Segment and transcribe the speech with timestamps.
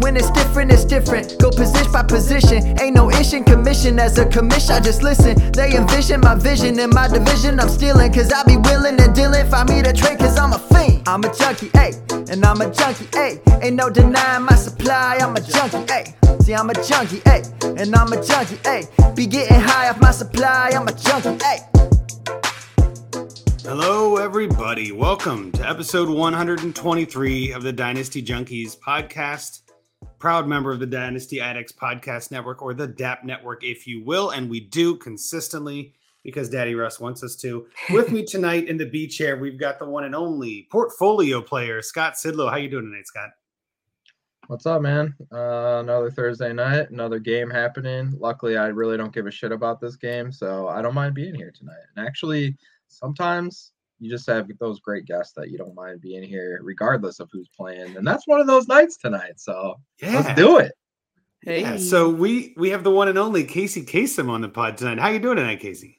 [0.00, 1.38] when it's different, it's different.
[1.38, 2.78] Go position by position.
[2.80, 4.72] Ain't no issue commission as a commission.
[4.72, 5.52] I just listen.
[5.52, 7.58] They envision my vision in my division.
[7.60, 9.48] I'm stealing, cause I be willing and dealing.
[9.48, 11.08] Find me to trade, cause I'm a fiend.
[11.08, 12.30] I'm a junkie, ayy.
[12.30, 13.62] And I'm a junkie, ayy.
[13.62, 15.18] Ain't no denying my supply.
[15.20, 16.42] I'm a junkie, ayy.
[16.42, 17.80] See, I'm a junkie, ayy.
[17.80, 19.16] And I'm a junkie, ayy.
[19.16, 20.72] Be getting high off my supply.
[20.74, 21.60] I'm a junkie, ayy.
[23.62, 24.92] Hello, everybody.
[24.92, 29.62] Welcome to episode 123 of the Dynasty Junkies podcast.
[30.26, 34.30] Proud member of the Dynasty Addicts Podcast Network, or the DAP Network, if you will.
[34.30, 37.68] And we do consistently because Daddy Russ wants us to.
[37.90, 41.80] With me tonight in the B chair, we've got the one and only portfolio player,
[41.80, 42.50] Scott Sidlow.
[42.50, 43.30] How you doing tonight, Scott?
[44.48, 45.14] What's up, man?
[45.32, 48.12] Uh, another Thursday night, another game happening.
[48.18, 51.36] Luckily, I really don't give a shit about this game, so I don't mind being
[51.36, 51.84] here tonight.
[51.94, 52.56] And actually,
[52.88, 57.28] sometimes you just have those great guests that you don't mind being here, regardless of
[57.32, 57.96] who's playing.
[57.96, 59.40] And that's one of those nights tonight.
[59.40, 60.16] So Yeah.
[60.20, 60.72] let's do it.
[61.42, 61.60] Hey.
[61.60, 64.98] Yeah, so we we have the one and only Casey Kasem on the pod tonight.
[64.98, 65.98] How you doing tonight, Casey?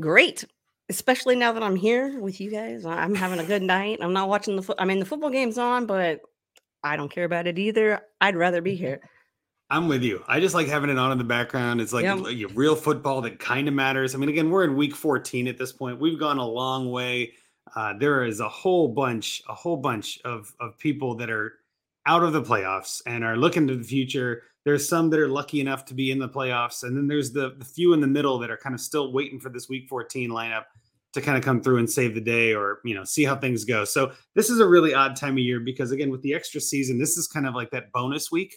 [0.00, 0.44] Great.
[0.88, 2.84] Especially now that I'm here with you guys.
[2.86, 3.98] I'm having a good night.
[4.00, 4.76] I'm not watching the foot.
[4.78, 6.20] I mean, the football game's on, but
[6.82, 8.00] I don't care about it either.
[8.20, 9.00] I'd rather be here.
[9.68, 10.22] I'm with you.
[10.28, 11.80] I just like having it on in the background.
[11.80, 12.14] It's like Yeah.
[12.14, 14.14] y- real football that kind of matters.
[14.14, 15.98] I mean, again, we're in week 14 at this point.
[16.00, 17.32] We've gone a long way.
[17.74, 21.54] Uh, there is a whole bunch, a whole bunch of of people that are
[22.06, 24.44] out of the playoffs and are looking to the future.
[24.64, 27.54] There's some that are lucky enough to be in the playoffs, and then there's the,
[27.58, 30.30] the few in the middle that are kind of still waiting for this week 14
[30.30, 30.64] lineup
[31.12, 33.64] to kind of come through and save the day or you know see how things
[33.64, 33.84] go.
[33.84, 36.98] So this is a really odd time of year because again with the extra season,
[37.00, 38.56] this is kind of like that bonus week.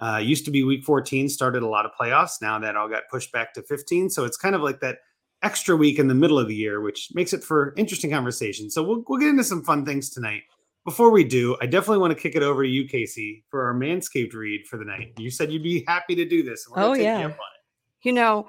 [0.00, 2.40] Uh, used to be week 14, started a lot of playoffs.
[2.40, 4.08] Now that all got pushed back to 15.
[4.10, 4.98] So it's kind of like that
[5.42, 8.70] extra week in the middle of the year, which makes it for interesting conversation.
[8.70, 10.42] So we'll, we'll get into some fun things tonight.
[10.86, 13.74] Before we do, I definitely want to kick it over to you, Casey, for our
[13.74, 15.12] Manscaped read for the night.
[15.18, 16.66] You said you'd be happy to do this.
[16.70, 17.18] we're Oh, take you yeah.
[17.26, 17.60] up on it.
[18.02, 18.48] You know,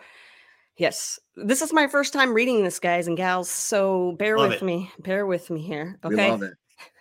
[0.77, 3.49] yes, this is my first time reading this, guys and gals.
[3.49, 4.65] So bear Love with it.
[4.65, 4.89] me.
[4.99, 5.99] Bear with me here.
[6.05, 6.29] We Okay.
[6.29, 6.53] love it.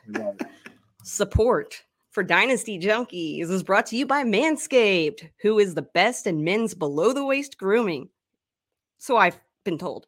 [0.09, 0.47] We love it.
[1.05, 6.45] Support for Dynasty Junkies is brought to you by Manscaped, who is the best in
[6.45, 8.09] men's below the waist grooming.
[8.99, 10.07] So I've been told.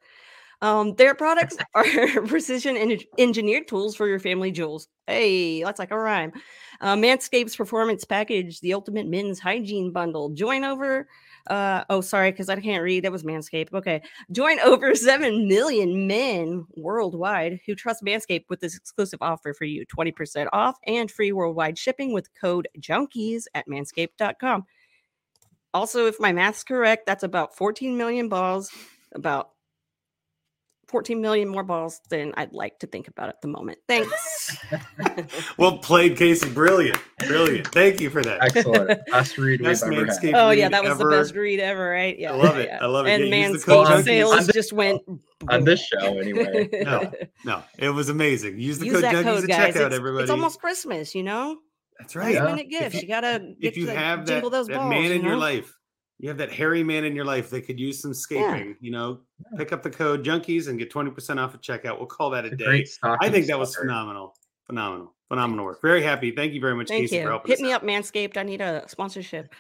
[0.61, 1.85] Um, their products are
[2.27, 4.89] precision en- engineered tools for your family jewels.
[5.07, 6.33] Hey, that's like a rhyme.
[6.81, 10.31] Uh, Manscaped's performance package, the ultimate men's hygiene bundle.
[10.31, 11.09] Join over.
[11.49, 13.05] Uh, oh, sorry, because I can't read.
[13.05, 13.73] That was Manscaped.
[13.73, 14.03] Okay.
[14.31, 19.85] Join over 7 million men worldwide who trust Manscaped with this exclusive offer for you
[19.87, 24.65] 20% off and free worldwide shipping with code junkies at manscaped.com.
[25.75, 28.71] Also, if my math's correct, that's about 14 million balls,
[29.15, 29.52] about
[30.93, 33.79] 14 million more balls than I'd like to think about at the moment.
[33.89, 34.57] Thanks.
[35.59, 36.49] Well played, Casey.
[36.51, 36.99] Brilliant.
[37.27, 37.69] Brilliant.
[37.69, 38.43] Thank you for that.
[38.43, 39.01] Excellent.
[39.11, 40.07] Best read we've Best ever had.
[40.09, 41.05] Manscaped oh, yeah, that was ever.
[41.11, 42.19] the best read ever, right?
[42.19, 42.33] Yeah.
[42.33, 42.69] I love it.
[42.69, 42.79] yeah.
[42.83, 43.11] I love it.
[43.21, 45.03] And Yeah, use the Manscaped sales On this just went
[45.49, 46.69] On this show, anyway.
[46.85, 47.13] No.
[47.45, 48.59] No, it was amazing.
[48.61, 49.75] Use the Use code that junkies code, at guys.
[49.75, 50.23] checkout, It's, everybody.
[50.23, 51.59] it's almost Christmas, you know?
[51.99, 52.35] That's Last right.
[52.35, 52.45] Yeah.
[52.45, 52.95] minute gifts.
[52.97, 54.91] you- You, gotta get if you to have that, jingle those that balls.
[54.91, 55.77] man you in your life,
[56.23, 59.19] you have that hairy man in your life that could use some scaping, you know,
[59.57, 61.99] pick up the code junkies and get 20% off at checkout.
[61.99, 62.87] We'll call that a a day.
[63.03, 64.37] I think that was phenomenal.
[64.67, 65.13] Phenomenal.
[65.27, 65.83] Phenomenal work.
[65.83, 66.31] Very happy.
[66.31, 67.29] Thank you very much, Thank Casey, for you.
[67.29, 67.83] helping Hit us me out.
[67.83, 68.37] up, Manscaped.
[68.37, 69.53] I need a sponsorship.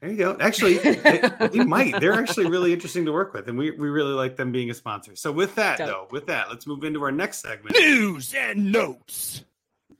[0.00, 0.36] There you go.
[0.38, 1.20] Actually, they,
[1.50, 1.98] they might.
[2.00, 4.74] They're actually really interesting to work with, and we, we really like them being a
[4.74, 5.16] sponsor.
[5.16, 5.88] So with that, Dope.
[5.88, 7.76] though, with that, let's move into our next segment.
[7.76, 9.44] News and notes.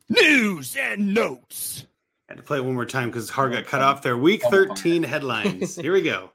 [0.08, 1.86] News and notes.
[2.34, 4.16] Had to play it one more time because hard got cut off there.
[4.16, 5.76] Week Oh, 13 headlines.
[5.76, 6.32] Here we go.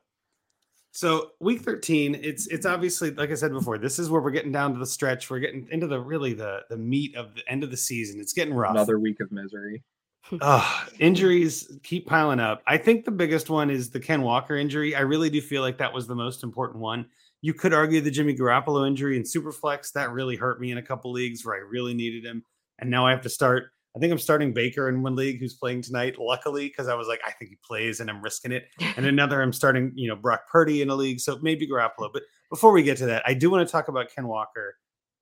[0.91, 4.53] So week 13, it's it's obviously like I said before, this is where we're getting
[4.53, 5.29] down to the stretch.
[5.29, 8.19] We're getting into the really the the meat of the end of the season.
[8.19, 8.71] It's getting rough.
[8.71, 9.83] Another week of misery.
[10.41, 12.61] Ugh, injuries keep piling up.
[12.65, 14.95] I think the biggest one is the Ken Walker injury.
[14.95, 17.07] I really do feel like that was the most important one.
[17.41, 20.83] You could argue the Jimmy Garoppolo injury in Superflex that really hurt me in a
[20.83, 22.43] couple leagues where I really needed him,
[22.79, 23.71] and now I have to start.
[23.99, 26.15] I think I'm starting Baker in one league who's playing tonight.
[26.17, 28.67] Luckily, because I was like, I think he plays, and I'm risking it.
[28.95, 32.09] And another, I'm starting, you know, Brock Purdy in a league, so maybe Garoppolo.
[32.13, 34.75] But before we get to that, I do want to talk about Ken Walker.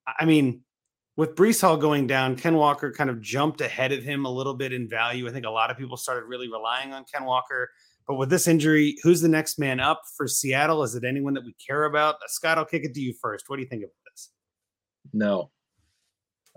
[0.05, 0.61] I- I mean,
[1.15, 4.53] with Breece Hall going down, Ken Walker kind of jumped ahead of him a little
[4.53, 5.27] bit in value.
[5.27, 7.71] I think a lot of people started really relying on Ken Walker.
[8.07, 10.83] But with this injury, who's the next man up for Seattle?
[10.83, 12.15] Is it anyone that we care about?
[12.15, 13.45] Uh, Scott, I'll kick it to you first.
[13.47, 14.29] What do you think of this?
[15.13, 15.49] No.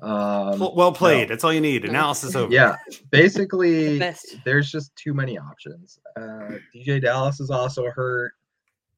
[0.03, 1.29] Um, well, well played.
[1.29, 1.35] no.
[1.35, 1.85] That's all you need.
[1.85, 2.53] Analysis over.
[2.53, 2.77] Yeah,
[3.11, 4.37] basically, best.
[4.45, 5.99] there's just too many options.
[6.17, 8.33] Uh, DeeJay Dallas is also hurt.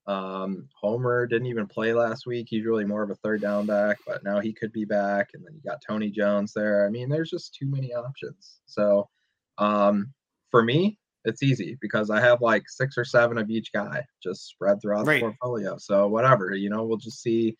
[0.07, 2.47] Um, Homer didn't even play last week.
[2.51, 5.29] He's really more of a third down back, but now he could be back.
[5.35, 6.87] And then you got Tony Jones there.
[6.87, 8.61] I mean, there's just too many options.
[8.67, 9.09] So,
[9.59, 10.13] um,
[10.51, 14.49] for me, it's easy because I have like six or seven of each guy just
[14.49, 15.21] spread throughout Right.
[15.21, 15.77] the portfolio.
[15.79, 17.57] So whatever, you know, we'll just see.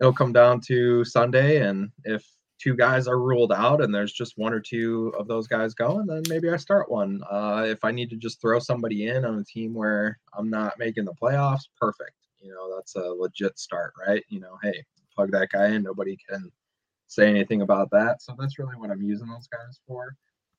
[0.00, 2.24] It'll come down to Sunday, and if
[2.58, 6.06] two guys are ruled out and there's just one or two of those guys going,
[6.06, 7.22] then maybe I start one.
[7.30, 10.78] Uh, if I need to just throw somebody in on a team where I'm not
[10.78, 12.14] making the playoffs, perfect.
[12.40, 14.24] You know, that's a legit start, right?
[14.28, 14.84] You know, hey,
[15.14, 15.82] plug that guy in.
[15.82, 16.50] Nobody can
[17.06, 18.22] say anything about that.
[18.22, 20.14] So that's really what I'm using those guys for.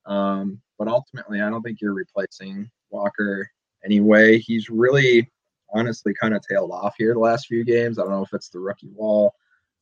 [0.05, 3.49] Um, but ultimately, I don't think you're replacing Walker
[3.85, 4.39] anyway.
[4.39, 5.29] He's really,
[5.73, 7.99] honestly, kind of tailed off here the last few games.
[7.99, 9.33] I don't know if it's the rookie wall,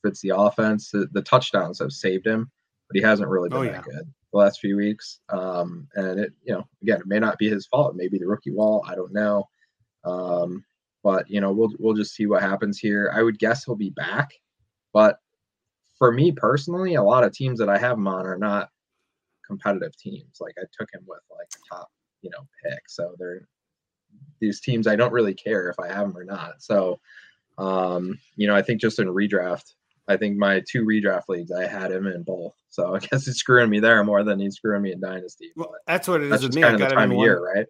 [0.04, 0.92] if it's the offense.
[0.92, 2.50] The, the touchdowns have saved him,
[2.90, 5.20] but he hasn't really been Oh, that good the last few weeks.
[5.30, 7.94] Um, and it, you know, again, it may not be his fault.
[7.94, 8.84] It may be the rookie wall.
[8.88, 9.48] I don't know.
[10.04, 10.64] Um,
[11.04, 13.12] but you know, we'll we'll just see what happens here.
[13.14, 14.32] I would guess he'll be back,
[14.94, 15.20] but
[15.98, 18.70] for me personally, a lot of teams that I have him on are not
[19.46, 20.38] competitive teams.
[20.40, 21.90] Like I took him with like a top,
[22.22, 22.82] you know, pick.
[22.88, 23.48] So they're
[24.40, 26.62] these teams I don't really care if I have them or not.
[26.62, 27.00] So
[27.58, 29.74] um, you know, I think just in redraft,
[30.08, 32.54] I think my two redraft leagues I had him in both.
[32.70, 35.52] So I guess he's screwing me there more than he's screwing me in dynasty.
[35.56, 36.62] Well, that's what it is with me.
[36.62, 37.66] kind I of the got him in of one, year, right?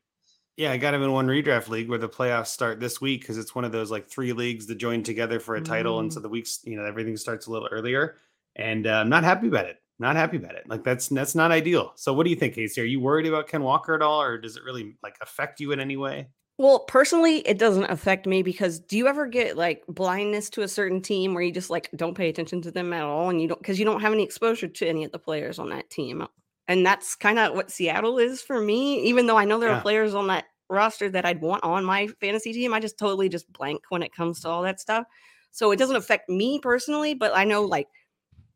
[0.58, 3.38] Yeah, I got him in one redraft league where the playoffs start this week because
[3.38, 6.20] it's one of those like three leagues that join together for a title, and so
[6.20, 8.18] the weeks, you know, everything starts a little earlier.
[8.56, 9.78] And uh, I'm not happy about it.
[10.00, 10.68] Not happy about it.
[10.68, 11.94] Like that's that's not ideal.
[11.96, 12.82] So what do you think, Casey?
[12.82, 15.72] Are you worried about Ken Walker at all, or does it really like affect you
[15.72, 16.28] in any way?
[16.60, 20.68] Well, personally, it doesn't affect me because do you ever get like blindness to a
[20.68, 23.48] certain team where you just like don't pay attention to them at all and you
[23.48, 26.26] don't because you don't have any exposure to any of the players on that team?
[26.68, 29.02] And that's kind of what Seattle is for me.
[29.04, 29.78] Even though I know there Yeah.
[29.78, 33.30] are players on that roster that I'd want on my fantasy team, I just totally
[33.30, 35.06] just blank when it comes to all that stuff.
[35.52, 37.88] So it doesn't affect me personally, but I know like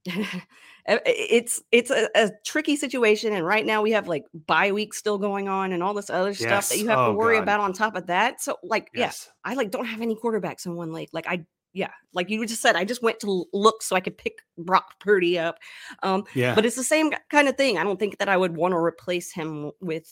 [0.88, 5.18] it's it's a, a tricky situation and right now we have like bye week still
[5.20, 7.44] going on and all this other stuff that you have Oh, to worry God.
[7.44, 9.30] about on top of that so like Yes.
[9.46, 12.44] yeah i like don't have any quarterbacks in one league like i yeah like you
[12.48, 15.58] just said i just went to look so i could pick brock purdy up
[16.02, 16.56] um Yeah.
[16.56, 18.78] but it's the same kind of thing i don't think that i would want to
[18.78, 20.12] replace him with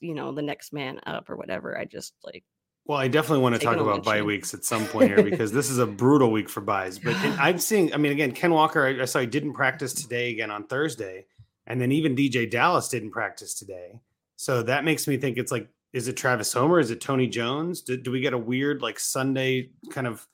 [0.00, 2.44] you know the next man up or whatever i just like
[2.86, 5.70] Well, I definitely want to talk about bye weeks at some point here because this
[5.70, 6.98] is a brutal week for byes.
[6.98, 10.30] But I'm seeing, I mean, again, Ken Walker, I, I saw he didn't practice today
[10.30, 11.26] again on Thursday.
[11.66, 14.00] And then even DeeJay Dallas didn't practice today.
[14.34, 16.80] So that makes me think it's like, is it Travis Homer?
[16.80, 17.82] Is it Tony Jones?
[17.82, 20.26] Do, do we get a weird like Sunday kind of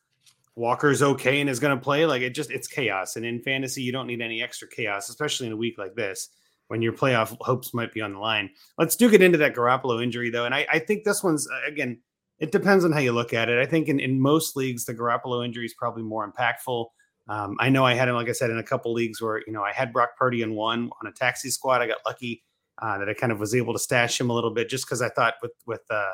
[0.54, 2.06] Walker's okay and is going to play?
[2.06, 3.16] Like it just, it's chaos.
[3.16, 6.30] And in fantasy, you don't need any extra chaos, especially in a week like this
[6.68, 8.50] when your playoff hopes might be on the line.
[8.78, 10.46] Let's do get into that Garoppolo injury though.
[10.46, 11.98] And I, I think this one's, uh, again,
[12.38, 13.58] it depends on how you look at it.
[13.58, 16.86] I think in, in most leagues, the Garoppolo injury is probably more impactful.
[17.28, 19.52] Um, I know I had him, like I said, in a couple leagues where, you
[19.52, 21.80] know, I had Brock Purdy in one on a taxi squad.
[21.80, 22.44] I got lucky
[22.80, 25.02] uh, that I kind of was able to stash him a little bit just because
[25.02, 26.12] I thought with, with, uh,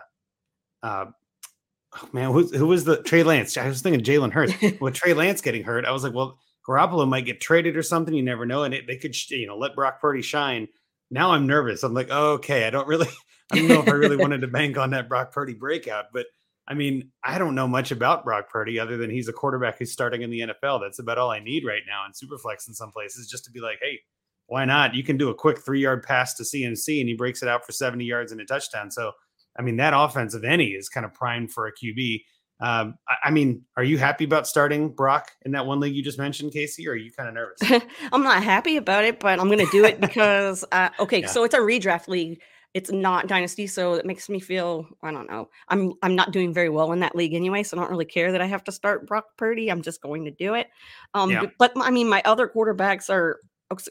[0.82, 1.06] uh,
[2.00, 3.56] oh, man, who, who was the Trey Lance?
[3.56, 4.54] I was thinking Jalen Hurts.
[4.80, 8.14] with Trey Lance getting hurt, I was like, well, Garoppolo might get traded or something.
[8.14, 8.62] You never know.
[8.62, 10.68] And it, they could, you know, let Brock Purdy shine.
[11.10, 11.82] Now I'm nervous.
[11.82, 13.08] I'm like, oh, okay, I don't really,
[13.52, 16.26] I don't know if I really wanted to bank on that Brock Purdy breakout, but
[16.66, 19.92] I mean, I don't know much about Brock Purdy other than he's a quarterback who's
[19.92, 20.80] starting in the NFL.
[20.80, 23.60] That's about all I need right now in Superflex in some places, just to be
[23.60, 23.98] like, hey,
[24.46, 24.94] why not?
[24.94, 27.64] You can do a quick three yard pass to CMC and he breaks it out
[27.66, 28.90] for 70 yards and a touchdown.
[28.90, 29.12] So,
[29.58, 32.22] I mean, that offense of any is kind of primed for a QB.
[32.60, 36.02] Um, I, I mean, are you happy about starting Brock in that one league you
[36.02, 37.82] just mentioned, Casey, or are you kind of nervous?
[38.12, 41.26] I'm not happy about it, but I'm gonna do it because uh, okay, Yeah.
[41.26, 42.40] so it's a redraft league.
[42.74, 45.48] It's not dynasty, so it makes me feel I don't know.
[45.68, 48.32] I'm I'm not doing very well in that league anyway, so I don't really care
[48.32, 49.70] that I have to start Brock Purdy.
[49.70, 50.68] I'm just going to do it.
[51.14, 51.42] Um, Yeah.
[51.58, 53.40] but, but I mean, my other quarterbacks are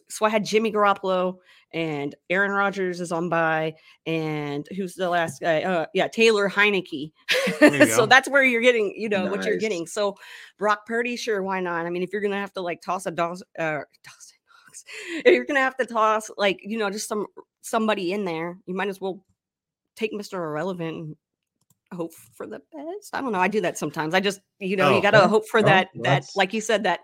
[0.10, 1.38] so I had Jimmy Garoppolo
[1.74, 3.74] and Aaron Rodgers is on bye,
[4.06, 5.62] and who's the last guy?
[5.64, 7.12] Uh, yeah, Taylor Heinicke.
[7.90, 9.86] So that's where you're getting, you know, what you're getting.
[9.86, 10.18] So
[10.58, 11.86] Brock Purdy, sure, why not?
[11.86, 13.80] I mean, if you're gonna have to like toss a Dawson, uh,
[15.26, 17.28] if you're gonna have to toss like you know just some
[17.62, 19.24] somebody in there, you might as well
[19.96, 20.34] take Mr.
[20.34, 21.16] Irrelevant and
[21.94, 23.14] hope for the best.
[23.14, 23.40] I don't know.
[23.40, 24.14] I do that sometimes.
[24.14, 26.62] I just you know Oh, you got to hope for No, that that like you
[26.62, 27.02] said that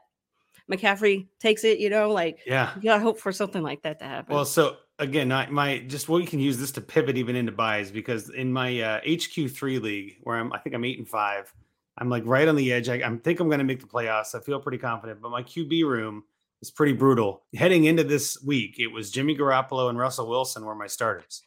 [0.71, 2.71] McCaffrey takes it, you know, like Yeah.
[2.75, 4.35] you gotta hope for something like that to happen.
[4.35, 7.51] Well, so again, I, my just what we can use this to pivot even into
[7.51, 11.07] byes because in my uh, HQ three league where I'm, I think I'm eight and
[11.07, 11.53] five,
[11.97, 12.89] I'm like right on the edge.
[12.89, 14.35] I, I think I'm going to make the playoffs.
[14.35, 16.23] I feel pretty confident, but my QB room
[16.61, 17.43] is pretty brutal.
[17.55, 21.43] Heading into this week, it was Jimmy Garoppolo and Russell Wilson were my starters.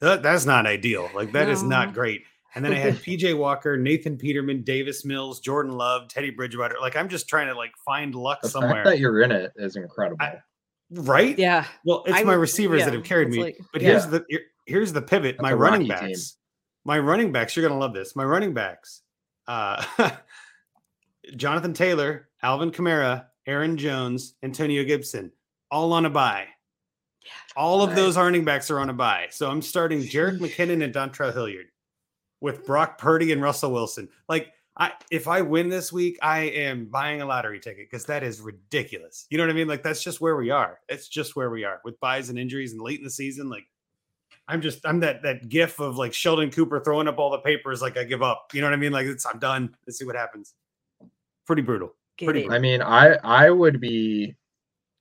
[0.00, 1.10] That, that's not ideal.
[1.14, 1.68] Like that is No.
[1.70, 2.24] not great.
[2.56, 6.76] And then I had PJ Walker, Nathan Peterman, Davis Mills, Jordan Love, Teddy Bridgewater.
[6.80, 9.52] Like I'm just trying to like find luck The somewhere, fact that you're in it
[9.56, 10.18] is incredible.
[10.20, 10.38] I-
[10.90, 11.36] right?
[11.38, 11.64] yeah.
[11.84, 13.42] Well, it's I my would- receivers that have carried me.
[13.42, 13.88] like- but yeah.
[13.90, 14.24] here's the
[14.66, 15.36] here's the pivot.
[15.36, 16.08] That's my running rocky team.
[16.12, 16.36] backs.
[16.84, 18.14] My running backs, you're gonna love this.
[18.14, 19.02] My running backs.
[19.48, 19.84] Uh
[21.36, 25.32] Jonathan Taylor, Alvin Kamara, Aaron Jones, Antonio Gibson,
[25.70, 26.46] all on a bye.
[27.56, 29.28] All of those running backs are on a bye.
[29.30, 31.66] So I'm starting Jerick McKinnon and Dontrell Hilliard
[32.40, 34.08] with Brock Purdy and Russell Wilson.
[34.28, 38.22] Like I if I win this week, I am buying a lottery ticket because that
[38.22, 39.26] is ridiculous.
[39.30, 39.68] You know what I mean?
[39.68, 40.80] Like that's just where we are.
[40.88, 43.48] It's just where we are with byes and injuries and late in the season.
[43.48, 43.64] Like
[44.48, 47.80] I'm just I'm that that gif of like Sheldon Cooper throwing up all the papers
[47.80, 48.50] like I give up.
[48.52, 48.92] You know what I mean?
[48.92, 49.74] Like it's I'm done.
[49.86, 50.54] Let's see what happens.
[51.46, 51.94] Pretty brutal.
[52.16, 52.50] Get pretty it.
[52.50, 54.34] I mean, I I would be.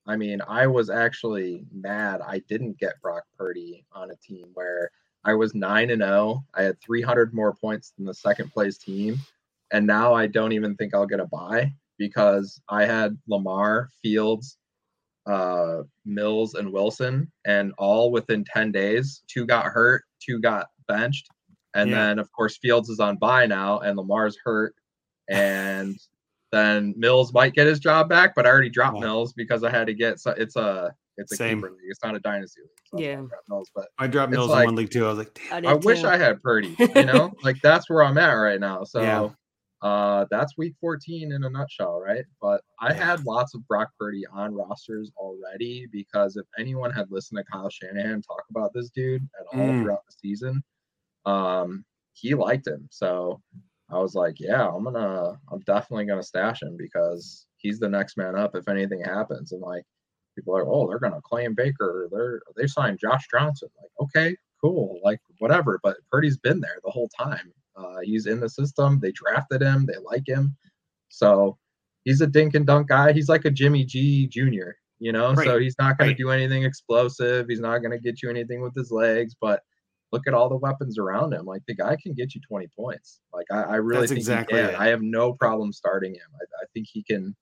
[0.06, 4.92] I mean, I was actually mad I didn't get Brock Purdy on a team where
[5.24, 6.44] I was nine and zero.
[6.56, 9.18] I had 300 more points than the second place team,
[9.72, 14.58] and now I don't even think I'll get a bye because I had Lamar, Fields,
[15.26, 19.24] uh, Mills, and Wilson, and all within 10 days.
[19.28, 21.30] Two got hurt, two got benched,
[21.76, 22.08] and Yeah.
[22.08, 24.76] then of course Fields is on bye now, and Lamar's hurt,
[25.30, 25.98] and
[26.54, 29.02] then Mills might get his job back, but I already dropped Yeah.
[29.02, 30.20] Mills because I had to get.
[30.20, 31.58] So it's a it's a Same.
[31.58, 31.82] keeper league.
[31.90, 32.70] It's not a dynasty league.
[32.86, 33.12] So Yeah.
[33.20, 35.06] I dropped Mills, but I dropped Mills like- in one league too.
[35.06, 35.62] I was like, damn.
[35.64, 36.04] did I wish.
[36.04, 36.76] I had Purdy.
[36.80, 38.84] You know, like that's where I'm at right now.
[38.84, 39.30] So Yeah.
[39.88, 42.26] uh that's week 14 in a nutshell, right?
[42.42, 43.04] But I Yeah.
[43.06, 47.70] had lots of Brock Purdy on rosters already because if anyone had listened to Kyle
[47.70, 49.84] Shanahan talk about this dude at all Mm.
[49.84, 50.64] throughout the season,
[51.26, 52.88] um, he liked him.
[52.92, 53.42] So
[53.90, 58.18] I was like, yeah, I'm gonna, I'm definitely gonna stash him because he's the next
[58.18, 59.52] man up if anything happens.
[59.52, 59.84] And like,
[60.36, 62.08] people are, oh, they're gonna claim Baker.
[62.12, 63.70] They're they signed Josh Johnson.
[63.80, 65.80] Like, okay, cool, like whatever.
[65.84, 67.52] But Purdy's been there the whole time.
[67.76, 69.00] Uh, he's in the system.
[69.00, 69.86] They drafted him.
[69.86, 70.56] They like him.
[71.10, 71.58] So
[72.04, 73.14] he's a dink and dunk guy.
[73.14, 74.72] He's like a Jimmy G Jr.
[75.00, 75.46] You know, right.
[75.46, 76.18] so he's not going right.
[76.18, 77.48] to do anything explosive.
[77.50, 79.62] He's not going to get you anything with his legs, but
[80.14, 81.46] look at all the weapons around him.
[81.46, 83.20] Like the guy can get you 20 points.
[83.34, 84.76] Like I, I really That's think exactly he can.
[84.76, 86.22] I have no problem starting him.
[86.40, 87.36] I, I think he can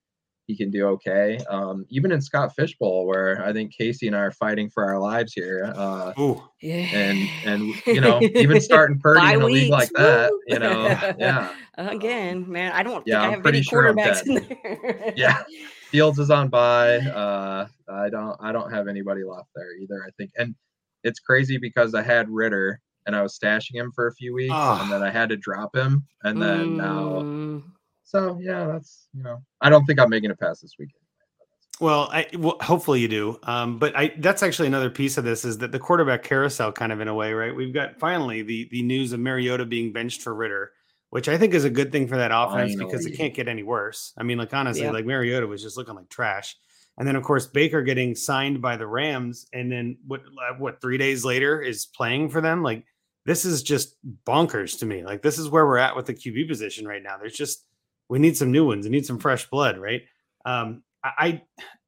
[0.47, 1.37] he can do okay.
[1.49, 4.83] Um, even in Scott Fish Bowl, where I think Casey and I are fighting for
[4.83, 5.71] our lives here.
[5.75, 6.87] Uh, Ooh, Yeah.
[6.93, 10.39] and and you know, even starting Purdy Bye in a league like that, woo!
[10.47, 10.87] you know,
[11.19, 11.53] yeah.
[11.77, 14.33] Again, man, I don't Yeah, think I I'm have pretty any sure I'm quarterbacks in
[14.35, 15.13] there.
[15.17, 15.43] Yeah.
[15.89, 16.97] Fields is on bye.
[16.99, 20.01] Uh, I don't I don't have anybody left there either.
[20.05, 20.55] I think, and
[21.03, 24.53] it's crazy because I had Ridder and I was stashing him for a few weeks,
[24.55, 24.83] Ah.
[24.83, 27.21] and then I had to drop him, and then now.
[27.21, 27.63] Mm,
[28.03, 30.95] So yeah, that's you know, I don't think I'm making it past this weekend.
[31.79, 33.39] Well, I well, hopefully you do.
[33.43, 36.91] Um, but I that's actually another piece of this is that the quarterback carousel kind
[36.91, 37.55] of in a way, right?
[37.55, 40.71] We've got finally the the news of Mariota being benched for Ridder,
[41.09, 43.63] which I think is a good thing for that offense because it can't get any
[43.63, 44.13] worse.
[44.15, 44.91] I mean, like honestly, Yeah.
[44.91, 46.55] like Mariota was just looking like trash.
[47.01, 50.79] And then of course Baker getting signed by the Rams and then what uh, what
[50.81, 52.85] 3 days later is playing for them like
[53.25, 55.03] this is just bonkers to me.
[55.03, 57.17] Like this is where we're at with the QB position right now.
[57.17, 57.65] There's just
[58.07, 58.85] we need some new ones.
[58.85, 60.03] We need some fresh blood, right?
[60.45, 61.41] Um, I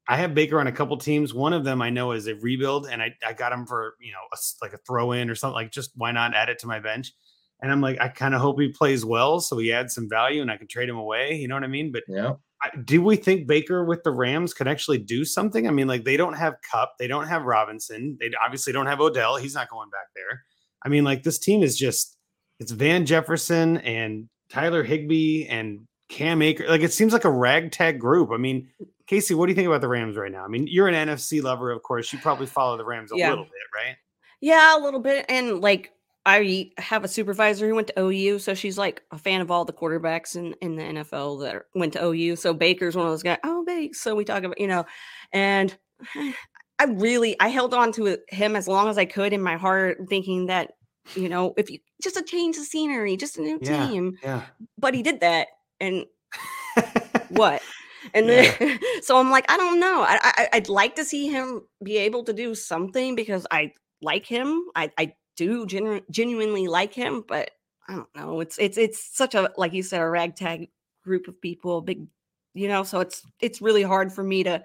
[0.08, 1.32] I have Baker on a couple teams.
[1.32, 4.10] One of them I know is a rebuild, and I, I got him for you
[4.10, 5.54] know a like a throw in or something.
[5.54, 7.12] Like just why not add it to my bench?
[7.62, 10.42] And I'm like, I kind of hope he plays well, so he adds some value,
[10.42, 11.36] and I can trade him away.
[11.36, 11.92] You know what I mean?
[11.92, 12.34] But Yeah.
[12.84, 15.66] Do we think Baker with the Rams could actually do something?
[15.66, 19.00] I mean, like they don't have Kupp, they don't have Robinson, they obviously don't have
[19.00, 19.36] Odell.
[19.36, 20.44] He's not going back there.
[20.82, 22.16] I mean, like this team is just
[22.60, 26.68] it's Van Jefferson and Tyler Higbee and Cam Akers.
[26.68, 28.30] Like it seems like a ragtag group.
[28.32, 28.68] I mean,
[29.06, 30.44] Casey, what do you think about the Rams right now?
[30.44, 32.12] I mean, you're an NFC lover, of course.
[32.12, 33.30] You probably follow the Rams a Yeah.
[33.30, 33.96] little bit, right?
[34.40, 35.26] Yeah, a little bit.
[35.28, 35.92] And like
[36.26, 39.64] I have a supervisor who went to OU, so she's like a fan of all
[39.64, 42.36] the quarterbacks in, in the NFL that are- went to OU.
[42.36, 43.38] So Baker's one of those guys.
[43.44, 43.92] Oh, Baker.
[43.94, 44.86] So we talk about, you know,
[45.32, 45.76] and
[46.78, 49.56] I really I held on to it- him as long as I could in my
[49.56, 50.72] heart, thinking that,
[51.14, 53.86] you know, if you just a change of scenery, just a new Yeah.
[53.88, 54.16] team.
[54.22, 54.42] Yeah.
[54.78, 55.48] But he did that.
[55.78, 56.06] And
[57.28, 57.62] what?
[58.12, 60.02] And then, so I'm like, I don't know.
[60.06, 64.26] I, I I'd like to see him be able to do something because I like
[64.26, 64.64] him.
[64.74, 67.50] I I do genu- genuinely like him, but
[67.88, 68.40] I don't know.
[68.40, 70.68] It's it's it's such a like you said a ragtag
[71.04, 72.06] group of people, big
[72.54, 74.62] you know, so it's it's really hard for me to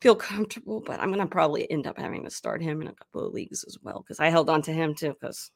[0.00, 3.26] feel comfortable, but I'm gonna probably end up having to start him in a couple
[3.26, 5.50] of leagues as well because I held on to him too because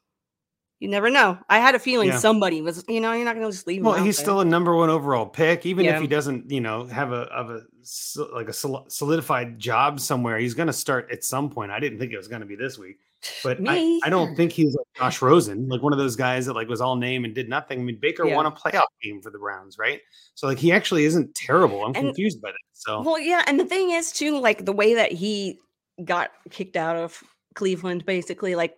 [0.79, 1.37] you never know.
[1.47, 2.17] I had a feeling Yeah.
[2.17, 3.85] somebody was, you know, you're not gonna just leave.
[3.85, 4.25] Well, he's there.
[4.25, 7.51] still a number one overall pick, even if he doesn't, you know, have a of
[7.51, 7.61] a
[8.35, 10.37] like a solidified job somewhere.
[10.37, 11.71] He's going to start at some point.
[11.71, 12.99] I didn't think it was going to be this week,
[13.43, 14.01] but I, Me?
[14.03, 16.81] I don't think he's like Josh Rosen, like one of those guys that like was
[16.81, 17.79] all name and did nothing.
[17.79, 18.35] I mean, Baker Yeah.
[18.35, 20.01] won a playoff game for the Browns, right?
[20.35, 21.81] So like he actually isn't terrible.
[21.85, 22.57] I'm And- confused by that.
[22.73, 25.59] So Well, yeah, and the thing is too, like the way that he
[26.03, 27.23] got kicked out of
[27.55, 28.75] Cleveland, basically, like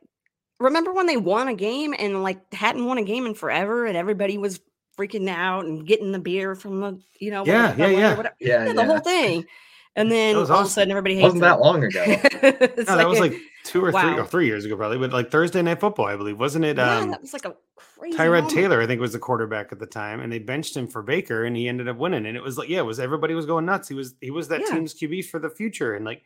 [0.60, 3.98] remember when they won a game and like hadn't won a game in forever, and
[3.98, 4.60] everybody was
[4.98, 8.16] freaking out and getting the beer from the, you know, Yeah, whatever, yeah, yeah.
[8.16, 9.46] whatever- Yeah, yeah, the whole thing,
[9.98, 12.04] and then all was of a sudden everybody hates wasn't that long ago.
[12.08, 13.34] It's no, that was like
[13.66, 16.40] two or three or three years ago, probably, but like Thursday night football, I believe,
[16.40, 16.78] wasn't it?
[16.78, 18.18] yeah, um, that was like a crazy.
[18.18, 18.50] Tyrod moment.
[18.52, 21.44] Taylor, I think, was the quarterback at the time, and they benched him for Baker,
[21.44, 22.26] and he ended up winning.
[22.26, 23.90] And it was like, yeah, it was everybody was going nuts.
[23.90, 24.76] He was he was that Yeah.
[24.76, 26.24] team's QB for the future, and like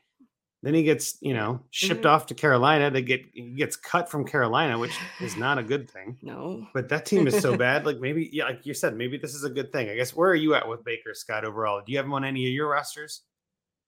[0.61, 2.09] then he gets you know shipped Mhm.
[2.09, 2.91] off to Carolina.
[2.91, 4.91] They get he gets cut from Carolina, which
[5.21, 6.17] is not a good thing.
[6.21, 7.85] No, But that team is so bad.
[7.85, 9.89] Like maybe, yeah, like you said, maybe this is a good thing.
[9.89, 10.13] I guess.
[10.13, 11.81] Where are you at with Baker Scott overall?
[11.85, 13.21] Do you have him on any of your rosters?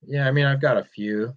[0.08, 1.36] Yeah, I mean, I've got a few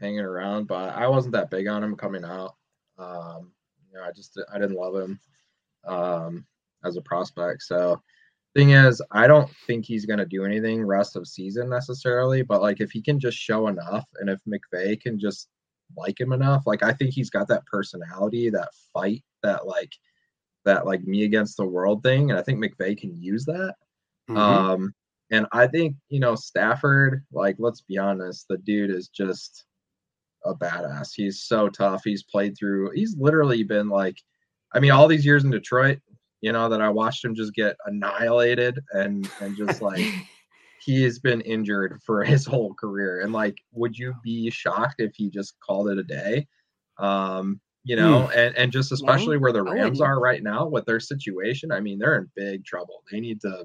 [0.00, 2.54] hanging around, but I wasn't that big on him coming out.
[2.98, 3.52] Um,
[3.90, 5.20] you know, I just I didn't love him
[5.86, 6.46] um,
[6.84, 7.62] as a prospect.
[7.62, 8.00] So,
[8.54, 12.42] thing is, I don't think he's gonna do anything rest of season necessarily.
[12.42, 15.48] But like, if he can just show enough, and if McVay can just
[15.96, 19.92] like him enough, like I think he's got that personality, that fight, that like
[20.64, 23.74] that like me against the world thing, and I think McVay can use that.
[24.28, 24.36] Mhm.
[24.36, 24.94] Um,
[25.30, 29.64] and I think, you know, Stafford, like, let's be honest, the dude is just
[30.48, 31.10] a badass.
[31.14, 32.02] He's so tough.
[32.04, 34.16] He's played through, he's literally been like,
[34.72, 35.98] I mean, all these years in Detroit,
[36.40, 40.04] you know, that I watched him just get annihilated and and just like
[40.84, 43.20] he has been injured for his whole career.
[43.20, 46.46] And like, would you be shocked if he just called it a day?
[46.98, 51.00] Um, you know, and and just especially where the Rams are right now with their
[51.00, 51.72] situation.
[51.72, 53.02] I mean, they're in big trouble.
[53.10, 53.64] They need to.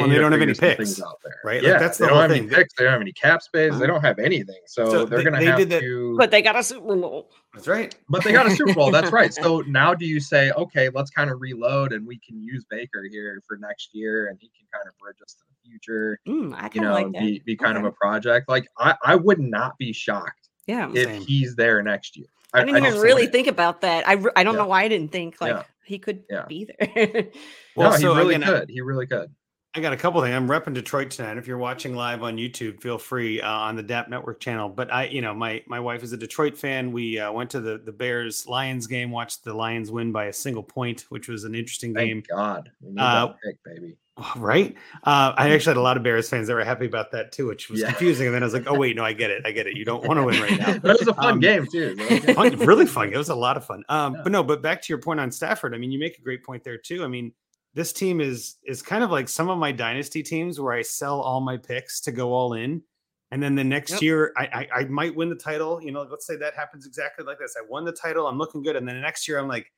[0.00, 1.62] Well, they don't have any picks, out there, right?
[1.62, 2.74] Like, Yeah, that's they don't whole have any picks.
[2.74, 3.76] They don't have any cap space.
[3.78, 4.60] They don't have anything.
[4.66, 6.16] So, So they're they- gonna they have did that- to.
[6.16, 7.30] but they got a Super Bowl.
[7.54, 7.94] That's right.
[8.08, 8.90] But they got a Super Bowl.
[8.90, 9.32] That's right.
[9.32, 13.04] So now do you say, okay, let's kind of reload and we can use Baker
[13.10, 16.54] here for next year and he can kind of bridge us to the future, Mm,
[16.54, 17.86] I you know, like be, be kind Okay.
[17.86, 18.48] of a project.
[18.48, 20.90] Like I, I would not be shocked yeah.
[20.94, 21.22] if Same.
[21.22, 22.26] he's there next year.
[22.54, 23.32] I didn't even really it.
[23.32, 24.06] think about that.
[24.08, 24.60] I, I don't Yeah.
[24.62, 25.62] know why I didn't think like Yeah.
[25.84, 26.44] he could Yeah.
[26.46, 27.28] be there.
[27.76, 28.70] Well, no, he really again, could.
[28.70, 29.30] He really could.
[29.76, 30.34] I got a couple things.
[30.34, 31.36] I'm repping Detroit tonight.
[31.36, 34.70] If you're watching live on YouTube, feel free uh, on the DAP Network channel.
[34.70, 36.92] But I, you know, my my wife is a Detroit fan.
[36.92, 40.32] We uh, went to the the Bears Lions game, watched the Lions win by a
[40.32, 42.70] single point, which was an interesting Thank game, God.
[42.80, 43.98] We need Uh, that pick, baby.
[44.36, 44.74] right?
[45.04, 47.46] Uh, I actually had a lot of Bears fans that were happy about that too,
[47.48, 47.88] which was Yeah.
[47.88, 48.28] confusing.
[48.28, 49.76] And then I was like, oh wait, no, I get it, I get it.
[49.76, 50.72] You don't want to win right now.
[50.78, 51.94] That was a fun Um, game too.
[51.96, 53.12] That was a fun, really fun.
[53.12, 53.84] It was a lot of fun.
[53.90, 54.20] Um, Yeah.
[54.22, 55.74] But no, but back to your point on Stafford.
[55.74, 57.04] I mean, you make a great point there too.
[57.04, 57.34] I mean,
[57.76, 61.20] this team is is kind of like some of my dynasty teams where I sell
[61.20, 62.82] all my picks to go all in,
[63.30, 64.02] and then the next Yep.
[64.02, 65.80] year I, I I might win the title.
[65.82, 67.54] You know, let's say that happens exactly like this.
[67.56, 68.26] I won the title.
[68.26, 69.70] I'm looking good, and then the next year I'm like,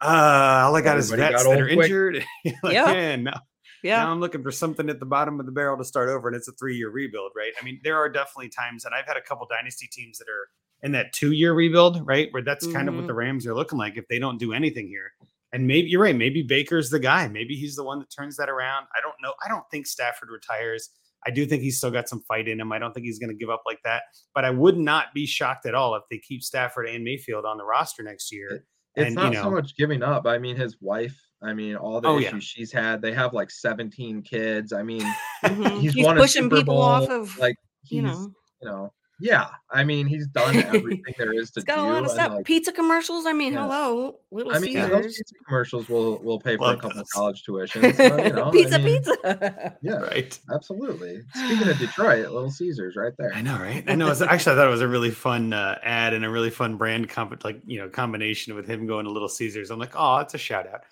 [0.00, 1.78] uh, all I got is vets got that are quick.
[1.86, 2.24] injured.
[2.62, 2.84] like, Yeah.
[2.84, 3.40] man, now,
[3.82, 4.04] yeah.
[4.04, 6.36] now I'm looking for something at the bottom of the barrel to start over, and
[6.36, 7.52] it's a three year rebuild, right?
[7.60, 10.48] I mean, there are definitely times, and I've had a couple dynasty teams that are
[10.82, 12.28] in that two year rebuild, right?
[12.32, 13.06] Where that's kind of what Mhm.
[13.06, 15.12] the Rams are looking like if they don't do anything here.
[15.52, 16.14] And maybe you're right.
[16.16, 17.28] Maybe Baker's the guy.
[17.28, 18.86] Maybe he's the one that turns that around.
[18.96, 19.32] I don't know.
[19.44, 20.90] I don't think Stafford retires.
[21.26, 22.72] I do think he's still got some fight in him.
[22.72, 24.02] I don't think he's going to give up like that.
[24.34, 27.56] But I would not be shocked at all if they keep Stafford and Mayfield on
[27.58, 28.64] the roster next year.
[28.94, 30.26] It's and, not you so much giving up.
[30.26, 31.16] I mean, his wife.
[31.42, 32.38] I mean, all the Oh, issues yeah.
[32.40, 33.02] she's had.
[33.02, 34.72] They have like 17 kids.
[34.72, 35.02] I mean,
[35.44, 35.80] Mhm.
[35.80, 38.32] he's, He's won a pushing Super people off of, like he's, you you know,
[38.62, 39.48] know, yeah.
[39.70, 41.82] I mean, he's done everything there is to it's got do.
[41.82, 42.32] a lot of stuff.
[42.32, 43.26] like, Pizza commercials.
[43.26, 43.62] I mean, Yeah.
[43.62, 47.00] hello, little I mean, yeah, those pizza commercials will will pay for Love a couple
[47.00, 47.94] of college tuitions.
[47.96, 49.76] so, you know, I pizza, mean, pizza.
[49.82, 50.38] Yeah, Right.
[50.52, 51.22] absolutely.
[51.34, 53.32] Speaking of Detroit, Little Caesars, right there.
[53.34, 53.84] I know, right?
[53.88, 54.10] I know.
[54.10, 56.76] It's, actually, I thought it was a really fun uh, ad and a really fun
[56.76, 59.70] brand comp, like you know, combination with him going to Little Caesars.
[59.70, 60.82] I'm like, oh, it's a shout out.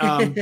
[0.00, 0.34] Um,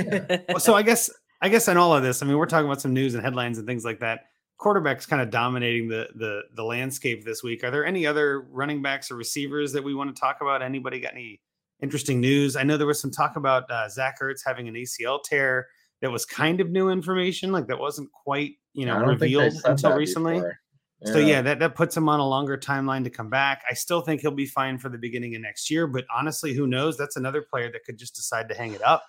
[0.49, 1.09] Well, so I guess
[1.43, 3.57] I guess in all of this, I mean, we're talking about some news and headlines
[3.59, 4.27] and things like that.
[4.61, 7.65] Quarterbacks kind of dominating the the the landscape this week.
[7.65, 10.63] Are there any other running backs or receivers that we want to talk about?
[10.63, 11.41] Anybody got any
[11.83, 12.57] interesting news?
[12.57, 15.69] I know there was some talk about uh, Zach Ertz having an ACL tear
[16.03, 19.21] that was kind of new information, like that wasn't quite you know I don't think
[19.21, 20.35] they revealed until recently.
[20.35, 20.59] before.
[21.05, 23.63] So yeah, that, that puts him on a longer timeline to come back.
[23.71, 26.67] I still think he'll be fine for the beginning of next year, but honestly, who
[26.67, 26.99] knows?
[26.99, 29.03] That's another player that could just decide to hang it up.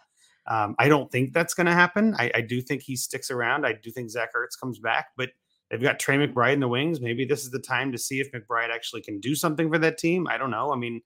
[0.48, 2.16] Um, I don't think that's going to happen.
[2.18, 3.66] I, I, do think he sticks around.
[3.66, 5.30] I do think Zach Ertz comes back, but
[5.72, 7.02] they've got Trey McBride in the wings.
[7.02, 9.98] Maybe this is the time to see if McBride actually can do something for that
[9.98, 10.28] team.
[10.28, 10.72] I don't know.
[10.72, 11.02] I mean,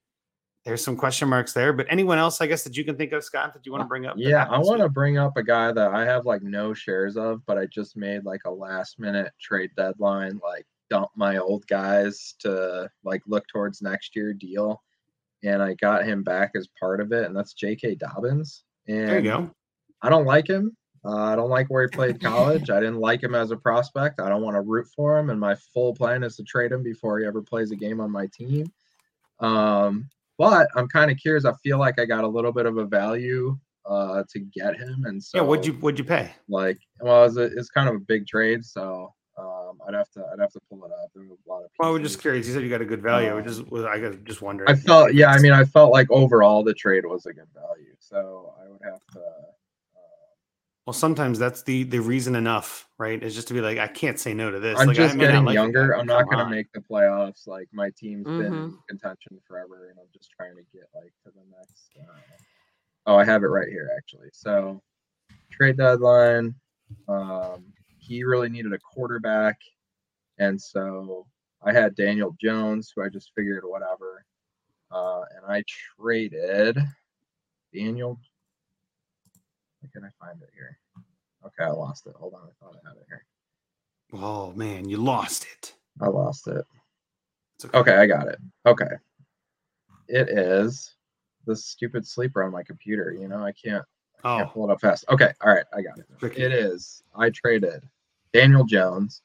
[0.65, 1.71] there's some question marks there.
[1.71, 3.87] But anyone else, I guess, that you can think of, Scott, that you want to
[3.87, 4.15] bring up?
[4.17, 7.45] Yeah, I want to bring up a guy that I have like no shares of,
[7.45, 12.33] but I just made like a last minute trade deadline, like dump my old guys
[12.39, 14.81] to like look towards next year deal.
[15.43, 17.95] And I got him back as part of it, and that's J.K.
[17.95, 18.63] Dobbins.
[18.87, 19.51] And there you go.
[20.01, 20.75] I don't like him.
[21.05, 22.69] Uh, I don't like where he played college.
[22.71, 24.19] I didn't like him as a prospect.
[24.19, 26.81] I don't want to root for him, and my full plan is to trade him
[26.81, 28.71] before he ever plays a game on my team.
[29.39, 31.45] Um, but I'm kind of curious.
[31.45, 35.05] I feel like I got a little bit of a value uh, to get him,
[35.05, 35.43] and so yeah.
[35.43, 36.31] What'd you What'd you pay?
[36.49, 40.39] Like, well, it's, it's kind of a big trade, so um, I'd have to I'd
[40.39, 41.11] have to pull it up.
[41.13, 41.69] There's a lot of.
[41.77, 42.47] Well, we're just curious.
[42.47, 43.37] You said you got a good value.
[43.37, 44.69] Um, just was I got just wondering.
[44.69, 45.29] I felt yeah.
[45.29, 48.81] I mean, I felt like overall the trade was a good value, so I would
[48.83, 49.21] have to.
[50.85, 53.21] Well, sometimes that's the the reason enough, right?
[53.21, 54.79] Is just to be like, I can't say no to this.
[54.79, 55.97] I'm like, just getting like younger.
[55.97, 57.47] I'm not going to make the playoffs.
[57.47, 58.41] Like my team's mm-hmm.
[58.41, 61.89] been in contention forever, and I'm just trying to get like to the next.
[61.99, 62.19] Uh,
[63.07, 64.29] oh, I have it right here actually.
[64.31, 64.81] So
[65.51, 66.53] trade deadline.
[67.07, 67.65] Um,
[67.99, 69.57] he really needed a quarterback.
[70.37, 71.25] And so
[71.63, 74.25] I had Daniel Jones, who I just figured whatever.
[74.91, 75.63] Uh, and I
[75.99, 76.77] traded
[77.73, 78.19] Daniel.
[79.85, 80.79] Where can I find it here?
[81.45, 82.15] Okay, I lost it.
[82.15, 83.23] Hold on, I thought I had it here.
[84.13, 85.75] Oh man, you lost it.
[86.01, 86.65] I lost it.
[87.63, 87.77] Okay.
[87.77, 88.39] okay, I got it.
[88.65, 88.89] Okay.
[90.07, 90.95] It is
[91.45, 93.15] the stupid sleeper on my computer.
[93.19, 93.85] You know, I can't,
[94.23, 94.51] I can't oh.
[94.53, 95.05] pull it up fast.
[95.09, 96.05] Okay, all right, I got it.
[96.19, 96.41] Tricky.
[96.41, 97.03] It is.
[97.15, 97.83] I traded
[98.33, 99.21] Daniel Jones,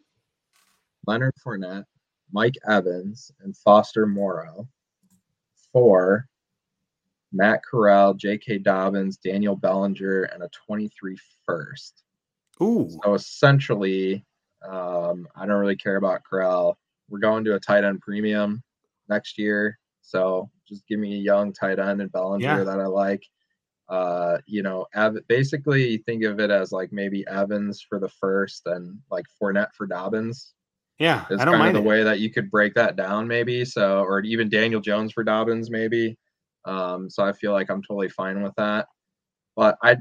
[1.06, 1.86] Leonard Fournette,
[2.32, 4.68] Mike Evans, and Foster Moreau
[5.72, 6.28] for
[7.32, 8.58] Matt Corral, J.K.
[8.58, 11.16] Dobbins, Daniel Bellinger, and a 23
[11.46, 12.02] first.
[12.62, 12.88] Ooh.
[13.02, 14.24] So essentially,
[14.68, 16.78] um, I don't really care about Corral.
[17.08, 18.62] We're going to a tight end premium
[19.08, 19.78] next year.
[20.02, 22.64] So just give me a young tight end and Bellinger yeah.
[22.64, 23.22] that I like.
[23.88, 24.86] Uh, you know,
[25.26, 29.86] basically think of it as like maybe Evans for the first and like Fournette for
[29.86, 30.54] Dobbins.
[31.00, 31.84] Yeah, is kind of the it.
[31.84, 33.64] way that you could break that down, maybe.
[33.64, 36.16] So, or even Daniel Jones for Dobbins, maybe.
[36.64, 38.86] Um, so I feel like I'm totally fine with that.
[39.56, 39.96] But I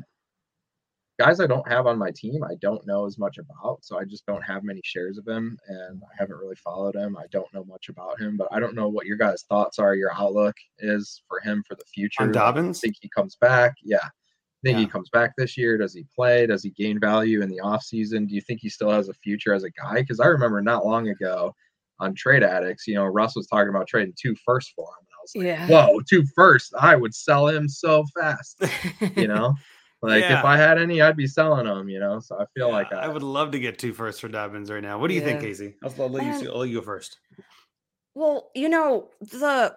[1.19, 3.79] guys I don't have on my team, I don't know as much about.
[3.83, 7.17] So I just don't have many shares of him and I haven't really followed him.
[7.17, 9.95] I don't know much about him, but I don't know what your guys' thoughts are,
[9.95, 12.23] your outlook is for him for the future.
[12.23, 12.79] On Dobbins?
[12.79, 13.75] I think he comes back.
[13.83, 14.07] Yeah.
[14.63, 14.79] Think yeah.
[14.81, 15.77] he comes back this year?
[15.77, 16.45] Does he play?
[16.47, 18.27] Does he gain value in the offseason?
[18.27, 19.95] Do you think he still has a future as a guy?
[19.95, 21.53] Because I remember not long ago
[21.99, 25.07] on Trade Addicts, you know, Russ was talking about trading two first for him.
[25.35, 25.87] And I was like, yeah.
[25.87, 26.73] whoa, two first.
[26.79, 28.63] I would sell him so fast.
[29.15, 29.55] you know?
[30.01, 30.39] Like yeah.
[30.39, 32.19] if I had any, I'd be selling them, you know.
[32.19, 34.71] So I feel yeah, like I, I, would love to get two firsts for Dobbins
[34.71, 34.97] right now.
[34.97, 35.27] What do you yeah.
[35.27, 35.75] think, Casey?
[35.83, 36.51] I'll, I'll let you.
[36.51, 37.17] I'll let you go first.
[38.15, 39.75] Well, you know the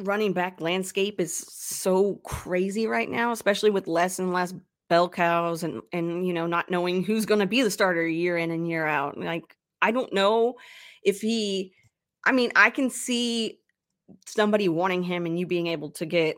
[0.00, 4.52] running back landscape is so crazy right now, especially with less and less
[4.88, 8.36] bell cows and and you know not knowing who's going to be the starter year
[8.36, 9.16] in and year out.
[9.18, 10.56] Like I don't know
[11.04, 11.74] if he.
[12.26, 13.59] I mean, I can see
[14.26, 16.36] somebody wanting him and you being able to get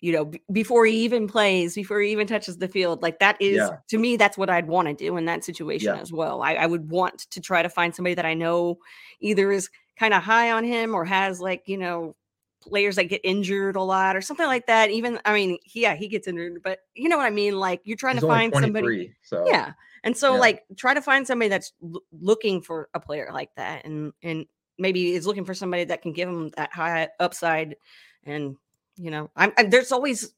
[0.00, 3.02] you know, b- before he even plays, before he even touches the field.
[3.02, 3.78] Like that is yeah.
[3.88, 6.00] to me, that's what I'd want to do in that situation yeah.
[6.00, 6.42] as well.
[6.42, 8.78] I, I, would want to try to find somebody that I know
[9.20, 12.14] either is kind of high on him or has like, you know,
[12.60, 14.90] players that get injured a lot or something like that.
[14.90, 17.58] Even I mean, yeah, he gets injured, but you know what I mean?
[17.58, 19.14] Like you're trying He's to find somebody.
[19.22, 19.72] So yeah.
[20.04, 20.40] And so yeah.
[20.40, 24.46] like try to find somebody that's l- looking for a player like that and and
[24.78, 27.76] maybe is looking for somebody that can give him that high upside
[28.24, 28.56] and
[28.98, 30.34] you know, I'm, I'm there's always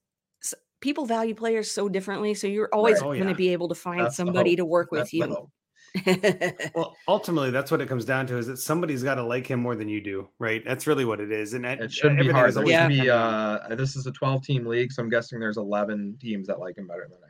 [0.81, 3.07] people value players so differently, so you're always right.
[3.07, 3.35] oh, going to yeah.
[3.35, 5.51] be able to find that's somebody to work with you.
[6.75, 9.61] well, ultimately, that's what it comes down to: is that somebody's got to like him
[9.61, 10.63] more than you do, right?
[10.65, 12.57] That's really what it is, and it shouldn't be hard.
[12.57, 12.87] It yeah.
[12.87, 16.61] be, uh, this is a 12 team league, so I'm guessing there's 11 teams that
[16.61, 17.30] like him better than I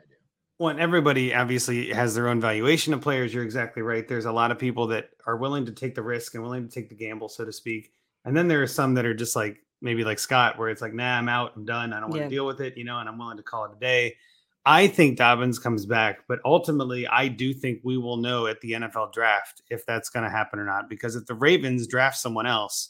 [0.61, 3.33] Well, and everybody obviously has their own valuation of players.
[3.33, 4.07] You're exactly right.
[4.07, 6.71] There's a lot of people that are willing to take the risk and willing to
[6.71, 7.91] take the gamble, so to speak.
[8.25, 10.93] And then there are some that are just like, maybe like Scott, where it's like,
[10.93, 12.27] nah, I'm out, I'm done, I don't want yeah.
[12.27, 14.15] to deal with it, you know, and I'm willing to call it a day.
[14.63, 18.73] I think Dobbins comes back, but ultimately, I do think we will know at the
[18.73, 20.87] NFL draft if that's going to happen or not.
[20.91, 22.89] Because if the Ravens draft someone else,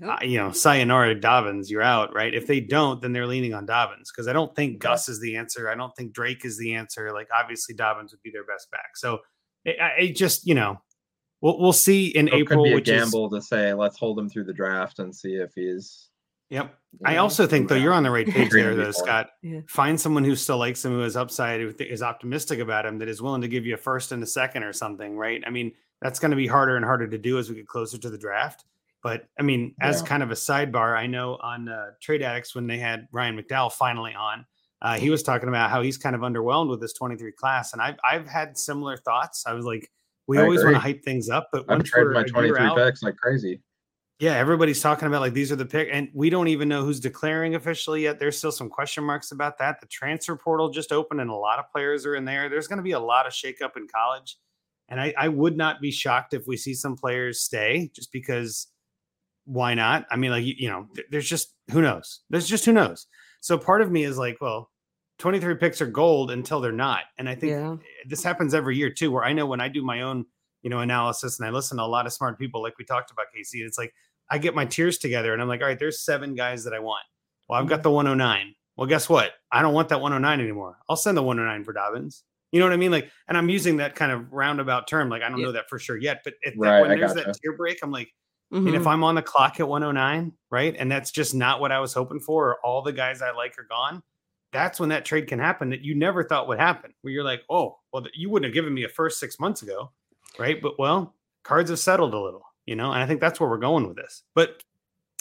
[0.00, 0.10] yep.
[0.10, 2.34] uh, you know, sayonara Dobbins, you're out, right?
[2.34, 4.88] If they don't, then they're leaning on Dobbins because I don't think okay.
[4.90, 5.68] Gus is the answer.
[5.70, 7.12] I don't think Drake is the answer.
[7.12, 8.96] Like, obviously, Dobbins would be their best back.
[8.96, 9.18] So
[9.64, 10.80] it, it just, you know,
[11.40, 12.64] We'll, we'll see in so April.
[12.64, 15.34] Could be a gamble is, to say let's hold him through the draft and see
[15.34, 16.08] if he's
[16.50, 16.74] Yep.
[17.06, 17.20] I Yeah.
[17.20, 18.90] also think though you're on the right page Agreed there, though.
[18.90, 19.30] Scott.
[19.42, 19.60] Yeah.
[19.68, 23.08] Find someone who still likes him, who has upside, who is optimistic about him, that
[23.08, 25.42] is willing to give you a first and a second or something, right?
[25.46, 25.72] I mean,
[26.02, 28.18] that's going to be harder and harder to do as we get closer to the
[28.18, 28.64] draft.
[29.02, 30.06] But I mean, as Yeah.
[30.08, 33.72] kind of a sidebar, I know on uh, Trade Addicts when they had Ryan McDowell
[33.72, 34.44] finally on,
[34.82, 37.80] uh, he was talking about how he's kind of underwhelmed with this 23 class, and
[37.82, 39.44] I've I've had similar thoughts.
[39.46, 39.90] I was like,
[40.26, 42.58] we I always want to hype things up, but I've once traded we're my 23
[42.60, 43.62] out- picks like crazy.
[44.20, 47.00] yeah, everybody's talking about like these are the pick, and we don't even know who's
[47.00, 48.18] declaring officially yet.
[48.18, 49.80] There's still some question marks about that.
[49.80, 52.48] The transfer portal just opened, and a lot of players are in there.
[52.50, 54.36] There's going to be a lot of shakeup in college,
[54.88, 58.66] and I, I would not be shocked if we see some players stay just because.
[59.50, 60.06] Why not?
[60.10, 62.20] I mean, like you, you know, th- there's just who knows.
[62.30, 63.06] There's just who knows.
[63.40, 64.70] So part of me is like, well,
[65.18, 67.76] 23 picks are gold until they're not, and I think Yeah.
[68.06, 69.10] this happens every year too.
[69.10, 70.24] Where I know when I do my own,
[70.62, 73.10] you know, analysis and I listen to a lot of smart people, like we talked
[73.10, 73.62] about, Casey.
[73.62, 73.92] It's like
[74.30, 76.78] I get my tiers together and I'm like, all right, there's seven guys that I
[76.78, 77.02] want.
[77.48, 77.82] Well, I've got mm-hmm.
[77.82, 78.54] the 109.
[78.76, 79.32] Well, guess what?
[79.50, 80.78] I don't want that 109 anymore.
[80.88, 82.22] I'll send the 109 for Dobbins.
[82.52, 82.92] You know what I mean?
[82.92, 85.08] Like, and I'm using that kind of roundabout term.
[85.08, 85.46] Like, I don't Yeah.
[85.46, 87.26] know that for sure yet, but at that, when I there's gotcha.
[87.26, 88.12] that tier break, I'm like,
[88.50, 88.86] and if Mhm.
[88.86, 92.20] I'm on the clock at 109, right, and that's just not what I was hoping
[92.20, 94.02] for, or all the guys I like are gone,
[94.52, 96.92] that's when that trade can happen that you never thought would happen.
[97.02, 99.92] Where you're like, oh, well, you wouldn't have given me a first six months ago,
[100.38, 100.60] right?
[100.60, 103.58] But well, cards have settled a little, you know, and I think that's where we're
[103.58, 104.24] going with this.
[104.34, 104.62] But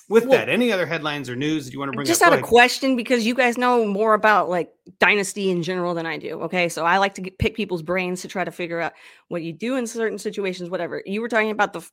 [0.10, 2.32] with Well- that, any other headlines or news that you want to bring just up?
[2.32, 6.18] had a question because you guys know more about like dynasty in general than I
[6.18, 6.42] do.
[6.42, 8.94] Okay, so I like to get, pick people's brains to try to figure out
[9.28, 11.04] what you do in certain situations, whatever.
[11.06, 11.88] You were talking about the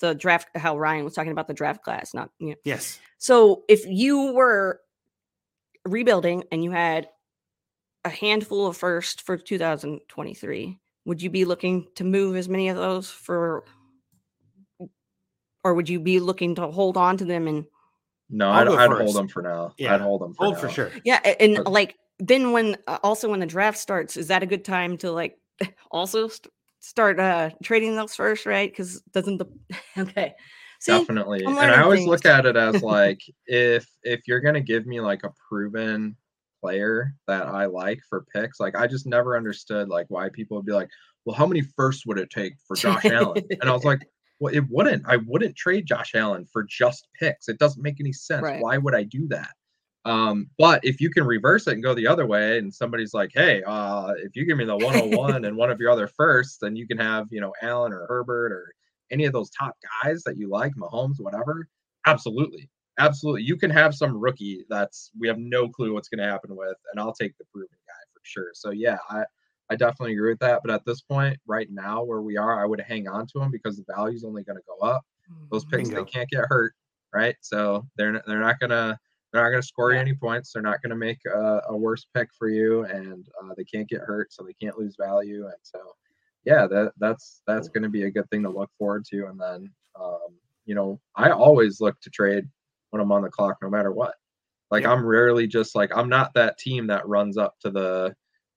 [0.00, 2.56] the draft, how Ryan was talking about the draft class, not you know.
[2.64, 2.98] Yes.
[3.18, 4.80] So if you were
[5.84, 7.08] rebuilding and you had
[8.04, 12.76] a handful of first for 2023, would you be looking to move as many of
[12.76, 13.64] those for,
[15.64, 17.64] or would you be looking to hold on to them and
[18.30, 19.74] No, I'll I'd, I'd hold them for now.
[19.78, 19.94] Yeah.
[19.94, 20.60] I'd hold them for Hold now.
[20.60, 20.90] for sure.
[21.04, 24.46] Yeah, and But- like then when uh, also when the draft starts, is that a
[24.46, 25.38] good time to like
[25.90, 28.70] also st- start uh trading those first, right?
[28.70, 29.46] Because doesn't the
[29.98, 30.34] okay?
[30.80, 31.44] See, Definitely.
[31.44, 32.08] And I always things.
[32.08, 36.16] look at it as like if if you're gonna give me like a proven
[36.62, 40.66] player that I like for picks, like I just never understood like why people would
[40.66, 40.88] be like,
[41.24, 43.42] well, how many firsts would it take for Josh Allen?
[43.60, 44.06] And I was like,
[44.38, 45.02] well, it wouldn't.
[45.06, 47.48] I wouldn't trade Josh Allen for just picks.
[47.48, 48.42] It doesn't make any sense.
[48.42, 48.60] Right.
[48.60, 49.50] Why would I do that?
[50.06, 53.32] Um, but if you can reverse it and go the other way, and somebody's like,
[53.34, 56.76] "Hey, uh, if you give me the 101 and one of your other firsts, then
[56.76, 58.72] you can have, you know, Allen or Herbert or
[59.10, 61.68] any of those top guys that you like, Mahomes, whatever."
[62.06, 63.42] Absolutely, absolutely.
[63.42, 66.76] You can have some rookie that's we have no clue what's going to happen with,
[66.92, 68.50] and I'll take the proven guy for sure.
[68.54, 69.24] So yeah, I
[69.70, 70.60] I definitely agree with that.
[70.64, 73.50] But at this point, right now where we are, I would hang on to him
[73.50, 75.02] because the value's only going to go up.
[75.50, 76.04] Those picks Bingo.
[76.04, 76.74] they can't get hurt,
[77.12, 77.34] right?
[77.40, 78.98] So they're they're not gonna
[79.36, 80.52] they're not gonna score you any points.
[80.52, 84.00] They're not gonna make a, a worse pick for you, and uh, they can't get
[84.00, 85.44] hurt, so they can't lose value.
[85.44, 85.80] And so,
[86.44, 89.26] yeah, that that's that's gonna be a good thing to look forward to.
[89.26, 89.70] And then,
[90.00, 92.44] um, you know, I always look to trade
[92.90, 94.14] when I'm on the clock, no matter what.
[94.70, 94.92] Like Yeah.
[94.92, 98.14] I'm rarely just like I'm not that team that runs up to the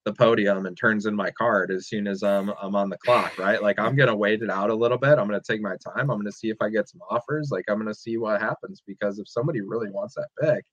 [0.10, 3.38] the podium and turns in my card as soon as I'm I'm on the clock,
[3.38, 3.62] right?
[3.62, 5.20] Like I'm gonna wait it out a little bit.
[5.20, 6.10] I'm gonna take my time.
[6.10, 7.50] I'm gonna see if I get some offers.
[7.52, 10.66] Like I'm gonna see what happens because if somebody really wants that pick,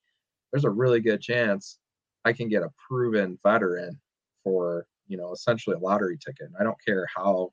[0.51, 1.79] there's a really good chance
[2.25, 4.01] I can get a proven veteran
[4.43, 6.47] for you know essentially a lottery ticket.
[6.47, 7.53] And I don't care how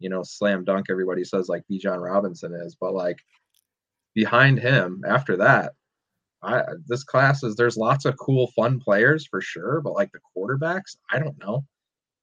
[0.00, 3.20] you know slam dunk everybody says like Bijan Robinson is, but like
[4.14, 5.74] behind him after that,
[6.42, 10.20] I this class is there's lots of cool fun players for sure, but like the
[10.36, 11.64] quarterbacks, I don't know.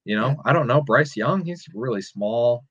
[0.05, 0.35] You know, Yeah.
[0.45, 0.81] I don't know.
[0.81, 2.63] Bryce Young, he's really small.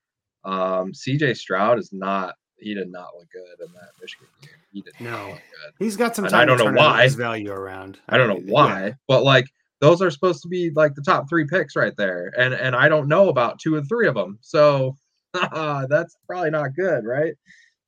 [0.45, 2.35] Um, CJ Stroud is not.
[2.59, 4.51] He did not look good in that Michigan game.
[4.73, 5.29] He did not No.
[5.33, 5.73] look good.
[5.79, 7.03] He's got some And time I don't know why.
[7.05, 7.99] his value around.
[8.09, 8.53] I don't know Yeah.
[8.53, 9.45] why, but like
[9.81, 12.89] those are supposed to be like the top three picks right there, and and I
[12.89, 14.97] don't know about two or three of them, so
[15.91, 17.35] that's probably not good, right?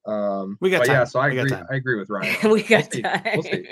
[0.08, 1.52] Um, We got but yeah, so I We agree.
[1.70, 2.50] I agree with Ryan.
[2.50, 3.02] we got see.
[3.02, 3.22] time.
[3.34, 3.68] We'll see.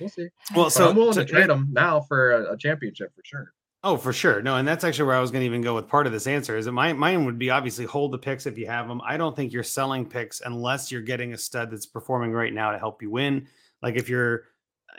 [0.00, 0.28] We'll see.
[0.54, 3.22] Well, But so I'm willing to- to trade them now for a, a championship for
[3.24, 3.52] sure.
[3.84, 4.42] Oh, for sure.
[4.42, 6.26] No, and that's actually where I was going to even go with part of this
[6.26, 6.56] answer.
[6.56, 9.00] Is that my mine would be obviously hold the picks if you have them.
[9.04, 12.72] I don't think you're selling picks unless you're getting a stud that's performing right now
[12.72, 13.46] to help you win.
[13.80, 14.46] Like if you're,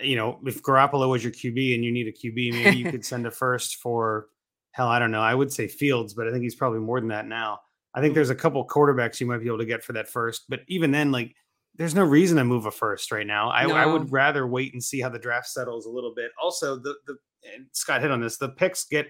[0.02, 3.04] you know, if Garoppolo was your QB and you need a QB, maybe you could
[3.12, 4.28] send a first for
[4.72, 4.88] hell.
[4.88, 5.22] I don't know.
[5.22, 7.60] I would say Fields, but I think he's probably more than that now.
[7.94, 10.46] I think there's a couple quarterbacks you might be able to get for that first,
[10.50, 11.36] but even then, like
[11.76, 13.50] there's no reason to move a first right now.
[13.50, 16.32] I, I would rather wait and see how the draft settles a little bit.
[16.42, 17.18] Also, the the
[17.56, 18.38] and Scott hit on this.
[18.38, 19.08] The picks get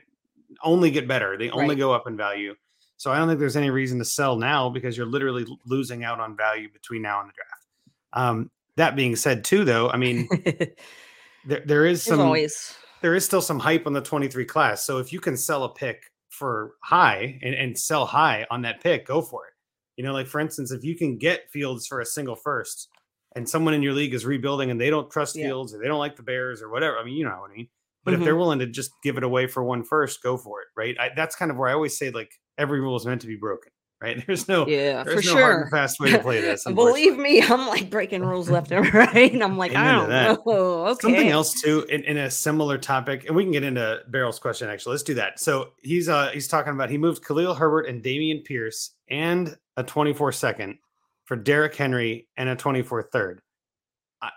[0.63, 1.37] only get better.
[1.37, 1.77] They only Right.
[1.79, 2.53] go up in value.
[2.97, 6.19] So I don't think there's any reason to sell now because you're literally losing out
[6.19, 7.65] on value between now and the draft.
[8.13, 10.27] Um, that being said, too, though, I mean,
[11.45, 14.83] there, there is some always there is still some hype on the 23 class.
[14.83, 18.81] So if you can sell a pick for high and, and sell high on that
[18.81, 19.53] pick, go for it.
[19.97, 22.87] You know, like for instance, if you can get Fields for a single first
[23.35, 25.47] and someone in your league is rebuilding and they don't trust Yeah.
[25.47, 27.55] Fields or they don't like the Bears or whatever, I mean, you know what I
[27.55, 27.67] mean.
[28.05, 28.23] But if Mhm.
[28.23, 30.97] they're willing to just give it away for one first, go for it, right?
[30.99, 33.35] I, that's kind of where I always say like every rule is meant to be
[33.35, 34.23] broken, right?
[34.27, 35.61] There's no yeah, there's for no hard sure.
[35.61, 36.63] and fast way to play this.
[36.73, 39.31] Believe me, I'm like breaking rules left and right.
[39.31, 40.45] And I'm like, I don't that.
[40.45, 40.87] know.
[40.87, 41.01] Okay.
[41.01, 44.69] Something else too, in, in a similar topic, and we can get into Barrel's question
[44.69, 44.91] actually.
[44.91, 45.39] Let's do that.
[45.39, 49.83] So he's uh he's talking about he moved Khalil Herbert and Dameon Pierce and a
[49.83, 50.77] 24 second
[51.25, 53.41] for Derrick Henry and a 24 third.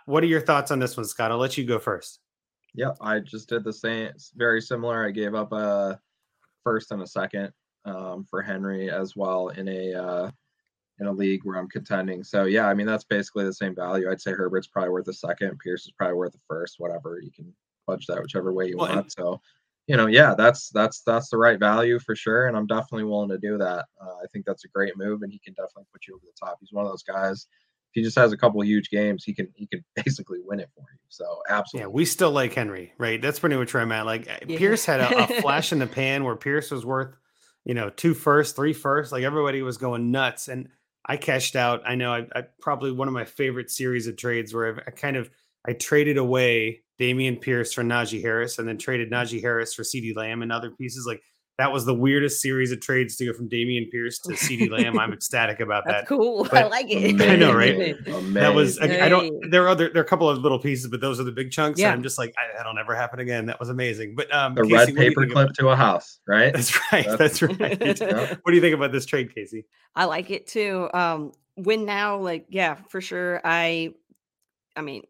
[0.07, 1.33] What are your thoughts on this one, Scott?
[1.33, 2.21] I'll let you go first.
[2.75, 4.07] Yep, I just did the same.
[4.07, 5.05] It's very similar.
[5.07, 5.99] I gave up a
[6.63, 7.53] first and a second
[7.85, 10.31] um, for Henry as well in a uh,
[11.01, 12.23] in a league where I'm contending.
[12.25, 14.11] So yeah, I mean that's basically the same value.
[14.11, 15.59] I'd say Herbert's probably worth a second.
[15.59, 16.77] Pierce is probably worth a first.
[16.79, 17.53] Whatever you can
[17.87, 19.13] budge that whichever way you Well, and- want.
[19.13, 19.41] So
[19.89, 23.31] you know, yeah, that's that's that's the right value for sure, and I'm definitely willing
[23.31, 23.87] to do that.
[24.01, 26.47] Uh, I think that's a great move, and he can definitely put you over the
[26.47, 26.59] top.
[26.61, 27.47] He's one of those guys.
[27.91, 30.61] If he just has a couple of huge games, he can he can basically win
[30.61, 30.99] it for you.
[31.09, 31.93] So Yeah, absolutely.
[31.95, 33.21] we still like Henry, right?
[33.21, 34.07] That's pretty much where I'm at.
[34.07, 34.57] Like uh, Yeah.
[34.57, 37.17] Pierce had a, a flash in the pan where Pierce was worth,
[37.65, 39.13] you know, two first, three first.
[39.13, 40.69] Like everybody was going nuts, and
[41.07, 41.83] I cashed out.
[41.87, 44.91] I know I, I probably one of my favorite series of trades where I've, I
[44.91, 45.31] kind of
[45.67, 50.17] I traded away Dameon Pierce for Najee Harris, and then traded Najee Harris for CeeDee
[50.17, 51.07] Lamb and other pieces.
[51.07, 51.23] Like
[51.59, 54.99] that was the weirdest series of trades to go from Dameon Pierce to CeeDee Lamb.
[54.99, 56.09] I'm ecstatic about That's that.
[56.09, 56.49] cool.
[56.51, 57.21] I like it.
[57.21, 57.75] I know, right?
[58.07, 58.33] Amazing.
[58.33, 59.51] That was I, I don't.
[59.51, 59.91] There are other.
[59.91, 61.79] There are a couple of little pieces, but those are the big chunks.
[61.79, 61.89] Yeah.
[61.89, 63.47] And I'm just like, I, that'll never happen again.
[63.47, 64.15] That was amazing.
[64.17, 66.53] But um, the Casey, red what do you paper clip about- to a house, right?
[66.55, 67.05] That's right.
[67.07, 67.79] That's- That's right.
[67.81, 68.35] Yeah.
[68.43, 69.67] What do you think about this trade, Casey?
[69.95, 70.89] I like it too.
[70.95, 73.41] Um, win now, like yeah, for sure.
[73.45, 73.93] I,
[74.75, 75.03] I mean,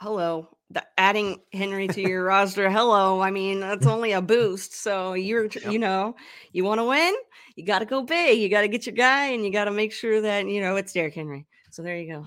[0.00, 2.70] hello, the, adding Henry to your roster.
[2.70, 4.74] Hello, I mean that's only a boost.
[4.74, 5.72] So you're, Yep.
[5.72, 6.16] you know,
[6.52, 7.14] you want to win,
[7.56, 8.38] you got to go big.
[8.40, 10.76] You got to get your guy, and you got to make sure that you know
[10.76, 11.46] it's Derrick Henry.
[11.70, 12.26] So there you go.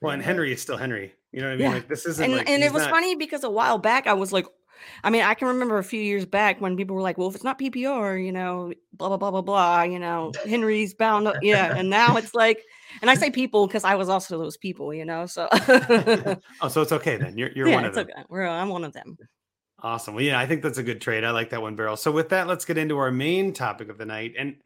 [0.00, 1.14] Well, and Henry is still Henry.
[1.32, 1.66] You know what I mean?
[1.68, 1.74] Yeah.
[1.74, 4.12] Like this isn't and like and it was not- funny because a while back I
[4.12, 4.46] was like,
[5.02, 7.34] I mean, I can remember a few years back when people were like, "Well, if
[7.34, 11.36] it's not PPR, you know, blah blah blah blah blah, you know, Henry's bound up."
[11.42, 12.62] Yeah, and now it's like,
[13.00, 15.26] and I say people because I was also those people, you know.
[15.26, 17.38] So oh, so it's okay then.
[17.38, 18.06] You're you're yeah, one of it's them.
[18.10, 18.26] okay.
[18.28, 19.16] We're, I'm one of them.
[19.80, 20.14] Awesome.
[20.14, 21.24] Well, yeah, I think that's a good trade.
[21.24, 21.96] I like that one, Barrel.
[21.96, 24.32] So with that, let's get into our main topic of the night.
[24.38, 24.56] And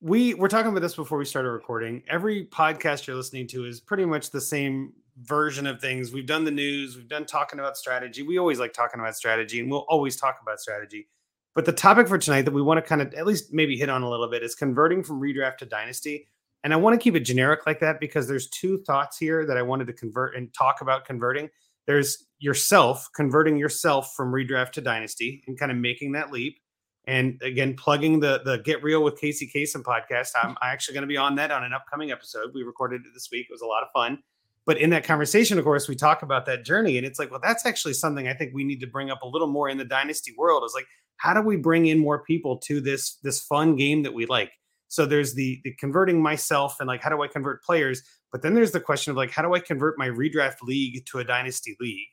[0.00, 2.02] we we're talking about this before we started recording.
[2.08, 6.12] Every podcast you're listening to is pretty much the same version of things.
[6.12, 8.22] We've done the news, we've done talking about strategy.
[8.22, 11.08] We always like talking about strategy, and we'll always talk about strategy.
[11.54, 13.88] But the topic for tonight that we want to kind of at least maybe hit
[13.88, 16.26] on a little bit is converting from redraft to dynasty.
[16.66, 19.56] And I want to keep it generic like that because there's two thoughts here that
[19.56, 21.48] I wanted to convert and talk about converting.
[21.86, 26.58] There's yourself converting yourself from redraft to dynasty and kind of making that leap.
[27.06, 30.30] And again plugging the the get real with casey Kasem podcast.
[30.42, 32.50] I'm actually going to be on that on an upcoming episode.
[32.52, 33.46] We recorded it this week.
[33.48, 34.18] It was a lot of fun.
[34.64, 37.38] But in that conversation of course we talk about that journey and it's like well
[37.40, 39.84] that's actually something i think we need to bring up a little more in the
[39.84, 43.76] dynasty world is like how do we bring in more people to this this fun
[43.76, 44.50] game that we like
[44.88, 48.02] so there's the the converting myself and like how do i convert players
[48.36, 51.20] but then there's the question of like, how do I convert my redraft league to
[51.20, 52.08] a dynasty league?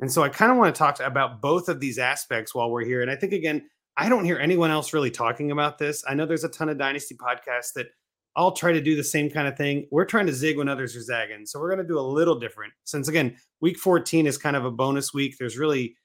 [0.00, 2.84] And so I kind of want to talk about both of these aspects while we're
[2.84, 3.00] here.
[3.00, 6.04] And I think again, I don't hear anyone else really talking about this.
[6.08, 7.86] I know there's a ton of dynasty podcasts that
[8.34, 9.86] all try to do the same kind of thing.
[9.92, 11.46] We're trying to zig when others are zagging.
[11.46, 12.72] So we're going to do a little different.
[12.82, 15.36] Since again, week 14 is kind of a bonus week.
[15.38, 15.96] There's really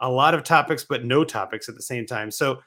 [0.00, 2.30] a lot of topics, but no topics at the same time.
[2.30, 2.60] So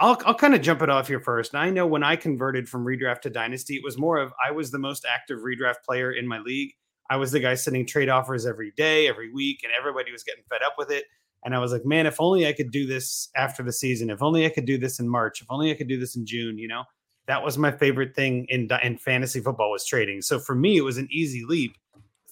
[0.00, 1.54] I'll, I'll kind of jump it off here first.
[1.54, 4.70] I know when I converted from redraft to dynasty, it was more of I was
[4.70, 6.72] the most active redraft player in my league.
[7.10, 10.44] I was the guy sending trade offers every day, every week, and everybody was getting
[10.50, 11.04] fed up with it.
[11.44, 14.10] And I was like, man, if only I could do this after the season.
[14.10, 15.40] If only I could do this in March.
[15.40, 16.58] If only I could do this in June.
[16.58, 16.84] You know,
[17.26, 20.22] that was my favorite thing in in fantasy football was trading.
[20.22, 21.76] So for me, it was an easy leap.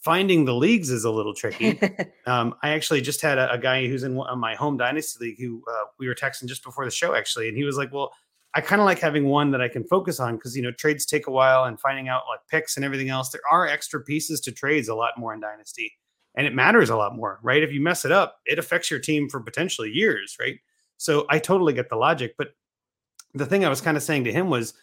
[0.07, 1.81] Finding the leagues is a little tricky.
[2.29, 5.26] Um, I actually just had a, a guy who's in one- uh, my home dynasty
[5.26, 7.93] league who uh, we were texting just before the show actually, and he was like,
[7.93, 8.12] "Well,
[8.53, 11.07] I kind of like having one that I can focus on because you know trades
[11.07, 13.31] take a while and finding out like picks and everything else.
[13.31, 15.93] There are extra pieces to trades a lot more in dynasty,
[16.35, 17.62] and it matters a lot more, right?
[17.62, 20.57] If you mess it up, it affects your team for potentially years, right?
[20.97, 22.49] So I totally get the logic, but
[23.35, 24.74] the thing I was kind of saying to him was,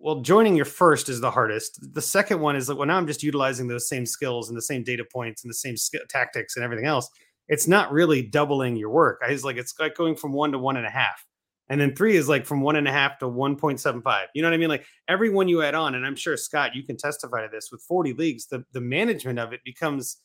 [0.00, 1.78] well, joining your first is the hardest.
[1.94, 4.62] The second one is like, well, now I'm just utilizing those same skills and the
[4.62, 7.08] same data points and the same sk- tactics and everything else.
[7.48, 9.20] It's not really doubling your work.
[9.26, 11.26] I was like, it's like going from one to one and a half.
[11.68, 14.24] And then three is like from one and a half to 1.75.
[14.34, 14.70] You know what I mean?
[14.70, 17.82] Like everyone you add on, and I'm sure Scott, you can testify to this with
[17.82, 20.16] 40 leagues, the, the management of it becomes,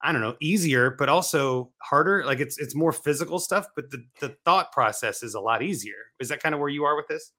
[0.00, 2.24] I don't know, easier, but also harder.
[2.24, 5.96] Like it's it's more physical stuff, but the, the thought process is a lot easier.
[6.20, 7.32] Is that kind of where you are with this?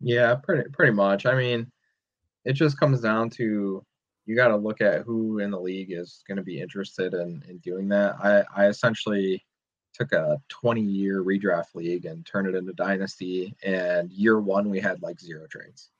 [0.00, 1.26] Yeah, pretty pretty much.
[1.26, 1.70] I mean,
[2.44, 3.84] it just comes down to
[4.26, 7.42] you got to look at who in the league is going to be interested in
[7.48, 8.16] in doing that.
[8.22, 9.44] I I essentially
[9.92, 14.78] took a 20 year redraft league and turned it into dynasty and year 1 we
[14.78, 15.90] had like zero trades.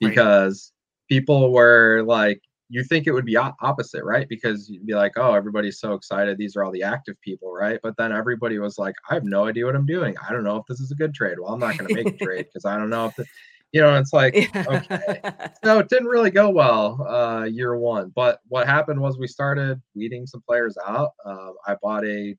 [0.00, 0.72] Because
[1.10, 1.14] right.
[1.14, 2.40] people were like
[2.70, 4.28] you think it would be opposite, right?
[4.28, 6.38] Because you'd be like, oh, everybody's so excited.
[6.38, 7.80] These are all the active people, right?
[7.82, 10.14] But then everybody was like, I have no idea what I'm doing.
[10.26, 11.38] I don't know if this is a good trade.
[11.40, 13.26] Well, I'm not going to make a trade because I don't know if, the,
[13.72, 15.20] you know, it's like, okay.
[15.64, 18.12] So it didn't really go well uh, year one.
[18.14, 21.10] But what happened was we started weeding some players out.
[21.24, 22.36] Uh, I bought a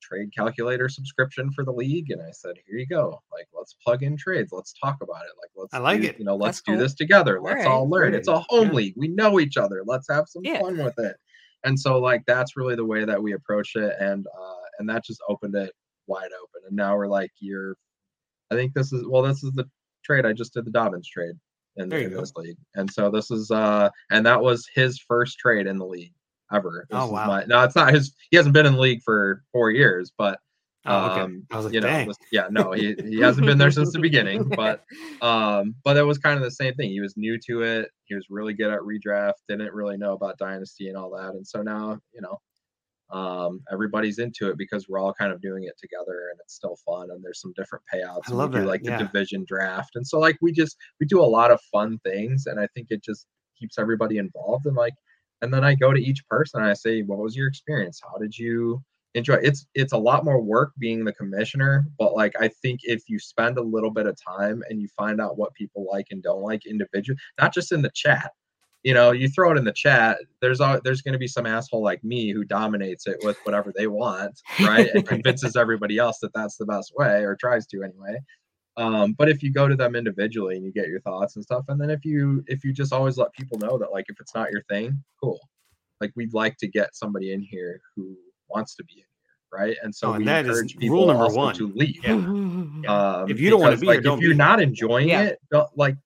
[0.00, 3.20] trade calculator subscription for the league and i said here you go.
[3.32, 4.52] Like let's plug in trades.
[4.52, 5.32] Let's talk about it.
[5.40, 6.18] Like let's i like do, it.
[6.18, 6.80] you know let's That's do cool.
[6.80, 7.40] this together.
[7.40, 8.14] Let's all, all learn.
[8.14, 8.74] It's a home yeah.
[8.74, 8.94] league.
[8.96, 9.82] We know each other.
[9.84, 10.60] Let's have some yeah.
[10.60, 11.16] fun with it.
[11.64, 15.04] And so like that's really the way that we approach it and uh and that
[15.04, 15.72] just opened it
[16.06, 17.76] wide open and now we're like you're
[18.50, 19.68] i think this is well this is the
[20.08, 20.26] trade.
[20.26, 21.34] I just did the dobbins trade
[21.76, 22.56] in, in this league.
[22.74, 26.12] And so this is uh and that was his first trade in the league
[26.52, 26.86] ever.
[26.90, 27.26] This oh wow!
[27.26, 28.14] My, no, it's not his.
[28.30, 30.38] He hasn't been in the league for four years, but
[30.86, 31.20] oh, okay.
[31.20, 33.92] um, I was like, you know, this, yeah, no, he, he hasn't been there since
[33.92, 34.48] the beginning.
[34.48, 34.84] But
[35.22, 36.90] um, but it was kind of the same thing.
[36.90, 37.90] He was new to it.
[38.04, 39.34] He was really good at redraft.
[39.48, 41.34] Didn't really know about dynasty and all that.
[41.34, 42.38] And so now, you know,
[43.10, 46.76] um, everybody's into it because we're all kind of doing it together and it's still
[46.84, 48.30] fun and there's some different payouts.
[48.30, 48.68] I love we do that.
[48.68, 48.98] like yeah.
[48.98, 49.96] the division draft.
[49.96, 52.88] And so like we just we do a lot of fun things and I think
[52.90, 53.26] it just
[53.58, 54.94] keeps everybody involved and like
[55.42, 58.00] and then I go to each person and I say, "What was your experience?
[58.02, 58.82] How did you
[59.14, 63.08] enjoy?" It's it's a lot more work being the commissioner, but like I think if
[63.08, 66.22] you spend a little bit of time and you find out what people like and
[66.22, 68.32] don't like individually, not just in the chat.
[68.84, 70.18] You know, you throw it in the chat.
[70.40, 73.72] There's all, there's going to be some asshole like me who dominates it with whatever
[73.76, 74.88] they want, right?
[74.94, 78.20] And convinces everybody else that that's the best way, or tries to anyway.
[78.78, 81.64] Um, but if you go to them individually and you get your thoughts and stuff,
[81.68, 84.34] and then if you if you just always let people know that like if it's
[84.34, 85.40] not your thing, cool.
[86.00, 88.16] Like we'd like to get somebody in here who
[88.48, 89.06] wants to be in here,
[89.52, 89.76] right?
[89.82, 92.00] And so oh, we and encourage people rule number one to leave.
[92.84, 93.22] Yeah.
[93.22, 95.22] Um, if you don't want to be like, here, if you're not enjoying yeah.
[95.22, 95.38] it,
[95.74, 95.96] like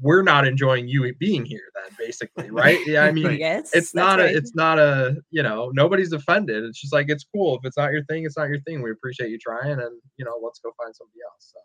[0.00, 4.18] we're not enjoying you being here then basically right yeah i mean yes, it's not
[4.18, 4.34] right.
[4.34, 7.76] a it's not a you know nobody's offended it's just like it's cool if it's
[7.76, 10.60] not your thing it's not your thing we appreciate you trying and you know let's
[10.60, 11.60] go find somebody else so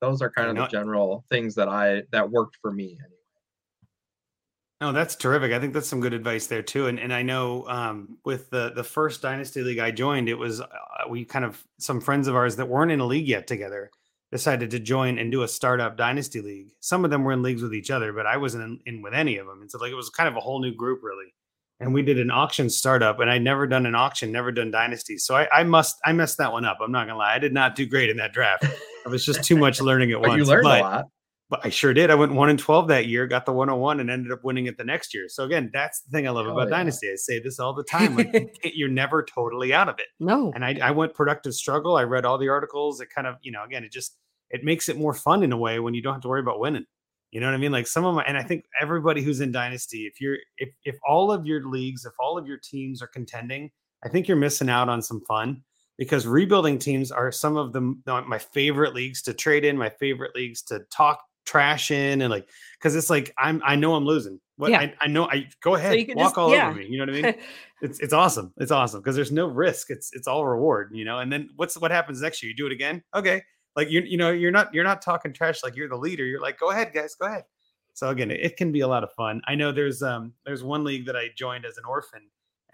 [0.00, 3.14] those are kind of the general things that I that worked for me anyway.
[4.80, 5.52] Oh, that's terrific.
[5.52, 6.88] I think that's some good advice there too.
[6.88, 10.60] And and I know um, with the the first dynasty league I joined, it was
[10.60, 10.66] uh,
[11.08, 13.90] we kind of some friends of ours that weren't in a league yet together
[14.30, 16.72] decided to join and do a startup dynasty league.
[16.80, 19.14] Some of them were in leagues with each other, but I wasn't in, in with
[19.14, 19.60] any of them.
[19.60, 21.32] And so like it was kind of a whole new group really.
[21.80, 25.24] And we did an auction startup, and I'd never done an auction, never done dynasties.
[25.24, 26.78] So I, I must I messed that one up.
[26.82, 28.66] I'm not gonna lie, I did not do great in that draft.
[29.04, 30.36] It was just too much learning at once.
[30.38, 31.04] You learned but, a lot.
[31.50, 32.10] But I sure did.
[32.10, 34.78] I went one and twelve that year, got the 101, and ended up winning it
[34.78, 35.26] the next year.
[35.28, 36.78] So again, that's the thing I love Oh, about yeah.
[36.78, 37.10] Dynasty.
[37.10, 38.16] I say this all the time.
[38.16, 40.06] Like you're never totally out of it.
[40.18, 40.52] No.
[40.54, 41.96] And I, I went productive struggle.
[41.96, 43.00] I read all the articles.
[43.00, 44.16] It kind of, you know, again, it just
[44.50, 46.60] it makes it more fun in a way when you don't have to worry about
[46.60, 46.86] winning.
[47.30, 47.72] You know what I mean?
[47.72, 50.96] Like some of my, and I think everybody who's in Dynasty, if you're, if if
[51.06, 53.70] all of your leagues, if all of your teams are contending,
[54.04, 55.62] I think you're missing out on some fun
[55.98, 60.34] because rebuilding teams are some of them my favorite leagues to trade in, my favorite
[60.34, 64.40] leagues to talk trash in, and like because it's like I'm I know I'm losing.
[64.56, 64.80] What Yeah.
[64.80, 66.68] I, I know I go ahead can walk just- all yeah.
[66.68, 66.86] over me.
[66.86, 67.34] You know what I mean?
[67.82, 68.52] it's it's awesome.
[68.58, 69.90] It's awesome because there's no risk.
[69.90, 70.90] It's it's all reward.
[70.92, 71.18] You know.
[71.18, 72.50] And then what's what happens next year?
[72.50, 73.02] You do it again.
[73.14, 73.42] Okay.
[73.76, 76.24] Like you you know you're not you're not talking trash like you're the leader.
[76.24, 77.44] You're like go ahead guys go ahead.
[77.94, 79.40] So again, it, it can be a lot of fun.
[79.46, 82.22] I know there's um there's one league that I joined as an orphan,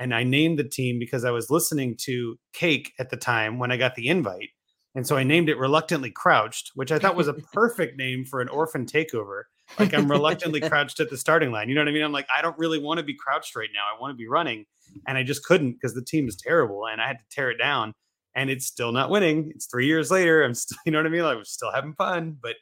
[0.01, 3.71] and I named the team because I was listening to Cake at the time when
[3.71, 4.49] I got the invite,
[4.95, 8.41] and so I named it Reluctantly Crouched, which I thought was a perfect name for
[8.41, 9.43] an orphan takeover.
[9.79, 11.69] Like I'm reluctantly crouched at the starting line.
[11.69, 12.03] You know what I mean?
[12.03, 13.83] I'm like I don't really want to be crouched right now.
[13.95, 14.65] I want to be running,
[15.07, 17.59] and I just couldn't because the team is terrible, and I had to tear it
[17.59, 17.93] down.
[18.35, 19.51] And it's still not winning.
[19.57, 20.45] It's three years later.
[20.45, 21.23] I'm still, you know what I mean?
[21.23, 22.55] Like, I'm still having fun, but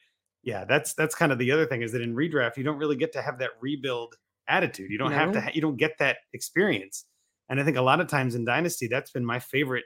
[0.43, 2.97] yeah, that's that's kind of the other thing is that in redraft you don't really
[2.97, 4.17] get to have that rebuild
[4.49, 4.91] attitude.
[4.91, 5.41] You don't have to.
[5.41, 7.05] Ha- you don't get that experience.
[7.49, 9.85] And I think a lot of times in dynasty that's been my favorite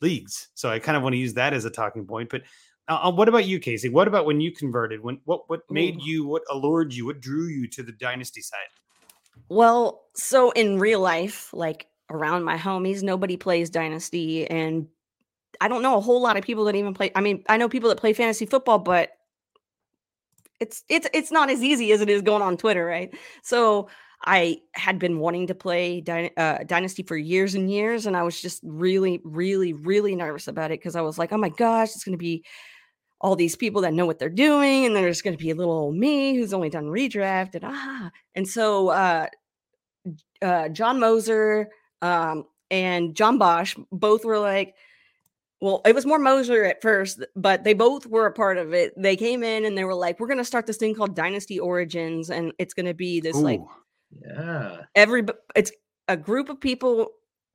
[0.00, 0.48] leagues.
[0.54, 2.30] So I kind of want to use that as a talking point.
[2.30, 2.42] But
[2.88, 3.88] uh, uh, what about you, Casey?
[3.88, 5.02] What about when you converted?
[5.02, 6.26] When what what made you?
[6.26, 7.06] What allured you?
[7.06, 8.58] What drew you to the dynasty side?
[9.48, 14.46] Well, so in real life, like around my homies, nobody plays Dynasty.
[14.46, 14.88] And
[15.60, 17.10] I don't know a whole lot of people that even play.
[17.14, 19.10] I mean, I know people that play fantasy football, but
[20.58, 23.14] it's it's it's not as easy as it is going on Twitter, right?
[23.42, 23.88] So
[24.22, 28.22] I had been wanting to play Dy- uh, Dynasty for years and years, and I
[28.22, 31.88] was just really, really, really nervous about it because I was like, "Oh my gosh,
[31.94, 32.44] it's going to be
[33.20, 35.72] all these people that know what they're doing, and there's going to be a little
[35.72, 39.26] old me who's only done redraft and ah." And so uh,
[40.42, 41.70] uh, John Moser
[42.02, 44.74] um, and John Bosch both were like,
[45.60, 48.94] well, it was more Moser at first, but they both were a part of it.
[48.96, 51.60] They came in and they were like, we're going to start this thing called Dynasty
[51.60, 53.68] Origins, and it's going to be this like Ooh,
[54.10, 54.82] Yeah.
[54.94, 55.72] every it's
[56.08, 57.10] a group of people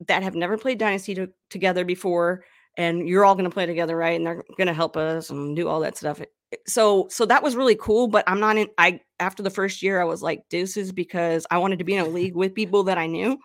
[0.08, 2.44] that have never played Dynasty to, together before,
[2.76, 4.16] and you're all going to play together, right?
[4.16, 6.20] And they're going to help us and do all that stuff.
[6.66, 8.08] So, so that was really cool.
[8.08, 8.68] But I'm not in.
[8.78, 12.04] I after the first year, I was like deuces because I wanted to be in
[12.04, 13.38] a league with people that I knew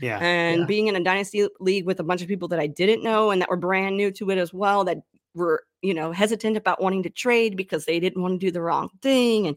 [0.00, 0.18] yeah.
[0.18, 0.66] and Yeah.
[0.66, 3.40] being in a dynasty league with a bunch of people that I didn't know and
[3.40, 4.98] that were brand new to it as well that
[5.34, 8.60] were you know hesitant about wanting to trade because they didn't want to do the
[8.60, 9.56] wrong thing and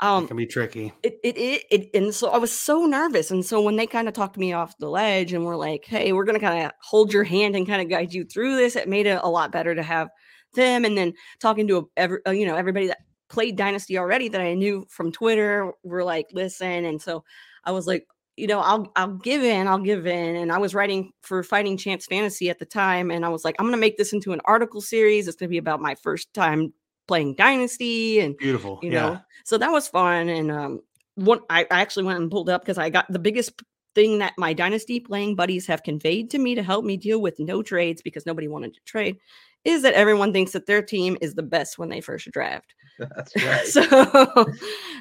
[0.00, 0.92] it um can be tricky.
[1.02, 4.08] it, it it it and so I was so nervous and so when they kind
[4.08, 7.12] of talked me off the ledge and were like hey we're gonna kind of hold
[7.12, 9.74] your hand and kind of guide you through this it made it a lot better
[9.74, 10.08] to have
[10.54, 14.28] them and then talking to a, every, uh, you know everybody that played dynasty already
[14.28, 17.24] that I knew from Twitter were like listen and so
[17.64, 20.74] I was like you know I'll I'll give in I'll give in and I was
[20.74, 23.98] writing for Fighting Chance Fantasy at the time and I was like I'm gonna make
[23.98, 26.72] this into an article series it's gonna be about my first time
[27.08, 28.78] playing dynasty and Beautiful.
[28.82, 29.00] you yeah.
[29.00, 30.80] know so that was fun and um
[31.16, 33.62] one i I actually went and pulled up because i got the biggest
[33.94, 37.40] thing that my dynasty playing buddies have conveyed to me to help me deal with
[37.40, 39.16] no trades because nobody wanted to trade
[39.64, 43.34] is that everyone thinks that their team is the best when they first draft That's
[43.44, 43.66] right.
[43.66, 44.46] so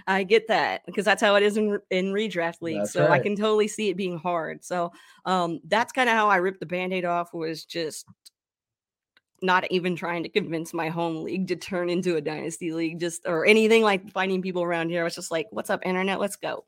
[0.08, 3.20] i get that because that's how it is in, in redraft leagues That's so i
[3.20, 4.92] can totally see it being hard so
[5.26, 8.06] um that's kind of how i ripped the band-aid off was just
[9.42, 13.26] not even trying to convince my home league to turn into a dynasty league just
[13.26, 16.36] or anything like finding people around here i was just like what's up internet let's
[16.36, 16.66] go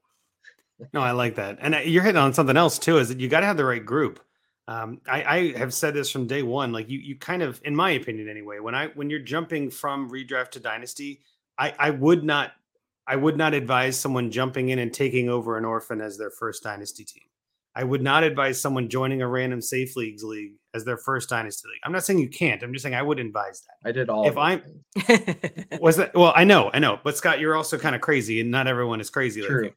[0.94, 1.58] No, I like that.
[1.62, 3.66] And uh, you're hitting on something else too, is that you got to have the
[3.66, 4.20] right group.
[4.68, 6.72] Um, I, I have said this from day one.
[6.72, 10.10] Like you, you kind of, in my opinion, anyway, when I when you're jumping from
[10.10, 11.22] redraft to dynasty,
[11.58, 12.52] I, I would not,
[13.08, 16.64] I would not advise someone jumping in and taking over an orphan as their first
[16.64, 17.24] dynasty team.
[17.80, 21.68] I would not advise someone joining a random safe leagues league as their first dynasty
[21.70, 21.80] league.
[21.86, 22.62] I'm not saying you can't.
[22.62, 23.88] I'm just saying I would advise that.
[23.90, 24.26] I did all.
[24.26, 24.62] If of I'm-
[25.82, 26.34] Was that well?
[26.36, 29.10] I know, I know, but Scott, you're also kind of crazy, and not everyone is
[29.10, 29.64] crazy like True.
[29.68, 29.72] you.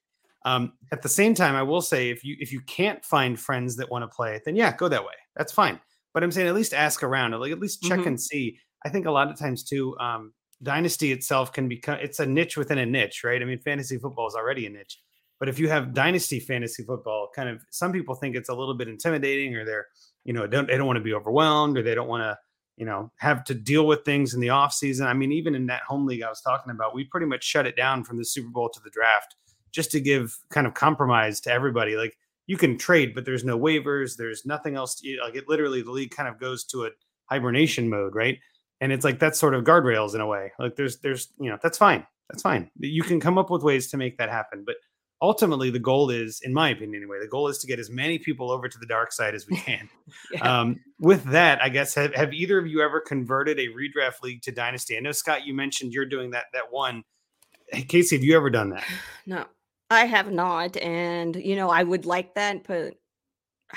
[0.45, 3.77] Um, at the same time, I will say if you if you can't find friends
[3.77, 5.15] that want to play, then yeah, go that way.
[5.37, 5.79] That's fine.
[6.13, 8.07] But I'm saying at least ask around, like at least check Mhm.
[8.09, 8.59] and see.
[8.85, 10.33] I think a lot of times too, um,
[10.63, 13.41] dynasty itself can become it's a niche within a niche, right?
[13.41, 14.99] I mean, fantasy football is already a niche,
[15.43, 18.75] but if you have dynasty fantasy football, kind of some people think it's a little
[18.75, 19.89] bit intimidating, or they're
[20.23, 22.39] you know don't they don't want to be overwhelmed, or they don't want to
[22.77, 25.05] you know have to deal with things in the off season.
[25.05, 27.67] I mean, even in that home league I was talking about, we pretty much shut
[27.67, 29.35] it down from the Super Bowl to the draft
[29.73, 31.97] just to give kind of compromise to everybody.
[31.97, 32.17] Like
[32.47, 34.17] you can trade, but there's no waivers.
[34.17, 35.01] There's nothing else.
[35.01, 36.91] To, like it literally, the league kind of goes to a
[37.27, 38.39] hibernation mode, right?
[38.81, 40.53] And it's like that's sort of guardrails in a way.
[40.61, 42.07] Like there's, there's, you know, that's fine.
[42.31, 42.71] That's fine.
[42.79, 44.63] You can come up with ways to make that happen.
[44.65, 44.77] But
[45.23, 48.19] ultimately, the goal is, in my opinion, anyway, the goal is to get as many
[48.19, 49.89] people over to the dark side as we can.
[50.33, 50.61] Yeah.
[50.61, 54.43] Um, with that, I guess have, have either of you ever converted a redraft league
[54.43, 54.97] to dynasty?
[54.97, 57.05] I know Scott, you mentioned you're doing that that one.
[57.69, 58.85] Hey, Casey, have you ever done that?
[59.27, 59.45] no
[59.91, 62.95] i have not and you know i would like that but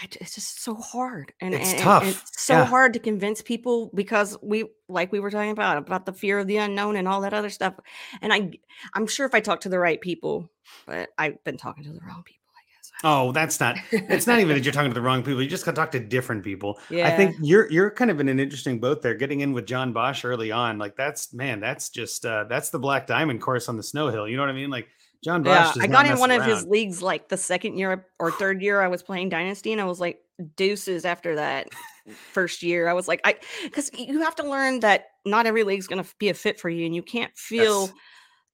[0.03, 2.65] it's just so hard and It's and- and it's so yeah.
[2.65, 6.47] hard to convince people because we like we were talking about about the fear of
[6.47, 7.73] the unknown and all that other stuff
[8.21, 8.51] and i
[8.93, 10.49] i'm sure if i talk to the right people
[10.85, 13.75] but i've been talking to the wrong people i guess Oh, that's not.
[13.91, 15.41] It's not even that you're talking to the wrong people.
[15.41, 16.79] You just got to talk to different people.
[16.89, 17.07] Yeah.
[17.07, 19.13] I think you're you're kind of in an interesting boat there.
[19.15, 22.79] Getting in with John Bosch early on, like that's man, that's just uh that's the
[22.79, 24.27] Black Diamond course on the snow hill.
[24.29, 24.69] You know what I mean?
[24.69, 24.87] Like
[25.23, 25.75] John Bosch.
[25.75, 28.81] yeah i got in one of his leagues like the second year or third year
[28.81, 30.19] i was playing dynasty and i was like
[30.55, 31.67] deuces after that
[32.33, 35.87] first year i was like i because you have to learn that not every league's
[35.87, 37.93] going to be a fit for you and you can't feel Yes.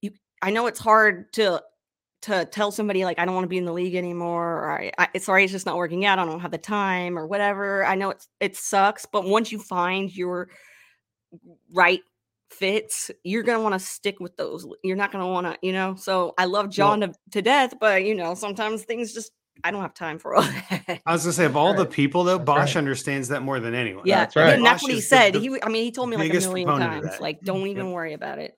[0.01, 1.61] you i know it's hard to
[2.21, 4.91] to tell somebody like i don't want to be in the league anymore or I,
[4.97, 7.83] I it's sorry it's just not working out i don't have the time or whatever
[7.85, 10.49] i know it's it sucks but once you find your
[11.73, 12.01] right
[12.51, 15.57] fits you're going to want to stick with those you're not going to want to
[15.65, 19.31] you know so i love john to, to death but you know sometimes things just
[19.63, 22.23] i don't have time for all that I was gonna say of all the people
[22.23, 22.77] though, That's Bosch right.
[22.77, 24.03] understands that more than anyone.
[24.05, 24.53] yeah That's right.
[24.55, 26.17] and that's Bosch what he is the- said the he I mean he told me
[26.17, 27.93] like a million times like don't even Yep.
[27.95, 28.57] worry about it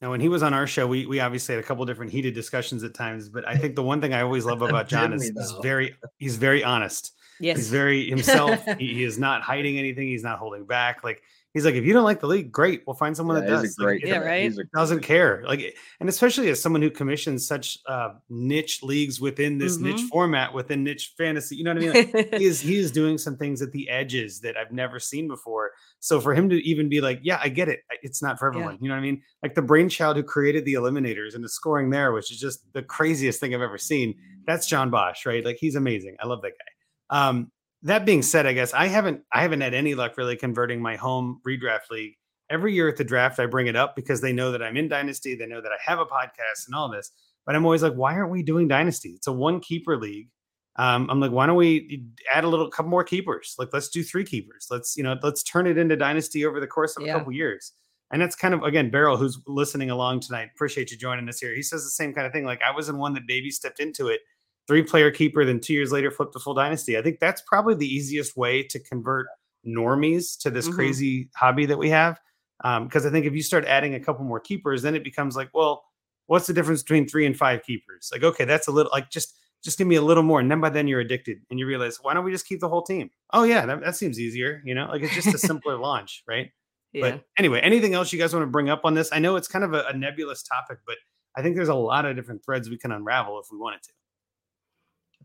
[0.00, 2.34] Now, when he was on our show, we we obviously had a couple different heated
[2.34, 5.22] discussions at times, but I think the one thing I always love about John is
[5.36, 7.12] he's very he's very honest.
[7.40, 7.56] Yes.
[7.56, 8.64] He's very himself.
[8.78, 10.06] he, he is not hiding anything.
[10.08, 11.02] He's not holding back.
[11.04, 11.22] Like
[11.54, 12.82] he's like, if you don't like the league, great.
[12.86, 13.76] We'll find someone Yeah, that does.
[13.78, 14.52] a great Like, Yeah, right?
[14.74, 15.42] doesn't care.
[15.46, 20.08] Like, and especially as someone who commissions such uh, niche leagues within this niche Mhm.
[20.08, 21.92] format, within niche fantasy, you know what I mean?
[22.14, 25.28] Like, he is he is doing some things at the edges that I've never seen
[25.28, 25.72] before.
[26.00, 27.80] So for him to even be like, yeah, I get it.
[28.02, 28.56] It's not for Yeah.
[28.58, 28.78] everyone.
[28.80, 29.22] You know what I mean?
[29.42, 32.82] Like the brainchild who created the eliminators and the scoring there, which is just the
[32.82, 34.14] craziest thing I've ever seen.
[34.46, 35.44] That's John Bosch, right?
[35.44, 36.16] Like he's amazing.
[36.20, 37.28] I love that guy.
[37.28, 37.52] Um,
[37.82, 40.96] that being said, I guess I haven't I haven't had any luck really converting my
[40.96, 42.14] home redraft league.
[42.50, 44.88] Every year at the draft, I bring it up because they know that I'm in
[44.88, 45.34] Dynasty.
[45.34, 47.10] They know that I have a podcast and all this.
[47.46, 49.10] But I'm always like, why aren't we doing Dynasty?
[49.10, 50.28] It's a one keeper league.
[50.76, 53.54] Um, I'm like, why don't we add a little couple more keepers?
[53.58, 54.68] Like, let's do three keepers.
[54.70, 57.14] Let's, you know, let's turn it into Dynasty over the course of Yeah.
[57.14, 57.72] a couple years.
[58.10, 60.50] And that's kind of again, Beryl, who's listening along tonight.
[60.54, 61.54] Appreciate you joining us here.
[61.54, 62.44] He says the same kind of thing.
[62.44, 64.20] Like I was in one that baby stepped into it,
[64.68, 66.96] three player keeper, then two years later flipped to full dynasty.
[66.96, 69.26] I think that's probably the easiest way to convert
[69.66, 70.74] normies to this Mhm.
[70.74, 72.20] crazy hobby that we have.
[72.62, 75.50] Because I think if you start adding a couple more keepers, then it becomes like,
[75.52, 75.84] well,
[76.26, 78.08] what's the difference between three and five keepers?
[78.12, 80.60] Like, okay, that's a little like just just give me a little more, and then
[80.60, 83.10] by then you're addicted, and you realize why don't we just keep the whole team?
[83.32, 84.60] Oh yeah, that, that seems easier.
[84.64, 86.50] You know, like it's just a simpler launch, right?
[86.92, 87.00] yeah.
[87.12, 89.10] But anyway, anything else you guys want to bring up on this?
[89.12, 90.96] I know it's kind of a, a nebulous topic, but
[91.36, 93.92] I think there's a lot of different threads we can unravel if we wanted to.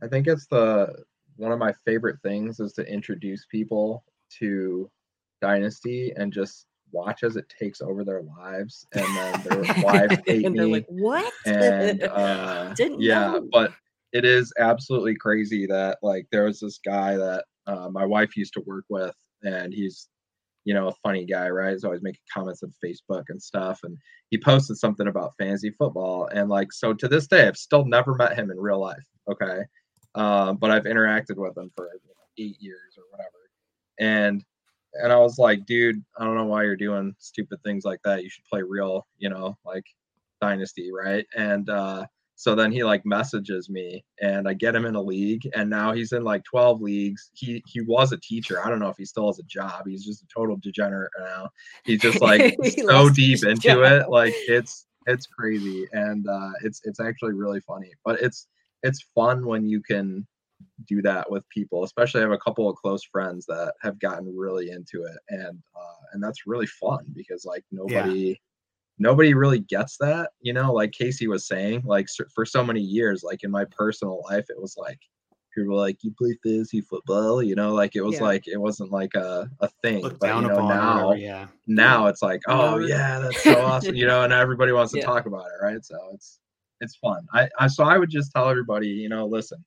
[0.02, 1.04] I think it's the
[1.38, 4.04] one of my favorite things is to introduce people
[4.39, 4.89] to
[5.41, 8.88] Dynasty and just watch as it takes over their lives.
[8.93, 10.74] And then their wives hate and they're me.
[10.74, 11.32] like, what?
[11.45, 13.48] and uh yeah know.
[13.52, 13.72] but
[14.14, 18.54] it is absolutely crazy that like there was this guy that uh, my wife used
[18.54, 20.08] to work with and he's
[20.64, 21.74] you know a funny guy right?
[21.74, 23.98] He's always making comments on facebook and stuff and
[24.30, 26.30] he posted something about fantasy football.
[26.34, 29.60] And like so to this day i've still never met him in real life okay
[30.16, 33.30] um, but i've interacted with him for you know, eight years or whatever
[33.99, 34.43] and
[35.01, 38.24] and i was like dude i don't know why you're doing stupid things like that
[38.24, 39.86] you should play real you know like
[40.41, 42.05] dynasty right and uh
[42.39, 45.91] so then he like messages me and I get him in a league and now
[45.91, 47.32] he's in like 12 leagues.
[47.34, 48.64] He he was a teacher.
[48.64, 49.88] I don't know if he still has a job.
[49.88, 51.49] He's just a total degenerate now.
[51.84, 52.55] He's just like
[52.88, 53.80] so deep into job.
[53.80, 54.10] it.
[54.10, 57.91] Like it's it's crazy and uh it's it's actually really funny.
[58.05, 58.47] But it's
[58.88, 60.25] it's fun when you can
[60.88, 64.27] do that with people, especially I have a couple of close friends that have gotten
[64.35, 68.39] really into it and uh and that's really fun because like nobody
[68.99, 73.23] nobody really gets that you know like casey was saying like for so many years
[73.23, 74.99] like in my personal life it was like
[75.53, 78.23] people were like you play fantasy football you know like it was Yeah.
[78.23, 81.21] like it wasn't like a, a thing Look but down you know upon now whatever,
[81.23, 81.47] yeah.
[81.67, 85.05] now it's like oh yeah that's so awesome you know and everybody wants to Yeah.
[85.05, 86.39] talk about it right so it's
[86.82, 87.25] it's fun.
[87.34, 89.63] I, I so i would just tell everybody you know listen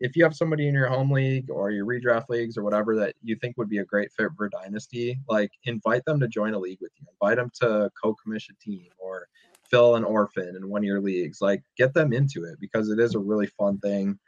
[0.00, 3.14] if you have somebody in your home league or your redraft leagues or whatever that
[3.22, 6.58] you think would be a great fit for dynasty like invite them to join a
[6.58, 7.06] league with you.
[7.20, 9.26] Invite them to co-commission a team or
[9.68, 11.40] fill an orphan in one of your leagues.
[11.40, 14.18] Like get them into it because it is a really fun thing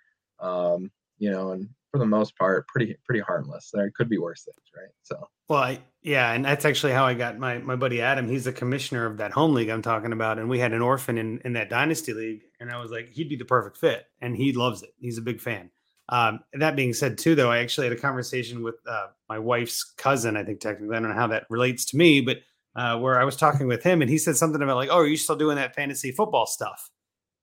[0.41, 4.45] um you know and for the most part pretty pretty harmless there could be worse
[4.45, 8.01] things right so Well, I, yeah, and that's actually how I got my my buddy
[8.01, 8.29] Adam.
[8.29, 11.19] He's the commissioner of that home league I'm talking about, and we had an orphan
[11.19, 14.37] in in that dynasty league, and I was like, he'd be the perfect fit, and
[14.37, 14.91] he loves it.
[14.99, 15.71] He's a big fan.
[16.09, 19.85] Um, that being said, too, though, I actually had a conversation with uh, my wife's
[19.97, 20.37] cousin.
[20.37, 22.39] I think technically, I don't know how that relates to me, but
[22.75, 25.07] uh, where I was talking with him, and he said something about like, "Oh, are
[25.07, 26.91] you still doing that fantasy football stuff?"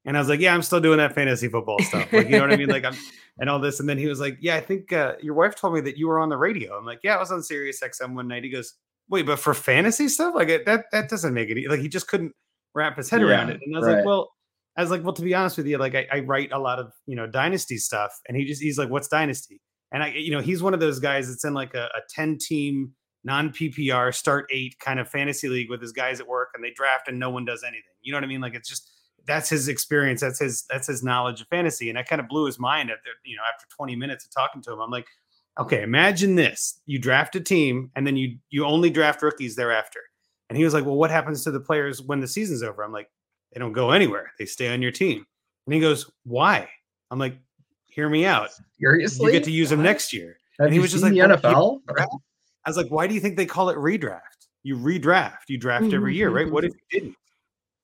[0.07, 2.41] And I was like, "Yeah, I'm still doing that fantasy football stuff." Like, you know
[2.41, 2.69] what I mean?
[2.69, 2.95] Like, I'm
[3.39, 3.79] and all this.
[3.79, 6.07] And then he was like, Yeah, I think uh, your wife told me that you
[6.07, 6.77] were on the radio.
[6.77, 8.43] I'm like, Yeah, I was on Sirius XM one night.
[8.43, 8.73] He goes,
[9.09, 10.35] Wait, but for fantasy stuff?
[10.35, 12.33] Like it, that that doesn't make it e-" like he just couldn't
[12.73, 13.59] wrap his head around it.
[13.63, 13.95] And I was right.
[13.97, 14.31] like, Well,
[14.75, 16.79] I was like, Well, to be honest with you, like I, I write a lot
[16.79, 18.11] of you know dynasty stuff.
[18.27, 19.61] And he just he's like, What's dynasty?
[19.91, 22.39] And I, you know, he's one of those guys that's in like a, a 10
[22.39, 22.93] team
[23.23, 26.71] non PPR start eight kind of fantasy league with his guys at work and they
[26.71, 27.83] draft and no one does anything.
[28.01, 28.41] You know what I mean?
[28.41, 28.91] Like it's just
[29.27, 30.21] that's his experience.
[30.21, 31.89] That's his that's his knowledge of fantasy.
[31.89, 34.61] And that kind of blew his mind after you know after 20 minutes of talking
[34.63, 34.79] to him.
[34.79, 35.07] I'm like,
[35.59, 39.99] okay, imagine this: you draft a team and then you you only draft rookies thereafter.
[40.49, 42.81] And he was like, well, what happens to the players when the season's over?
[42.81, 43.09] I'm like,
[43.53, 44.31] they don't go anywhere.
[44.39, 45.25] They stay on your team.
[45.65, 46.69] And he goes, why?
[47.11, 47.37] I'm like,
[47.85, 48.51] hear me out.
[48.79, 50.37] seriously You get to use them next year.
[50.59, 52.11] have and he was just like, the nfl draft?"
[52.63, 54.21] I was like, why do you think they call it redraft?
[54.63, 56.49] You redraft, you draft every year, right?
[56.49, 57.15] What if you didn't?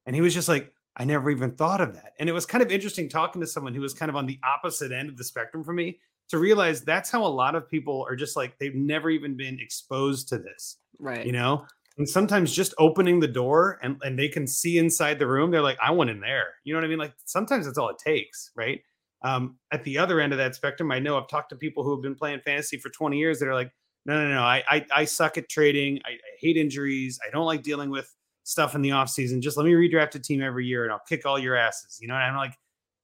[0.05, 2.13] And he was just like, I never even thought of that.
[2.19, 4.39] And it was kind of interesting talking to someone who was kind of on the
[4.43, 8.05] opposite end of the spectrum for me to realize that's how a lot of people
[8.07, 11.25] are just like, they've never even been exposed to this, right.
[11.25, 11.65] you know?
[11.97, 15.61] And sometimes just opening the door and, and they can see inside the room, they're
[15.61, 16.55] like, I want in there.
[16.63, 16.99] You know what I mean?
[16.99, 18.81] Like sometimes that's all it takes, right?
[19.23, 21.91] Um, at the other end of that spectrum, I know I've talked to people who
[21.95, 23.71] have been playing fantasy for 20 years that are like,
[24.05, 25.99] no, no, no, I, I, I suck at trading.
[26.05, 27.19] I, I hate injuries.
[27.25, 28.13] I don't like dealing with
[28.43, 29.41] stuff in the offseason.
[29.41, 31.97] Just let me redraft a team every year and I'll kick all your asses.
[32.01, 32.53] You know, and I'm like,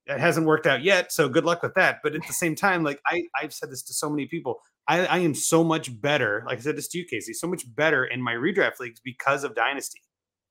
[0.07, 1.11] that hasn't worked out yet.
[1.11, 1.99] So good luck with that.
[2.03, 4.59] But at the same time, like I, I've said this to so many people.
[4.87, 6.43] I, I am so much better.
[6.47, 9.43] Like I said this to you, Casey, so much better in my redraft leagues because
[9.43, 10.01] of Dynasty.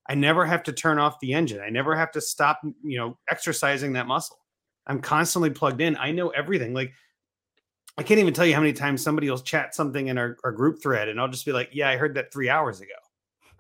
[0.09, 1.61] I never have to turn off the engine.
[1.61, 4.39] I never have to stop, you know, exercising that muscle.
[4.87, 5.97] I'm constantly plugged in.
[5.99, 6.73] I know everything.
[6.73, 6.93] Like
[7.99, 10.53] I can't even tell you how many times somebody will chat something in our, our
[10.53, 12.95] group thread and I'll just be like, yeah, I heard that three hours ago.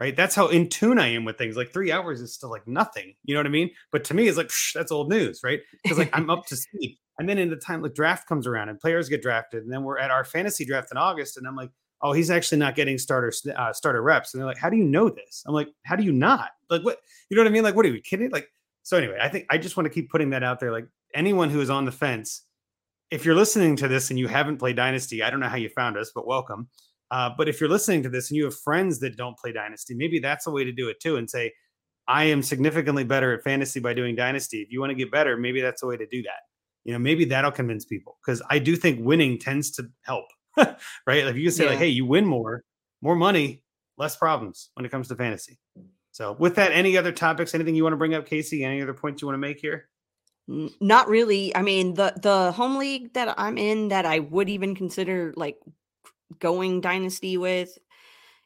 [0.00, 0.16] Right.
[0.16, 1.56] That's how in tune I am with things.
[1.56, 3.14] Like three hours is still like nothing.
[3.24, 3.70] You know what I mean?
[3.90, 5.40] But to me, it's like, that's old news.
[5.42, 5.60] Right.
[5.82, 6.98] Because like I'm up to speed.
[7.18, 9.82] And then in the time the draft comes around and players get drafted, and then
[9.82, 11.70] we're at our fantasy draft in August, and I'm like,
[12.00, 14.32] oh, he's actually not getting starter uh, starter reps.
[14.32, 15.42] And they're like, how do you know this?
[15.46, 16.50] I'm like, how do you not?
[16.70, 16.98] Like, what?
[17.28, 17.64] You know what I mean?
[17.64, 18.30] Like, what are you kidding?
[18.30, 18.48] Like,
[18.84, 20.72] so anyway, I think I just want to keep putting that out there.
[20.72, 22.42] Like, anyone who is on the fence,
[23.10, 25.70] if you're listening to this and you haven't played Dynasty, I don't know how you
[25.70, 26.68] found us, but welcome.
[27.10, 29.94] Uh, but if you're listening to this and you have friends that don't play Dynasty,
[29.94, 31.52] maybe that's a way to do it too and say,
[32.06, 34.62] I am significantly better at fantasy by doing Dynasty.
[34.62, 36.40] If you want to get better, maybe that's a way to do that.
[36.84, 40.24] You know, maybe that'll convince people because I do think winning tends to help,
[40.56, 41.24] right?
[41.24, 41.70] Like you can say, yeah.
[41.70, 42.64] like, hey, you win more,
[43.02, 43.62] more money,
[43.98, 45.58] less problems when it comes to fantasy.
[46.12, 48.64] So, with that, any other topics, anything you want to bring up, Casey?
[48.64, 49.88] Any other points you want to make here?
[50.80, 51.54] Not really.
[51.54, 55.58] I mean, the the home league that I'm in that I would even consider like
[56.38, 57.78] going dynasty with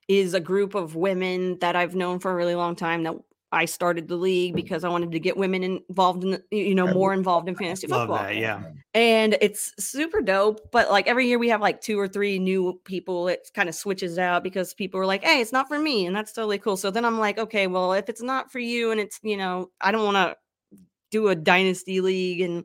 [0.09, 3.15] is a group of women that I've known for a really long time that
[3.53, 4.57] I started the league mm.
[4.57, 7.87] because I wanted to get women involved in, the, you know, more involved in fantasy
[7.87, 8.17] football.
[8.17, 8.63] That, yeah.
[8.95, 10.71] And it's super dope.
[10.73, 13.29] But like every year we have like two or three new people.
[13.29, 16.07] It kind of switches out because people are like, hey, it's not for me.
[16.07, 16.79] And that's totally cool.
[16.79, 19.71] So then I'm like, okay, well, if it's not for you and it's, you know,
[19.81, 20.37] I don't want to
[21.11, 22.65] do a dynasty league and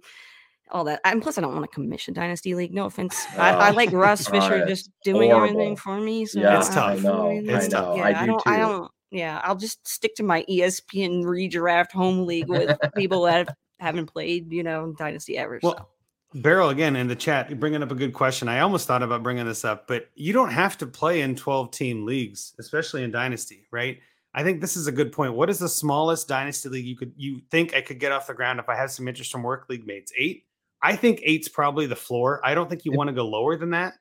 [0.71, 1.01] all that.
[1.03, 2.73] And plus, I don't want to commission Dynasty League.
[2.73, 3.25] No offense.
[3.35, 4.67] Oh, I, I, like Russ Fisher right.
[4.67, 5.49] just doing Horrible.
[5.49, 6.25] everything for me.
[6.25, 6.99] So yeah, it's tough.
[6.99, 7.29] I know.
[7.31, 7.97] It's tough.
[7.97, 8.43] Yeah, I, I, don't.
[8.43, 8.49] too.
[8.49, 8.91] I don't.
[9.11, 13.47] Yeah, I'll just stick to my ESPN redraft home league with people that
[13.79, 15.59] haven't played, you know, Dynasty ever.
[15.63, 16.41] Well, so.
[16.41, 18.49] Beryl, again in the chat, bringing up a good question.
[18.49, 21.71] I almost thought about bringing this up, but you don't have to play in 12
[21.71, 23.99] team leagues, especially in Dynasty, right?
[24.37, 25.33] I think this is a good point.
[25.33, 28.35] What is the smallest dynasty league you could you think I could get off the
[28.35, 30.11] ground if I have some interest from work league mates?
[30.15, 30.45] Eight.
[30.81, 32.41] I think eight's probably the floor.
[32.43, 33.93] I don't think you want to go lower than that.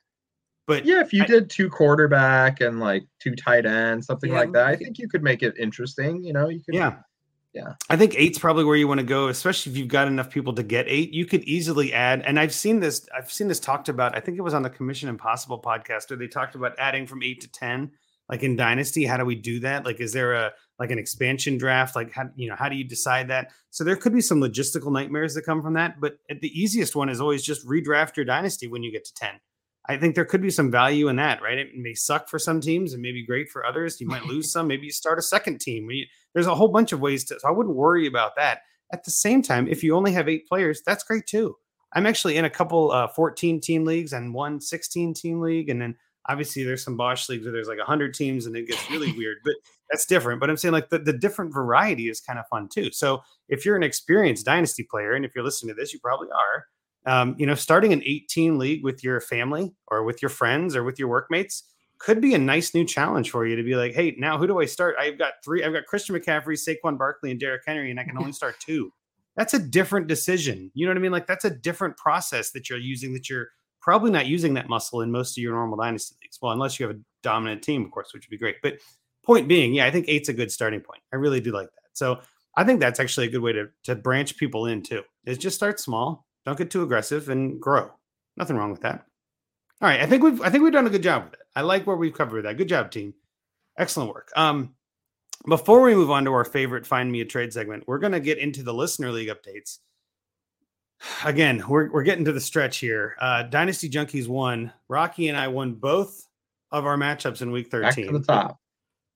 [0.66, 4.40] But yeah, if you I, did two quarterback and like two tight ends, something yeah,
[4.40, 6.24] like that, I think you could make it interesting.
[6.24, 6.74] You know, you could.
[6.74, 6.96] Yeah.
[7.54, 7.72] Yeah.
[7.88, 10.52] I think eight's probably where you want to go, especially if you've got enough people
[10.54, 11.14] to get eight.
[11.14, 14.14] You could easily add, and I've seen this, I've seen this talked about.
[14.14, 17.22] I think it was on the Commission Impossible podcast where they talked about adding from
[17.22, 17.92] eight to ten
[18.28, 21.56] like in dynasty how do we do that like is there a like an expansion
[21.56, 23.50] draft like how you know how do you decide that?
[23.70, 27.08] So there could be some logistical nightmares that come from that but the easiest one
[27.08, 29.30] is always just redraft your dynasty when you get to 10
[29.88, 31.58] i think there could be some value in that right?
[31.58, 34.00] It may suck for some teams and maybe great for others.
[34.00, 34.66] You might lose some.
[34.66, 35.88] Maybe you start a second team.
[36.34, 38.60] There's a whole bunch of ways to so i wouldn't worry about that.
[38.92, 41.56] At the same time if you only have eight players that's great too.
[41.92, 45.80] I'm actually in a couple uh, 14 team leagues and one 16 team league and
[45.80, 45.96] then
[46.28, 49.38] obviously there's some Bosch leagues where there's like 100 teams and it gets really weird,
[49.44, 49.54] but
[49.91, 50.41] that's different.
[50.41, 52.91] But I'm saying like the, the different variety is kind of fun too.
[52.93, 56.28] So if you're an experienced dynasty player, and if you're listening to this, you probably
[56.30, 56.66] are,
[57.07, 60.82] um, you know, starting an 18 league with your family or with your friends or
[60.82, 61.62] with your workmates
[61.99, 64.61] could be a nice new challenge for you to be like, hey, now who do
[64.61, 64.97] I start?
[64.99, 65.64] I've got three.
[65.64, 68.93] I've got Christian McCaffrey, Saquon Barkley, and Derrick Henry, and I can only start two.
[69.37, 70.70] That's a different decision.
[70.74, 71.12] You know what I mean?
[71.12, 73.49] Like that's a different process that you're using that you're
[73.80, 76.39] probably not using that muscle in most of your normal dynasty leagues.
[76.41, 78.57] Well, unless you have a dominant team, of course, which would be great.
[78.62, 78.74] But
[79.26, 81.02] point being, yeah, I think eight's a good starting point.
[81.12, 81.90] I really do like that.
[81.92, 82.20] So
[82.56, 85.02] I think that's actually a good way to to branch people in too.
[85.24, 87.90] Is just start small, don't get too aggressive, and grow.
[88.36, 89.04] Nothing wrong with that.
[89.82, 91.40] All right, I think we've I think we've done a good job with it.
[91.54, 92.56] I like where we've covered that.
[92.56, 93.14] Good job, team.
[93.78, 94.30] Excellent work.
[94.36, 94.74] Um,
[95.46, 98.20] before we move on to our favorite find me a trade segment, we're going to
[98.20, 99.78] get into the listener league updates
[101.24, 103.16] again, we're we're getting to the stretch here.
[103.20, 104.72] Uh, Dynasty Junkies won.
[104.88, 106.26] Rocky and I won both
[106.70, 107.82] of our matchups in week 13.
[107.82, 108.60] Back to the top.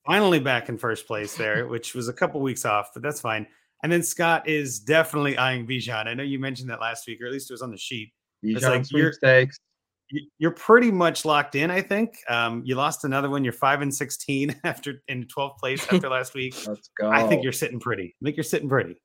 [0.06, 3.46] Finally back in first place there, which was a couple weeks off, but that's fine.
[3.82, 6.06] And then Scott is definitely eyeing Bijan.
[6.06, 8.12] I know you mentioned that last week, or at least it was on the sheet.
[8.44, 9.58] Bijan it's like sweepstakes.
[10.10, 12.16] You're, you're pretty much locked in, I think.
[12.28, 13.44] Um, you lost another one.
[13.44, 16.54] You're five and sixteen after in 12th place after last week.
[16.66, 17.10] Let's go.
[17.10, 18.14] I think you're sitting pretty.
[18.20, 19.00] I think you're sitting pretty.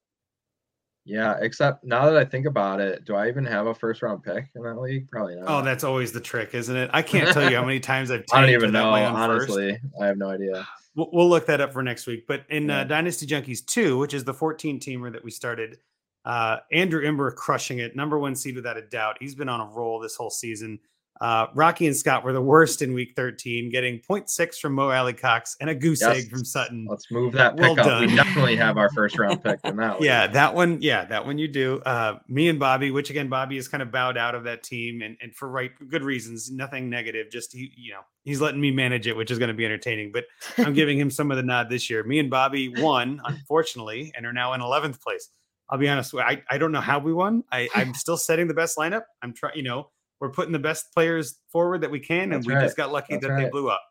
[1.08, 4.24] Yeah, except now that I think about it, do I even have a first round
[4.24, 5.08] pick in that league?
[5.12, 5.46] Probably not.
[5.48, 6.90] Oh, that's always the trick, isn't it?
[6.94, 8.26] I can't tell you how many times I've.
[8.34, 8.90] I don't even know.
[8.90, 9.84] Honestly, first.
[10.02, 10.68] I have no idea.
[10.96, 12.26] We'll, we'll, look that up for next week.
[12.28, 12.82] But in uh, yeah.
[12.82, 15.78] uh, Dynasty Junkies two, which is the 14 teamer that we started,
[16.24, 19.18] Uh, Andrew Imber crushing it, number one seed without a doubt.
[19.20, 20.80] He's been on a roll this whole season.
[21.22, 25.56] Uh, Rocky and Scott were the worst in week 13, getting 0.6 from Mo Alie-Cox
[25.62, 26.18] and a goose Yes.
[26.18, 26.86] egg from Sutton.
[26.90, 28.02] Let's move that Well up.
[28.02, 30.02] We definitely have our first round pick in that.
[30.02, 30.82] Yeah, that one.
[30.82, 31.80] Yeah, that one you do.
[31.86, 35.02] Uh, me and Bobby, which again, Bobby is kind of bowed out of that team,
[35.02, 36.52] and, and for right good reasons.
[36.52, 37.28] Nothing negative.
[37.32, 40.12] Just he, you know, he's letting me manage it, which is going to be entertaining.
[40.12, 40.26] But
[40.58, 42.04] I'm giving him some of the nod this year.
[42.04, 45.30] Me and Bobby won, unfortunately, and are now in 11th place.
[45.70, 46.14] I'll be honest.
[46.14, 47.44] I I don't know how we won.
[47.52, 49.04] I I'm still setting the best lineup.
[49.24, 49.56] I'm trying.
[49.56, 49.90] You know,
[50.20, 52.64] we're putting the best players forward that we can, and That's we right.
[52.64, 53.82] just got lucky That's that they blew up.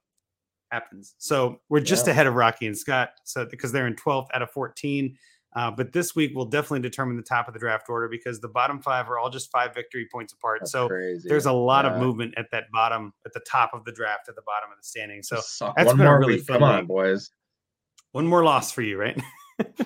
[0.71, 1.15] Happens.
[1.19, 2.13] So we're just Yeah.
[2.13, 3.11] ahead of Rocky and Scott.
[3.25, 5.17] So because they're in 12th out of 14.
[5.57, 8.49] Uh, but this week will definitely determine the top of the draft order because the
[8.49, 10.59] bottom five are all just five victory points apart.
[10.63, 11.29] That's so crazy.
[11.29, 11.93] there's a lot Yeah.
[11.95, 14.79] of movement at that bottom, at the top of the draft, at the bottom of
[14.79, 15.23] the standing.
[15.23, 16.45] So that's one been more really week.
[16.47, 17.31] fun Come on, boys.
[18.11, 19.21] one more loss for you, right?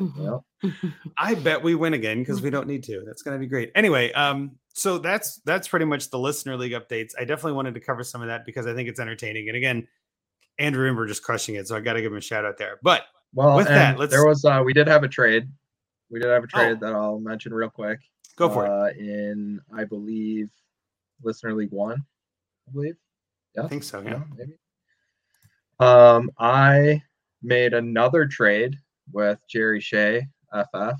[0.00, 0.40] Yep.
[1.18, 3.02] I bet we win again because we don't need to.
[3.04, 3.70] That's going to be great.
[3.74, 7.10] Anyway, um, so that's that's pretty much the listener league updates.
[7.18, 9.48] I definitely wanted to cover some of that because I think it's entertaining.
[9.48, 9.86] And again,
[10.58, 12.78] Andrew Imber just crushing it, so I got to give him a shout out there.
[12.82, 13.02] But
[13.34, 15.48] Well, With that, let's- there was uh we did have a trade.
[16.10, 16.58] We did have a Oh.
[16.58, 18.00] trade that I'll mention real quick.
[18.36, 18.70] go for it.
[18.70, 20.48] uh, In I believe
[21.22, 22.04] Listener League One,
[22.68, 22.96] I believe.
[23.56, 24.00] Yeah, I think so.
[24.00, 24.10] Yeah.
[24.10, 24.58] yeah, maybe.
[25.80, 27.02] Um, I
[27.42, 28.76] made another trade
[29.12, 30.98] with Jerry Shea, FF.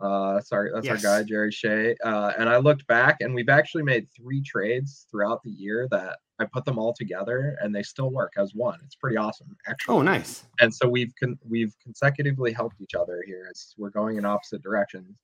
[0.00, 1.04] Uh, sorry, that's Yes.
[1.04, 1.94] our guy, Jerry Shea.
[2.02, 6.18] Uh, and I looked back, and we've actually made three trades throughout the year that
[6.38, 8.78] I put them all together, and they still work as one.
[8.84, 10.44] It's pretty awesome, actually Oh, nice.
[10.60, 14.62] and so we've con- we've consecutively helped each other here as we're going in opposite
[14.62, 15.18] directions.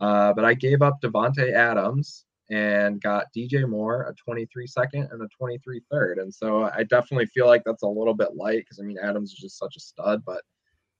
[0.00, 5.22] Uh, but I gave up Davante Adams and got DJ Moore a 23 second and
[5.22, 8.78] a 23 third, and so I definitely feel like that's a little bit light because
[8.78, 10.42] I mean Adams is just such a stud, but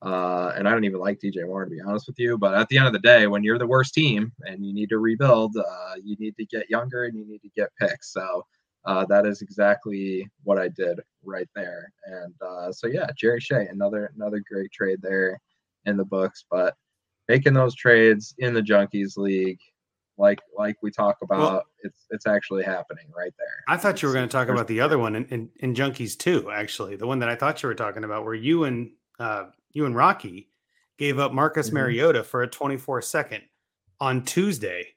[0.03, 2.39] uh, and I don't even like DJ Moore to be honest with you.
[2.39, 4.91] But at the end of the day, when you're the worst team and you need
[4.91, 8.13] to rebuild, uh, you need to get younger and you need to get picks.
[8.13, 8.45] So
[8.85, 11.93] uh, that is exactly what I did right there.
[12.05, 15.41] And uh, so yeah, Jerry Shea, another another great trade there
[15.85, 16.45] in the books.
[16.51, 16.75] But
[17.29, 19.61] making those trades in the Junkies League,
[20.17, 23.65] like like we talk about, it's it's actually happening right there.
[23.67, 26.17] I thought you were going to talk about the other one in, in, in Junkies
[26.17, 26.51] too.
[26.51, 29.87] Actually, the one that I thought you were talking about, where you and uh, you
[29.87, 30.49] and Rocky
[30.99, 31.75] gave up Marcus Mhm.
[31.75, 33.43] Mariota for a 24 second
[34.01, 34.89] on Tuesday,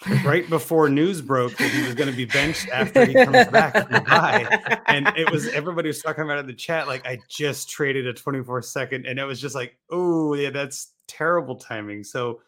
[0.24, 3.74] right before news broke that he was going to be benched after he comes back
[3.88, 4.80] from bye.
[4.86, 6.88] And it was everybody was talking about it in the chat.
[6.88, 10.92] Like I just traded a 24 second, and it was just like, oh yeah, that's
[11.06, 12.04] terrible timing.
[12.04, 12.40] So.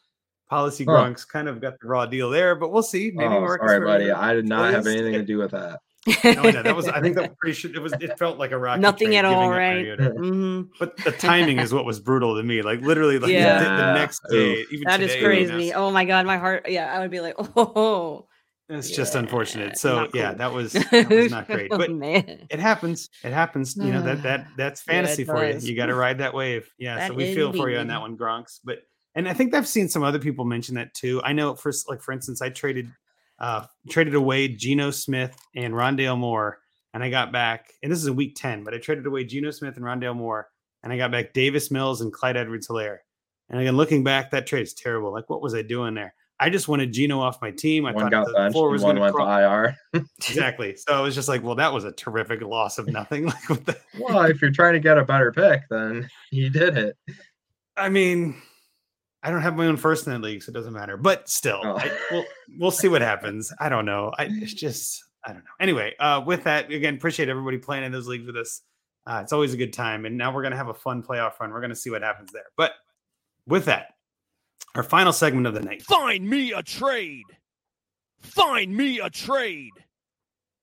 [0.51, 0.93] Policy Huh.
[0.93, 3.11] Gronks kind of got the raw deal there, but we'll see.
[3.14, 4.11] Maybe oh, Marcus sorry, buddy.
[4.11, 5.81] I did not have anything to do with that.
[6.07, 6.88] No, I that was.
[6.88, 7.92] I think that was pretty sure it was.
[7.94, 8.80] It felt like a rocky.
[8.80, 9.84] Nothing at all, right?
[9.84, 10.14] giving up right?
[10.16, 10.34] Mariota.
[10.34, 10.68] Mhm.
[10.80, 12.62] But the timing is what was brutal to me.
[12.62, 14.72] Like literally, like the- the, next day, Oof.
[14.72, 15.53] even That is today, crazy.
[15.68, 16.68] it's- Oh my god, my heart.
[16.68, 18.26] Yeah, I would be like, oh,
[18.68, 19.78] It's just unfortunate.
[19.78, 21.70] So not yeah, that was that was not great.
[21.70, 23.09] oh, But man, it happens.
[23.22, 23.76] It happens.
[23.76, 25.53] You know that that that's Yeah, fantasy for you.
[25.53, 25.68] does.
[25.68, 26.68] You got to ride that wave.
[26.78, 27.07] Yeah.
[27.07, 28.59] so we feel for you on that one, Gronks.
[28.64, 28.78] But
[29.14, 31.20] and I think I've seen some other people mention that too.
[31.22, 32.88] I know for like for instance, I traded
[33.43, 36.59] uh traded away Geno Smith and Rondale Moore,
[36.95, 37.70] and I got back.
[37.82, 40.49] And this is in week ten, but I traded away Geno Smith and Rondale Moore,
[40.82, 42.99] and I got back Davis Mills and Clyde Edwards-Helaire.
[43.51, 45.12] And again, looking back, that trade is terrible.
[45.12, 46.14] Like, what was I doing there?
[46.40, 47.86] I just wanted Geno off my team.
[47.86, 49.28] I one thought got the floor was one going to went crawl.
[49.28, 50.05] to IR.
[50.28, 50.74] Exactly.
[50.76, 53.26] So I was just like, well, that was a terrific loss of nothing.
[53.26, 53.78] Like, what the?
[54.01, 56.97] well, if you're trying to get a better pick, then you did it.
[57.76, 58.43] I mean,
[59.23, 60.97] I don't have my own first in that league, so it doesn't matter.
[60.97, 61.77] But still, Oh.
[61.79, 62.25] I, we'll
[62.59, 63.53] we'll see what happens.
[63.61, 64.12] I don't know.
[64.18, 65.51] I it's just I don't know.
[65.61, 68.62] Anyway, uh, with that, again, appreciate everybody playing in those leagues with us.
[69.07, 71.51] Uh, it's always a good time, and now we're gonna have a fun playoff run.
[71.53, 72.45] We're gonna see what happens there.
[72.57, 72.73] But
[73.47, 73.95] with that,
[74.75, 77.25] our final segment of the night Find me a trade.
[78.20, 79.70] Find me a trade.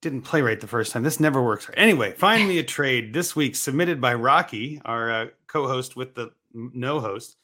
[0.01, 1.03] didn't play right the first time.
[1.03, 1.67] This never works.
[1.67, 1.77] right.
[1.77, 6.29] Anyway, find me a trade this week submitted by Rocky, our uh, co-host with the
[6.53, 7.35] no host.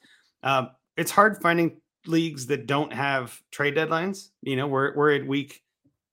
[0.44, 4.30] Um, it's hard finding leagues that don't have trade deadlines.
[4.42, 5.62] You know, we're we're at week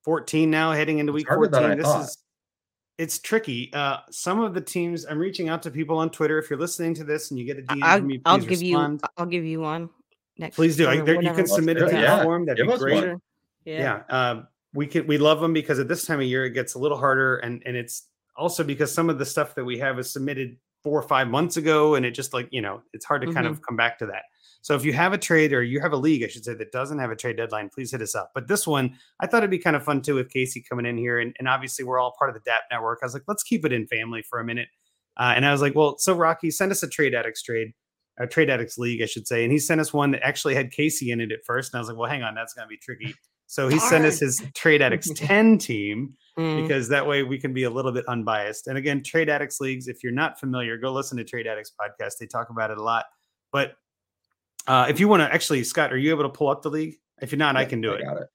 [0.04, 1.76] 14 now, heading into week 14.
[1.78, 2.02] This thought.
[2.04, 2.18] is
[2.98, 3.72] it's tricky.
[3.72, 6.38] Uh, some of the teams, I'm reaching out to people on Twitter.
[6.38, 8.48] If you're listening to this and you get a DM I'll, from me, I'll give
[8.60, 9.00] respond.
[9.02, 9.08] you.
[9.16, 9.88] I'll give you one
[10.38, 10.56] next.
[10.56, 10.88] Please do.
[10.88, 11.94] I, there, you can submit it do to it.
[11.96, 12.22] the Yeah.
[12.22, 12.46] form.
[12.46, 13.02] That'd Give be great one.
[13.04, 13.20] Sure.
[13.64, 16.74] yeah, um, we can we love them because at this time of year it gets
[16.74, 19.98] a little harder and and it's also because some of the stuff that we have
[19.98, 23.20] is submitted four or five months ago and it just like you know it's hard
[23.22, 23.52] to kind Mm-hmm.
[23.54, 24.22] of come back to that
[24.62, 26.72] so if you have a trade or you have a league i should say that
[26.72, 29.50] doesn't have a trade deadline please hit us up but this one i thought it'd
[29.50, 32.14] be kind of fun too with casey coming in here and, and obviously we're all
[32.18, 34.44] part of the dap network i was like let's keep it in family for a
[34.44, 34.68] minute
[35.18, 37.72] uh, and i was like well so rocky send us a trade addicts trade
[38.18, 40.70] a trade addicts league, I should say, and he sent us one that actually had
[40.70, 41.72] Casey in it at first.
[41.72, 43.14] And I was like, well, hang on, that's going to be tricky.
[43.46, 46.62] So he sent us his trade addicts 10 team Mm.
[46.62, 48.66] because that way we can be a little bit unbiased.
[48.66, 52.12] And again, trade addicts leagues, if you're not familiar, go listen to Trade Addicts podcast.
[52.18, 53.04] They talk about it a lot.
[53.50, 53.72] But
[54.66, 56.96] uh, if you want to actually, Scott, are you able to pull up the league?
[57.20, 58.04] If you're not, I can do it.
[58.04, 58.28] got it.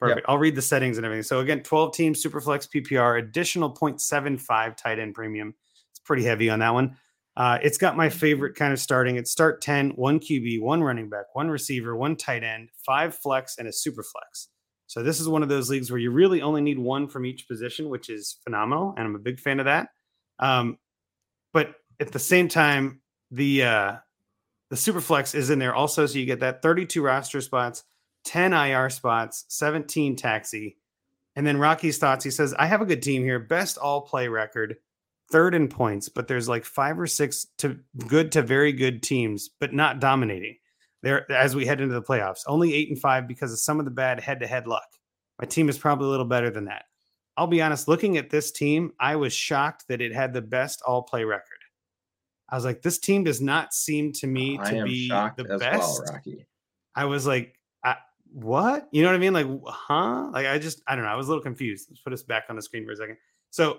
[0.00, 0.26] Perfect.
[0.28, 1.22] I'll read the settings and everything.
[1.22, 5.54] So again, 12 teams, Superflex PPR, additional 0.75 tight end premium.
[5.90, 6.96] It's pretty heavy on that one.
[7.36, 9.16] Uh, it's got my favorite kind of starting.
[9.16, 13.56] It's start 10, one QB, one running back, one receiver, one tight end, five flex,
[13.58, 14.48] and a super flex.
[14.86, 17.46] So this is one of those leagues where you really only need one from each
[17.46, 19.88] position, which is phenomenal, and I'm a big fan of that.
[20.38, 20.78] Um,
[21.52, 23.00] but at the same time,
[23.30, 23.96] the uh,
[24.70, 27.84] the super flex is in there also, so you get that 32 roster spots,
[28.24, 30.76] 10 IR spots, 17 taxi,
[31.36, 32.24] and then Rocky's thoughts.
[32.24, 34.76] He says, "I have a good team here, best all play record,
[35.30, 39.48] third in points, but there's like five or six to good to very good teams,
[39.48, 40.56] but not dominating."
[41.02, 43.86] There, as we head into the playoffs, only eight and five because of some of
[43.86, 44.86] the bad head-to-head luck.
[45.40, 46.84] My team is probably a little better than that.
[47.38, 50.82] I'll be honest, looking at this team, I was shocked that it had the best
[50.86, 51.59] all play record.
[52.50, 55.78] I was like, this team does not seem to me I to be the best.
[55.78, 56.46] well, Rocky.
[56.94, 57.96] I was like, I,
[58.32, 58.88] what?
[58.90, 59.32] You know what I mean?
[59.32, 60.30] Like, huh?
[60.32, 61.10] Like, I just, I don't know.
[61.10, 61.86] I was a little confused.
[61.90, 63.16] Let's put us back on the screen for a second.
[63.50, 63.78] So,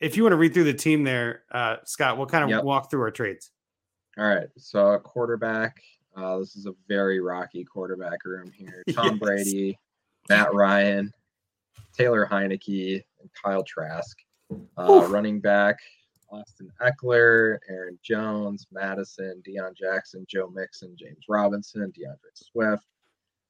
[0.00, 2.64] if you want to read through the team there, uh, Scott, we'll kind of Yep.
[2.64, 3.50] walk through our trades.
[4.18, 4.48] All right.
[4.58, 5.82] So quarterback.
[6.16, 8.82] Uh, this is a very rocky quarterback room here.
[8.92, 9.18] Tom Yes.
[9.18, 9.78] Brady,
[10.28, 11.12] Matt Ryan,
[11.96, 14.16] Taylor Heinicke, and Kyle Trask.
[14.78, 15.78] Uh, running back,
[16.30, 22.84] Austin Ekeler, Aaron Jones, Madison, Deion Jackson, Joe Mixon, James Robinson, D'Andre Swift,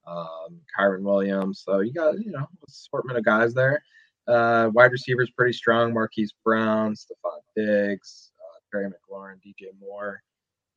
[0.07, 1.63] um, Kyren Williams.
[1.65, 3.83] So you got, you know, assortment of guys there.
[4.29, 5.93] Uh, wide receivers pretty strong.
[5.93, 10.23] Marquise Brown, Stefon Diggs, uh, Terry McLaurin, DJ Moore.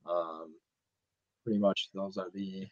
[0.10, 0.54] Um,
[1.44, 2.68] pretty much those are the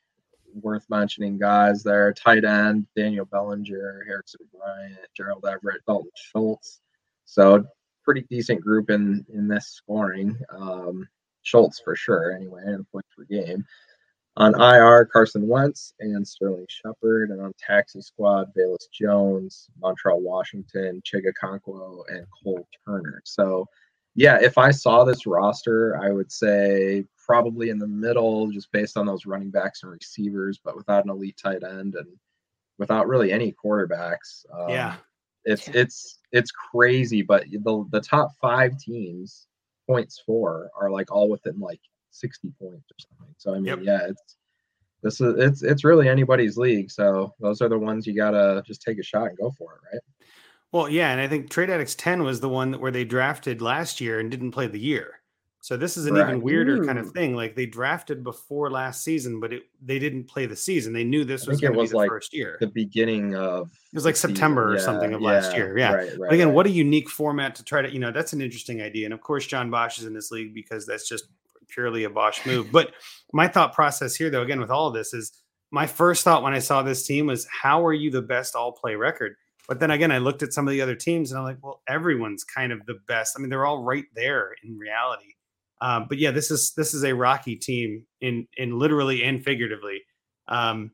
[0.61, 2.13] worth mentioning guys there.
[2.13, 6.81] Tight end, Daniel Bellinger, Harrison Bryant, Gerald Everett, Dalton Schultz.
[7.25, 7.65] So
[8.07, 10.39] pretty decent group in in this scoring.
[10.49, 11.05] Um,
[11.41, 13.65] Schultz for sure, anyway, and points per game.
[14.37, 21.01] On IR, Carson Wentz and Sterling Shepard, and on taxi squad, Velus Jones, Montrell Washington,
[21.03, 23.21] Chig Okonkwo, and Cole Turner.
[23.25, 23.65] So,
[24.15, 28.95] yeah, if I saw this roster, I would say probably in the middle, just based
[28.95, 32.07] on those running backs and receivers, but without an elite tight end and
[32.77, 34.45] without really any quarterbacks.
[34.53, 34.95] Um, yeah.
[35.47, 35.81] It's Yeah.
[35.81, 39.47] it's it's crazy, but the the top five teams
[39.87, 41.79] points for are like all within like
[42.11, 43.35] sixty points or something.
[43.37, 43.79] So I mean, Yep.
[43.81, 44.35] yeah, it's
[45.03, 46.91] this is it's it's really anybody's league.
[46.91, 49.95] So those are the ones you gotta just take a shot and go for it,
[49.95, 50.01] right?
[50.73, 53.61] Well, yeah, and I think Trade Addicts 10 was the one that where they drafted
[53.61, 55.21] last year and didn't play the year.
[55.67, 56.43] So this is an even Correct.
[56.43, 57.13] weirder kind of mm.
[57.13, 57.35] thing.
[57.35, 60.93] Like they drafted before last season, but it, they didn't play the season.
[60.93, 62.55] They knew this was going to be the like first year.
[62.61, 64.35] The beginning of It was like the season.
[64.37, 65.77] September or Yeah, something of last year.
[65.77, 65.91] Yeah.
[65.91, 66.55] Right, right, But again, right.
[66.55, 69.07] what a unique format to try to, you know, that's an interesting idea.
[69.07, 71.25] And of course, John Bosch is in this league because that's just
[71.67, 72.71] purely a Bosch move.
[72.71, 72.93] But
[73.33, 75.33] my thought process here, though, again, with all of this is
[75.71, 78.71] my first thought when I saw this team was, how are you the best all
[78.71, 79.35] play record?
[79.67, 81.81] But then again, I looked at some of the other teams and I'm like, well,
[81.89, 83.35] everyone's kind of the best.
[83.37, 85.33] I mean, they're all right there in reality.
[85.81, 90.01] Um, but yeah, this is this is a rocky team in in literally and figuratively.
[90.47, 90.91] Um,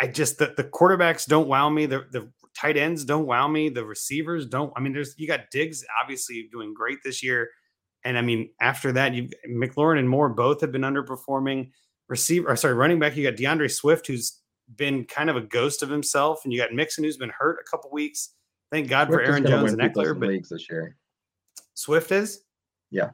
[0.00, 1.86] I- just the, the quarterbacks don't wow me.
[1.86, 3.68] The the tight ends don't wow me.
[3.68, 4.72] The receivers don't.
[4.76, 7.50] I mean, there's you got Diggs obviously doing great this year,
[8.04, 11.70] and I mean after that you McLaurin and Moore both have been underperforming.
[12.08, 13.16] Receiver, or sorry, running back.
[13.16, 14.40] You got D'Andre Swift who's
[14.76, 17.68] been kind of a ghost of himself, and you got Mixon who's been hurt a
[17.68, 18.30] couple weeks.
[18.70, 20.96] Thank God Swift for Aaron Jones and Ekeler, but this year.
[21.74, 22.42] Swift is.
[22.90, 23.10] Yeah.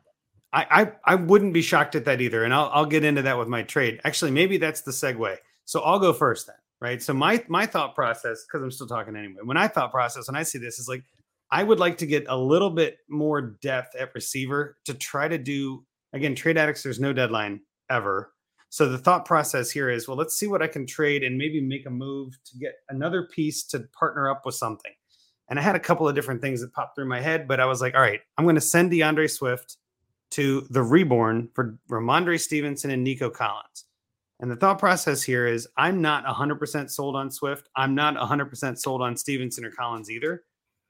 [0.53, 3.39] I, I I wouldn't be shocked at that either, and I'll I'll get into that
[3.39, 4.01] with my trade.
[4.05, 5.37] Actually, maybe that's the segue.
[5.65, 7.03] So I'll go first then, right?
[7.03, 9.41] So my my thought process, because I'm still talking anyway.
[9.45, 11.05] When I thought process, when I see this, is like
[11.51, 15.39] I would like to get a little bit more depth at receiver to try to
[15.39, 16.35] do again.
[16.35, 18.33] Trade addicts, there's no deadline ever.
[18.69, 21.61] So the thought process here is, well, let's see what I can trade and maybe
[21.61, 24.93] make a move to get another piece to partner up with something.
[25.51, 27.67] And I had a couple of different things that popped through my head, but I
[27.67, 29.77] was like, all right, I'm going to send D'Andre Swift
[30.33, 33.85] to the reborn for Rhamondre Stevenson and Nico Collins.
[34.41, 37.69] And the thought process here is I'm not 100% sold on Swift.
[37.77, 40.43] I'm not 100% sold on Stevenson or Collins either.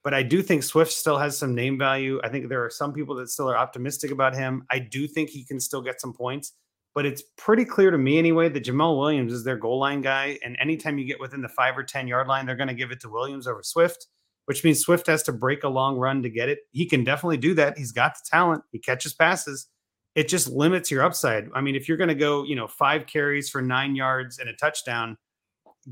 [0.02, 2.20] But I do think Swift still has some name value.
[2.24, 4.64] I think there are some people that still are optimistic about him.
[4.70, 6.54] I do think he can still get some points.
[6.94, 10.38] But it's pretty clear to me anyway that Jamaal Williams is their goal line guy.
[10.44, 12.90] And anytime you get within the five or 10 yard line, they're going to give
[12.90, 14.06] it to Williams over Swift
[14.46, 16.60] which means Swift has to break a long run to get it.
[16.72, 17.78] He can definitely do that.
[17.78, 18.62] He's got the talent.
[18.72, 19.68] He catches passes.
[20.14, 21.48] it just limits your upside.
[21.54, 24.48] I mean, if you're going to go, you know, five carries for nine yards and
[24.48, 25.16] a touchdown,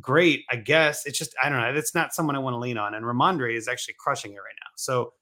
[0.01, 1.07] great, I guess.
[1.07, 1.75] It's just, I don't know.
[1.75, 2.95] It's not someone I want to lean on.
[2.95, 4.71] And Rhamondre is actually crushing it right now.
[4.77, 5.13] So,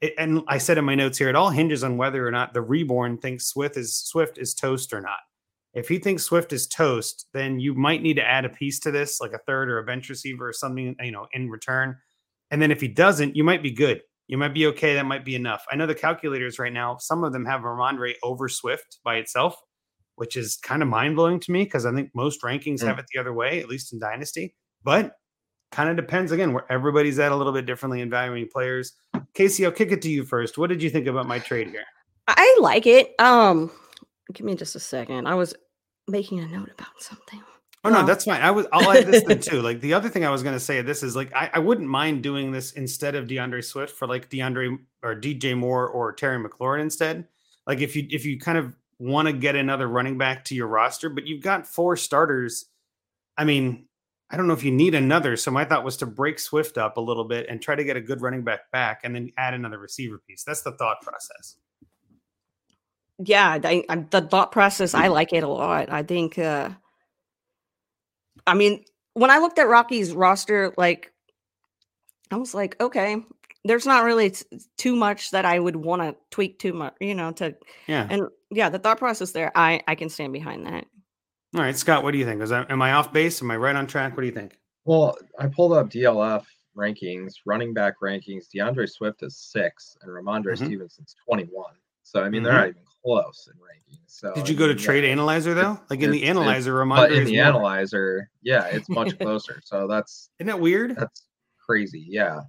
[0.00, 2.54] it, and I said in my notes here, it all hinges on whether or not
[2.54, 5.18] the reborn thinks Swift is Swift is toast or not.
[5.74, 8.90] If he thinks Swift is toast, then you might need to add a piece to
[8.90, 11.96] this, like a third or a bench receiver or something, you know, in return.
[12.50, 14.00] And then if he doesn't, you might be good.
[14.26, 14.94] You might be okay.
[14.94, 15.64] That might be enough.
[15.70, 19.56] I know the calculators right now, some of them have Rhamondre over Swift by itself,
[20.16, 22.88] which is kind of mind blowing to me because I think most rankings Mm.
[22.88, 24.54] have it the other way, at least in Dynasty.
[24.84, 25.12] But
[25.72, 28.94] kind of depends again where everybody's at a little bit differently in valuing players.
[29.34, 30.56] Casey, I'll kick it to you first.
[30.58, 31.84] What did you think about my trade here?
[32.26, 33.14] I like it.
[33.18, 33.70] Um,
[34.32, 35.26] give me just a second.
[35.26, 35.54] I was
[36.06, 37.42] making a note about something.
[37.84, 38.40] Oh no, that's fine.
[38.40, 39.62] I was I'll add this then too.
[39.62, 42.22] Like the other thing I was gonna say this is like I, I wouldn't mind
[42.22, 46.80] doing this instead of D'Andre Swift for like DeAndre or DJ Moore or Terry McLaurin
[46.80, 47.26] instead.
[47.66, 50.66] Like if you if you kind of want to get another running back to your
[50.66, 52.66] roster, but you've got four starters.
[53.36, 53.86] I mean,
[54.30, 55.36] I don't know if you need another.
[55.36, 57.96] So my thought was to break Swift up a little bit and try to get
[57.96, 60.42] a good running back back and then add another receiver piece.
[60.42, 61.56] That's the thought process.
[63.24, 66.70] yeah I, I, the thought process i like it a lot i think uh
[68.48, 68.84] i mean
[69.14, 71.12] when i looked at rocky's roster like
[72.30, 73.16] i was like okay
[73.64, 74.44] there's not really t-
[74.76, 77.54] too much that i would want to tweak too much you know to
[77.86, 78.06] Yeah.
[78.10, 80.84] and yeah the thought process there i i can stand behind that
[81.54, 82.42] All right, Scott, what do you think?
[82.42, 83.40] Is that, am I off base?
[83.40, 84.14] Am I right on track?
[84.14, 84.58] What do you think?
[84.84, 86.44] Well, I pulled up DLF
[86.76, 88.50] rankings, running back rankings.
[88.54, 90.66] D'Andre Swift is six, and Rhamondre Mhm.
[90.66, 91.72] Stevenson's 21.
[92.02, 92.56] So I mean, they're Mhm.
[92.56, 94.00] not even close in rankings.
[94.06, 95.78] So Did you go to mean, Trade Analyzer though?
[95.90, 99.60] Like in the Analyzer, But in the analyzer, yeah, it's much closer.
[99.64, 100.96] So that's Isn't that weird?
[100.96, 101.24] that's
[101.64, 102.04] crazy.
[102.08, 102.40] Yeah.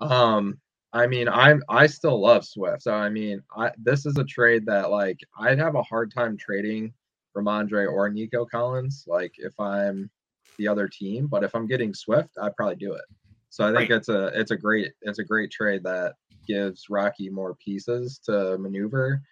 [0.00, 0.58] Um,
[0.92, 2.82] I mean, I'm I still love Swift.
[2.82, 6.36] So I mean, I this is a trade that like I'd have a hard time
[6.36, 6.92] trading
[7.36, 10.10] Rhamondre or Nico Collins, like if I'm
[10.58, 11.28] the other team.
[11.28, 13.04] But if I'm getting Swift, I'd probably do it.
[13.48, 13.96] So I think Right.
[13.98, 16.14] it's a it's a great it's a great trade that
[16.46, 19.22] gives Rocky more pieces to maneuver,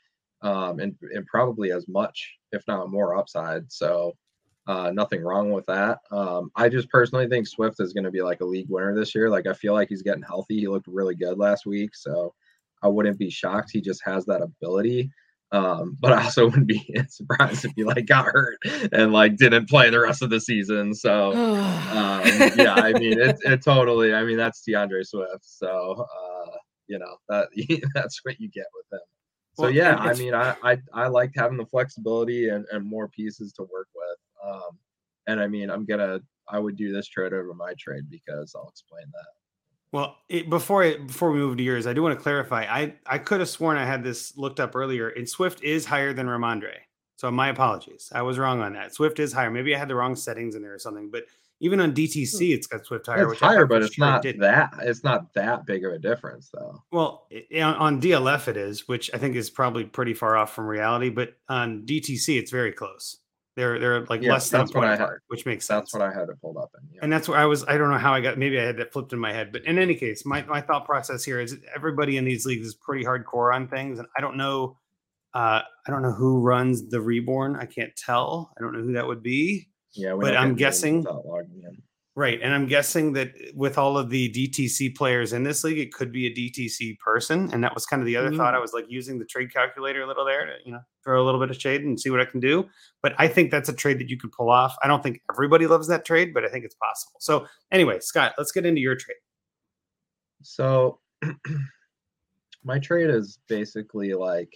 [0.43, 3.71] um, and and probably as much, if not more, upside.
[3.71, 4.17] So
[4.67, 5.99] uh, nothing wrong with that.
[6.11, 9.15] Um, I just personally think Swift is going to be like a league winner this
[9.15, 9.29] year.
[9.29, 10.61] Like I feel like he's getting healthy.
[10.61, 12.35] He looked really good last week, so
[12.83, 13.71] I wouldn't be shocked.
[13.73, 15.11] He just has that ability.
[15.53, 18.59] Um, but I also wouldn't be surprised if he like got hurt
[18.93, 20.95] and like didn't play the rest of the season.
[20.95, 22.23] So um,
[22.57, 24.15] yeah, I mean it, it totally.
[24.15, 25.45] I mean that's D'Andre Swift.
[25.45, 27.49] So uh, you know that
[27.95, 29.07] that's what you get with him.
[29.55, 33.09] So Well, yeah, I mean I, I I liked having the flexibility and, and more
[33.09, 34.19] pieces to work with.
[34.45, 34.79] Um,
[35.27, 38.69] and I mean I'm gonna I would do this trade over my trade because I'll
[38.69, 39.27] explain that.
[39.93, 42.63] Well, it, before I, before we move to yours, I do want to clarify.
[42.63, 46.13] I I could have sworn I had this looked up earlier, and Swift is higher
[46.13, 46.77] than Rhamondre.
[47.17, 48.11] So my apologies.
[48.15, 48.95] I was wrong on that.
[48.95, 49.51] Swift is higher.
[49.51, 51.11] Maybe I had the wrong settings in there or something.
[51.11, 51.25] But
[51.61, 53.23] even on DTC, it's got Swift higher.
[53.23, 54.41] It's which higher, but it's sure not didn't.
[54.41, 56.83] that it's not that big of a difference though.
[56.91, 57.27] Well,
[57.63, 61.11] on, DLF it is, which I think is probably pretty far off from reality.
[61.11, 63.19] But on DTC, it's very close.
[63.57, 65.93] They're they're like less than that's point I had- apart, which makes sense.
[65.93, 66.89] That's what I had it pulled up in.
[66.95, 67.01] Yeah.
[67.03, 67.65] and that's where I was.
[67.65, 68.39] I don't know how I got.
[68.39, 69.53] Maybe I had that flipped in my head.
[69.53, 72.75] But in any case, my my thought process here is everybody in these leagues is
[72.75, 74.79] pretty hardcore on things, and I don't know.
[75.35, 77.55] Uh, I don't know who runs the reborn.
[77.57, 78.51] I can't tell.
[78.57, 79.69] I don't know who that would be.
[79.93, 81.83] Yeah, but I'm guessing- without logging in.
[82.17, 85.93] Right, and I'm guessing that with all of the DTC players in this league, it
[85.93, 88.53] could be a DTC person, and that was kind of the other thought.
[88.53, 91.25] I was like using the trade calculator a little there to you know throw a
[91.25, 92.69] little bit of shade and see what I can do.
[93.01, 94.77] But I think that's a trade that you could pull off.
[94.83, 97.15] I don't think everybody loves that trade, but I think it's possible.
[97.21, 99.17] So anyway, Scott, let's get into your trade.
[100.43, 100.99] So
[102.65, 104.53] my trade is basically like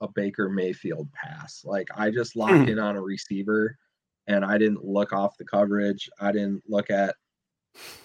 [0.00, 1.62] a Baker Mayfield pass.
[1.64, 2.62] Like I just locked Hmm.
[2.70, 3.76] in on a receiver
[4.28, 6.08] and I didn't look off the coverage.
[6.20, 7.16] I didn't look at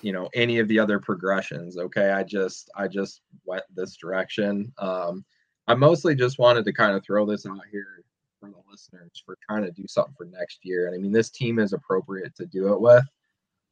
[0.02, 1.78] you know any of the other progressions.
[1.78, 2.12] Okay.
[2.12, 4.74] I just I just went this direction.
[4.80, 5.24] Um
[5.68, 8.04] I mostly just wanted to kind of throw this out here
[8.40, 10.88] for the listeners for trying to do something for next year.
[10.88, 13.06] And I mean this team is appropriate to do it with.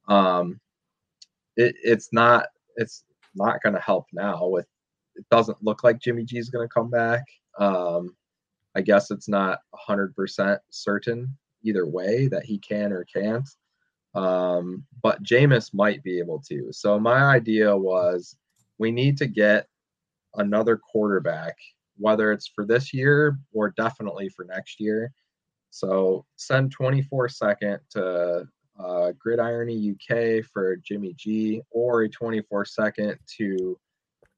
[0.07, 0.59] Um
[1.57, 3.03] it, it's not it's
[3.35, 4.67] not going to help now with
[5.15, 7.23] it doesn't look like Jimmy G is going to come back.
[7.57, 8.15] Um,
[8.75, 9.59] I guess it's not
[9.89, 13.47] 100% certain either way that he can or can't.
[14.13, 16.71] Um, but Jameis might be able to.
[16.71, 18.35] So my idea was
[18.77, 19.67] we need to get
[20.35, 21.55] another quarterback,
[21.97, 25.11] whether it's for this year or definitely for next year.
[25.69, 28.47] So send 24 second to
[28.79, 33.77] uh, Gridirony UK for Jimmy G or a 24 second to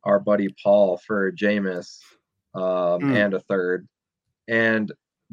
[0.04, 2.00] our buddy Paul for Jameis
[2.54, 3.16] um, Mm.
[3.16, 3.88] and a third.
[4.48, 4.92] And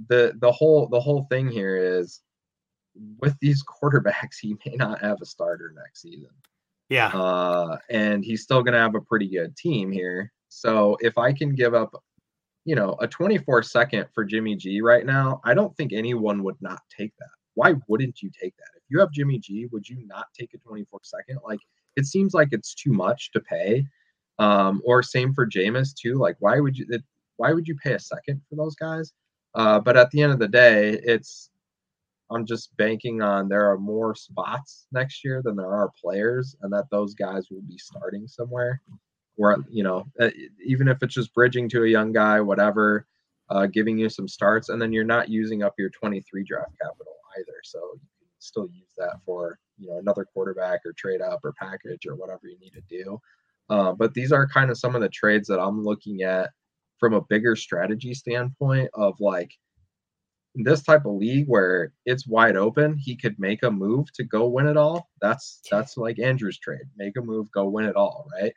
[0.09, 2.21] the the whole the whole thing here is
[3.19, 6.31] with these quarterbacks, he may not have a starter next season.
[6.89, 7.09] Yeah.
[7.09, 10.33] Uh, and he's still going to have a pretty good team here.
[10.49, 11.95] So if I can give up,
[12.65, 16.61] you know, a 24 second for Jimmy G right now, I don't think anyone would
[16.61, 17.31] not take that.
[17.55, 18.71] Why wouldn't you take that?
[18.77, 21.39] If you have Jimmy G, would you not take a 24 second?
[21.45, 21.61] Like
[21.97, 23.87] it seems like it's too much to pay.
[24.39, 26.15] Um, or same for Jameis too.
[26.15, 27.03] Like why would you it,
[27.37, 29.13] why would you pay a second for those guys?
[29.55, 31.51] Uh, but at the end of the day, it's
[32.31, 36.73] I'm just banking on there are more spots next year than there are players, and
[36.73, 38.81] that those guys will be starting somewhere.
[39.35, 40.07] Where you know,
[40.65, 43.07] even if it's just bridging to a young guy, whatever,
[43.49, 47.15] uh, giving you some starts, and then you're not using up your 23 draft capital
[47.39, 47.61] either.
[47.65, 51.53] So you can still use that for you know another quarterback or trade up or
[51.53, 53.21] package or whatever you need to do.
[53.69, 56.51] Uh, but these are kind of some of the trades that I'm looking at
[57.01, 59.51] from a bigger strategy standpoint of like
[60.55, 64.47] this type of league where it's wide open, he could make a move to go
[64.49, 65.09] win it all.
[65.21, 66.87] That's that's like Andrew's trade.
[66.97, 68.53] Make a move, go win it all, right?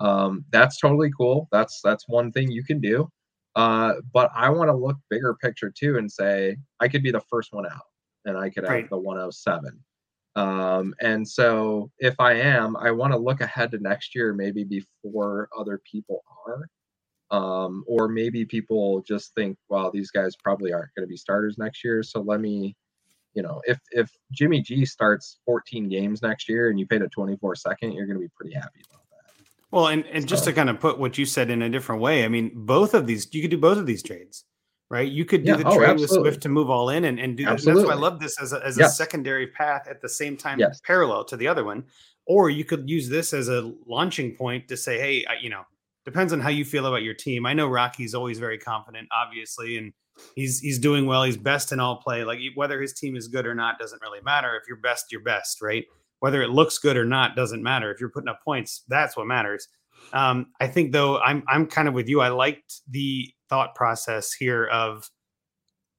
[0.00, 1.48] Um, that's totally cool.
[1.52, 3.08] That's that's one thing you can do.
[3.56, 7.20] Uh, but I want to look bigger picture too and say I could be the
[7.30, 7.86] first one out
[8.24, 8.90] and I could have Right.
[8.90, 9.78] the 107.
[10.36, 14.64] Um, and so if I am, I want to look ahead to next year, maybe
[14.64, 16.68] before other people are.
[17.34, 21.58] Um, or maybe people just think, well, these guys probably aren't going to be starters
[21.58, 22.02] next year.
[22.02, 22.76] So let me,
[23.34, 27.08] you know, if if Jimmy G starts 14 games next year and you paid a
[27.08, 29.44] 24 second, you're going to be pretty happy about that.
[29.72, 32.24] Well, and, and just to kind of put what you said in a different way,
[32.24, 34.44] I mean, both of these, you could do both of these trades,
[34.88, 35.10] right?
[35.10, 36.10] You could do Yeah, the oh, trade with.
[36.10, 37.60] Swift to move all in and, and do that.
[37.60, 40.60] That's why I love this as a, as a secondary path at the same time,
[40.60, 40.80] Yes.
[40.86, 41.82] parallel to the other one.
[42.26, 45.64] Or you could use this as a launching point to say, hey, I, you know,
[46.04, 47.46] depends on how you feel about your team.
[47.46, 49.92] I know Rocky's always very confident, obviously, and
[50.34, 51.22] he's he's doing well.
[51.24, 52.24] He's best in all play.
[52.24, 54.56] Like whether his team is good or not doesn't really matter.
[54.56, 55.84] If you're best, you're best, right?
[56.20, 57.92] Whether it looks good or not doesn't matter.
[57.92, 59.68] If you're putting up points, that's what matters.
[60.12, 62.20] Um, I think though I'm I'm kind of with you.
[62.20, 65.08] I liked the thought process here of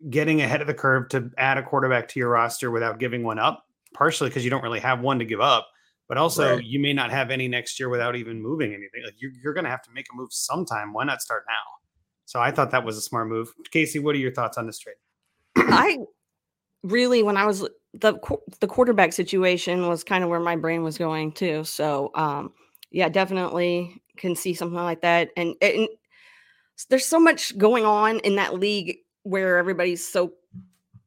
[0.09, 3.39] getting ahead of the curve to add a quarterback to your roster without giving one
[3.39, 5.67] up, partially because you don't really have one to give up,
[6.07, 6.63] but also Right.
[6.63, 9.03] you may not have any next year without even moving anything.
[9.03, 10.93] Like you're, you're going to have to make a move sometime.
[10.93, 11.53] Why not start now?
[12.25, 13.53] So I thought that was a smart move.
[13.71, 14.95] Casey, what are your thoughts on this trade?
[15.55, 15.99] I
[16.83, 18.13] really, when I was the
[18.59, 21.63] the quarterback situation was kind of where my brain was going too.
[21.63, 22.53] So, um,
[22.91, 25.29] yeah, definitely can see something like that.
[25.37, 25.87] And, and
[26.89, 30.33] there's so much going on in that league where everybody's so,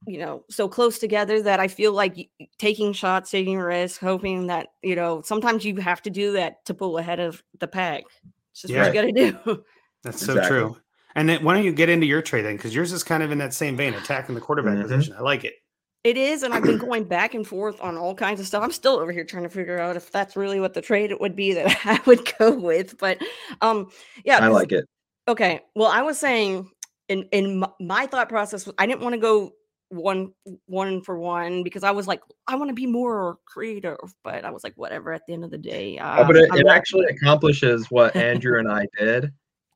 [0.08, 2.28] you know, so close together that I feel like
[2.58, 6.74] taking shots, taking risks, hoping that you know sometimes you have to do that to
[6.74, 8.04] pull ahead of the pack.
[8.52, 8.80] It's just Yeah.
[8.82, 9.64] what you got to do.
[10.04, 10.58] That's so Exactly.
[10.60, 10.76] true.
[11.14, 12.56] And then why don't you get into your trade then?
[12.56, 14.82] Because yours is kind of in that same vein, attacking the quarterback Mhm.
[14.82, 15.14] position.
[15.18, 15.54] I like it.
[16.04, 18.62] It is, and I've been going back and forth on all kinds of stuff.
[18.62, 21.34] I'm still over here trying to figure out if that's really what the trade would
[21.34, 22.96] be that I would go with.
[22.98, 23.18] But
[23.60, 23.90] um,
[24.24, 24.84] yeah, i like it.
[25.26, 26.70] Okay, well, I was saying
[27.08, 29.52] in in my, my thought process, I didn't want to go
[29.90, 30.32] one
[30.66, 34.50] one for one because I was like, I want to be more creative, but I
[34.50, 35.12] was like, whatever.
[35.12, 38.14] At the end of the day, uh, Oh, but it, it not- actually accomplishes what
[38.16, 39.32] Andrew and I did,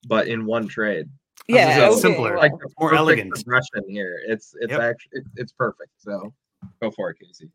[0.06, 1.06] but in one trade.
[1.48, 2.32] yeah, say it's okay, simpler.
[2.32, 3.30] well, Like the More elegant.
[3.30, 4.20] progression here.
[4.26, 4.80] It's it's Yep.
[4.80, 5.90] actually it, it's perfect.
[5.98, 6.32] So
[6.80, 7.50] go for it, Casey.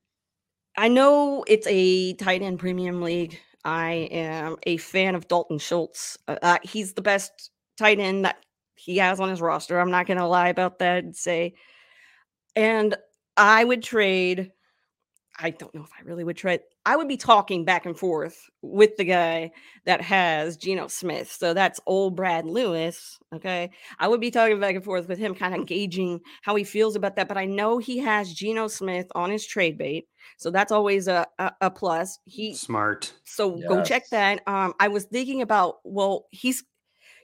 [0.75, 3.39] I know it's a tight end premium league.
[3.65, 6.17] I am a fan of Dalton Schultz.
[6.27, 8.37] Uh, uh, he's the best tight end that
[8.75, 9.79] he has on his roster.
[9.79, 11.55] I'm not going to lie about that and say.
[12.57, 12.97] And
[13.37, 14.51] I would trade.
[15.39, 16.61] I don't know if I really would trade.
[16.83, 19.51] I would be talking back and forth with the guy
[19.85, 21.31] that has Geno Smith.
[21.31, 23.19] So that's old Brad Lewis.
[23.35, 23.69] Okay.
[23.99, 26.95] I would be talking back and forth with him, kind of gauging how he feels
[26.95, 27.27] about that.
[27.27, 30.07] But I know he has Geno Smith on his trade bait.
[30.37, 32.17] So that's always a, a, a plus.
[32.25, 33.13] He Smart.
[33.23, 34.41] so go check that.
[34.47, 36.63] Um, I was thinking about well, he's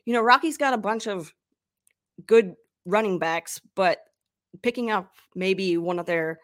[0.05, 1.33] you know, Rocky's got a bunch of
[2.27, 2.53] good
[2.85, 3.99] running backs, but
[4.61, 6.39] picking up maybe one of their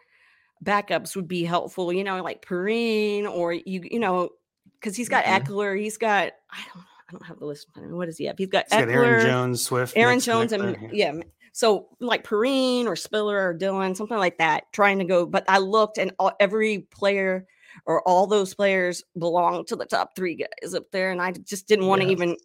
[0.64, 4.30] backups would be helpful, you know, like Perine or you, you know,
[4.74, 5.40] because he's got Mhm.
[5.44, 7.66] Ekeler, he's got I don't I don't have the list.
[7.76, 8.38] What does he have?
[8.38, 11.06] He's got He's got Aaron Jones, Swift, Aaron next- Jones, next and yeah.
[11.08, 11.22] m-
[11.52, 15.26] So like Perine or Spiller or Dillon, something like that, trying to go.
[15.26, 17.46] But I looked, and all, every player
[17.86, 21.66] or all those players belong to the top three guys up there, and I just
[21.66, 22.12] didn't want to Yes.
[22.12, 22.36] even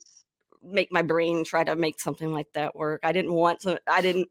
[0.65, 3.01] make my brain try to make something like that work.
[3.03, 3.79] I didn't want to.
[3.87, 4.27] I didn't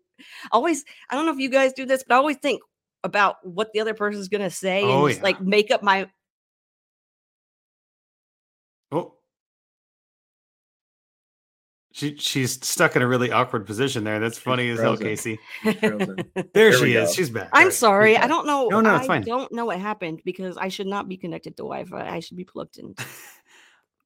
[0.53, 0.85] always.
[1.11, 2.61] I don't know if you guys do this, but I always think
[3.03, 5.25] about what the other person's gonna say and Oh, just yeah.
[5.25, 6.09] like make up my
[8.93, 9.15] Oh.
[11.93, 14.19] She she's stuck in a really awkward position there.
[14.19, 14.97] That's funny as hell.
[14.97, 15.39] Casey.
[15.63, 16.17] There,
[16.53, 17.11] There she is.
[17.11, 17.15] go.
[17.15, 17.51] She's back.
[17.53, 17.73] I'm Right.
[17.73, 18.17] sorry.
[18.17, 18.67] I don't know.
[18.69, 19.23] No, no, it's I fine.
[19.23, 22.09] don't know what happened because I should not be connected to Wi-Fi.
[22.09, 22.95] I should be plugged in.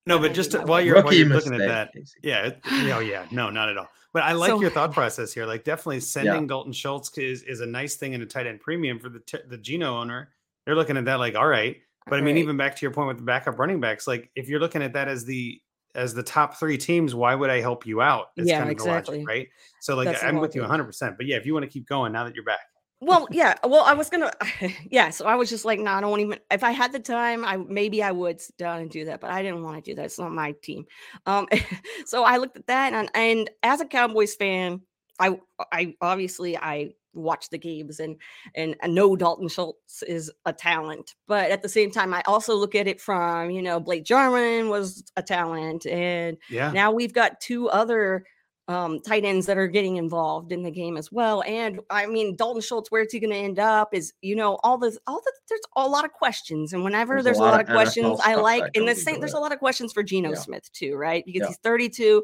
[0.08, 1.68] No, but just to- while you're while you're looking mistake.
[1.70, 2.60] at that, yeah, it,
[2.92, 3.88] oh yeah, no, not at all.
[4.12, 5.44] But I like So- your thought process here.
[5.46, 8.98] Like, definitely sending Dalton Schultz is is a nice thing in a tight end premium
[8.98, 10.30] for the t- the Geno owner.
[10.66, 11.76] They're looking at that like, all right.
[12.06, 12.40] But I mean, Right.
[12.42, 14.94] even back to your point with the backup running backs, like if you're looking at
[14.94, 15.60] that as the
[15.94, 18.28] as the top three teams, why would I help you out?
[18.36, 19.24] It's Yeah, kind of the logic, exactly.
[19.26, 19.48] right?
[19.80, 20.84] So like, That's I'm with you 100.
[20.84, 22.60] percent But yeah, if you want to keep going now that you're back,
[23.00, 23.54] well, yeah.
[23.64, 24.32] Well, I was gonna.
[24.90, 25.10] Yeah.
[25.10, 26.38] So I was just like, no, I don't even.
[26.50, 29.30] If I had the time, I maybe I would sit down and do that, but
[29.30, 30.06] I didn't want to do that.
[30.06, 30.86] It's not my team.
[31.26, 31.46] Um.
[32.06, 34.80] so I looked at that, and and as a Cowboys fan,
[35.18, 35.38] I
[35.72, 38.16] I obviously I watch the games and
[38.54, 42.54] and I know Dalton Schultz is a talent, but at the same time, I also
[42.54, 47.14] look at it from you know Blake Jarwin was a talent, and yeah, now we've
[47.14, 48.24] got two other
[48.68, 51.42] um, tight ends that are getting involved in the game as well.
[51.44, 53.94] And I mean, Dalton Schultz, where's he going to end up?
[53.94, 57.24] Is you know all this, all the there's a lot of questions, and whenever There's
[57.24, 59.20] there's, a lot lot, of questions, I like in the same.
[59.20, 60.36] There's a lot of questions for Geno Yeah.
[60.36, 61.24] Smith too, right?
[61.24, 61.46] Because Yeah.
[61.48, 62.22] he's 32.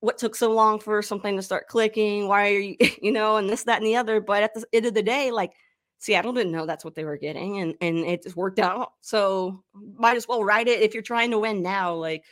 [0.00, 2.28] What took so long for something to start clicking?
[2.28, 4.20] Why are you, you know, and this, that, and the other?
[4.20, 5.52] But at the end of the day, like
[5.98, 8.92] Seattle didn't know that's what they were getting, and and it just worked out.
[9.00, 9.62] So
[9.96, 11.94] might as well ride it if you're trying to win now.
[11.94, 12.24] Like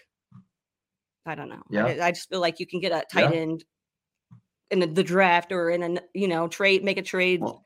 [1.30, 1.62] I don't know.
[1.70, 1.86] Yeah.
[1.86, 3.40] I, I just feel like you can get a tight Yeah.
[3.40, 3.64] end
[4.70, 7.40] in the, the draft or in a you know trade, make a trade.
[7.40, 7.64] Well,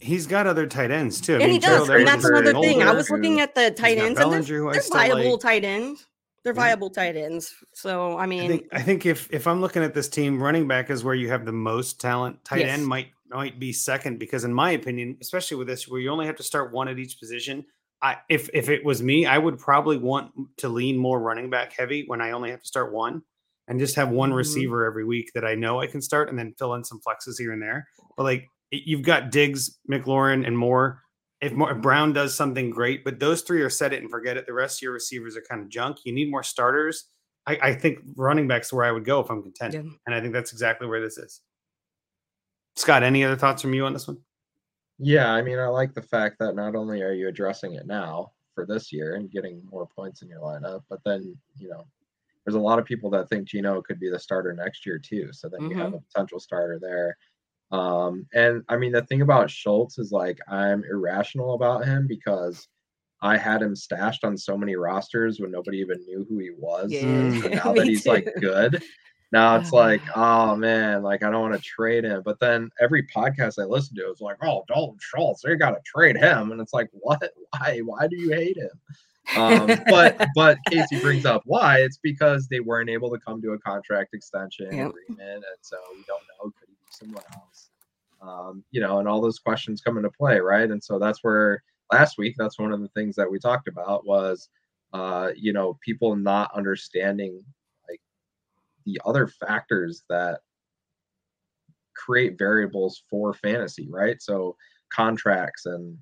[0.00, 1.34] he's got other tight ends too.
[1.34, 2.82] I and he mean, Gerald does, and that's another thing.
[2.82, 5.40] I was looking at the tight ends, and they're, Bellinger, who I they're viable like.
[5.40, 6.06] tight ends.
[6.42, 6.60] They're Yeah.
[6.60, 7.54] viable tight ends.
[7.72, 10.68] So I I mean, think I think if if I'm looking at this team, running
[10.68, 12.44] back is where you have the most talent.
[12.44, 12.70] Tight Yes.
[12.78, 16.26] end might might be second because, in my opinion, especially with this, where you only
[16.26, 17.64] have to start one at each position.
[18.04, 21.72] I if if it was me, I would probably want to lean more running back
[21.72, 23.22] heavy when I only have to start one,
[23.66, 24.36] and just have one Mhm.
[24.36, 27.38] receiver every week that I know I can start, and then fill in some flexes
[27.38, 27.88] here and there.
[28.16, 31.00] But like you've got Diggs, McLaurin, and Moore.
[31.40, 34.36] If, more, if Brown does something great, but those three are set it and forget
[34.36, 34.46] it.
[34.46, 35.98] The rest of your receivers are kind of junk.
[36.04, 37.10] You need more starters.
[37.46, 39.74] I, I think running backs where I would go if I'm content.
[39.74, 39.82] Yeah.
[40.06, 41.42] And I think that's exactly where this is.
[42.76, 44.18] Scott, any other thoughts from you on this one?
[44.98, 48.32] Yeah, I mean, I like the fact that not only are you addressing it now
[48.54, 51.84] for this year and getting more points in your lineup, but then, you know,
[52.44, 55.30] there's a lot of people that think Geno could be the starter next year too.
[55.32, 57.16] So then you have a potential starter there.
[57.72, 62.68] Um, and I mean, the thing about Schultz is like I'm irrational about him because
[63.22, 66.92] I had him stashed on so many rosters when nobody even knew who he was.
[66.92, 67.40] Yeah.
[67.40, 68.82] So now that he's like good,
[69.34, 72.22] now it's like, oh man, like I don't want to trade him.
[72.24, 75.80] But then every podcast I listen to is like, oh, Dalton Schultz, they got to
[75.84, 77.32] trade him, and it's like, what?
[77.50, 77.80] Why?
[77.84, 78.70] Why do you hate him?
[79.36, 81.78] Um, but but Casey brings up why.
[81.80, 84.90] It's because they weren't able to come to a contract extension Yep.
[84.90, 87.70] agreement, and so we don't know could he be somewhere else.
[88.22, 90.70] Um, you know, and all those questions come into play, right?
[90.70, 91.62] And so that's where
[91.92, 94.48] last week, that's one of the things that we talked about was,
[94.92, 97.42] uh, you know, people not understanding
[98.86, 100.40] the other factors that
[101.94, 104.20] create variables for fantasy, right?
[104.20, 104.56] So
[104.90, 105.98] contracts and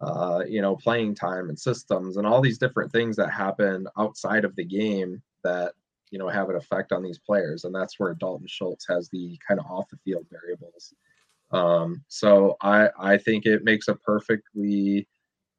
[0.00, 4.44] uh, you know, playing time and systems and all these different things that happen outside
[4.44, 5.72] of the game that
[6.10, 9.38] you know have an effect on these players, and that's where Dalton Schultz has the
[9.46, 10.92] kind of off the field variables.
[11.50, 15.08] Um, so I I think it makes a perfectly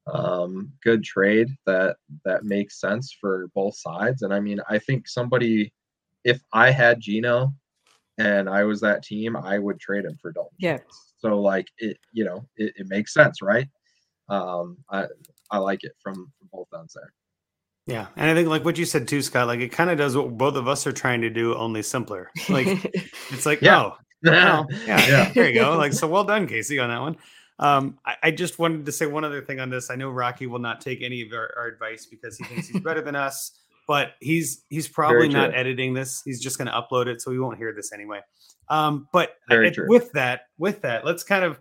[0.06, 5.08] um, good trade that that makes sense for both sides, and I mean I think
[5.08, 5.72] somebody
[6.24, 7.52] if I had Geno
[8.18, 10.56] and I was that team, I would trade him for Dalton.
[10.58, 10.78] Yeah.
[10.78, 11.12] Schultz.
[11.18, 13.66] So like it, you know, it, it makes sense, right?
[14.28, 15.06] Um, I
[15.50, 17.12] I like it from, from both ends there.
[17.86, 18.08] Yeah.
[18.16, 20.36] And I think like what you said too, Scott, like it kind of does what
[20.36, 22.30] both of us are trying to do, only simpler.
[22.48, 22.66] Like
[23.30, 23.80] it's like, Yeah.
[23.82, 25.30] oh, well, yeah, Yeah.
[25.34, 25.76] there you go.
[25.76, 27.16] Like, so well done, Casey, on that one.
[27.58, 29.90] Um, I, I just wanted to say one other thing on this.
[29.90, 32.82] I know Rocky will not take any of our, our advice because he thinks he's
[32.82, 33.58] better than us,
[33.88, 36.22] but he's he's probably not editing this.
[36.24, 38.20] He's just going to upload it, so we won't hear this anyway.
[38.68, 41.58] Um, but I- with that, with that, let's kind of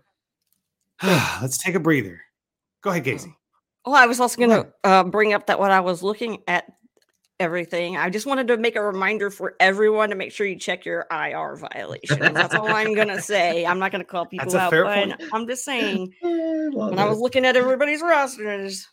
[1.41, 2.21] let's take a breather.
[2.81, 3.35] Go ahead, Casey.
[3.85, 6.65] Well, I was also going to uh, bring up that when I was looking at
[7.39, 10.83] everything, I just wanted to make a reminder for everyone to make sure you check
[10.83, 12.19] your IR violations.
[12.19, 13.65] That's all I'm going to say.
[13.65, 15.23] I'm not going to call people out, but point.
[15.31, 16.27] I'm just saying I
[16.73, 18.85] love when I was looking at everybody's rosters.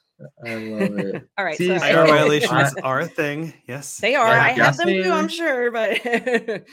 [0.46, 1.28] I love it.
[1.38, 1.92] All right, See, sorry.
[1.92, 3.52] So- violations are a thing.
[3.66, 4.26] Yes, They are.
[4.26, 6.00] I'm I have them too, I'm sure, but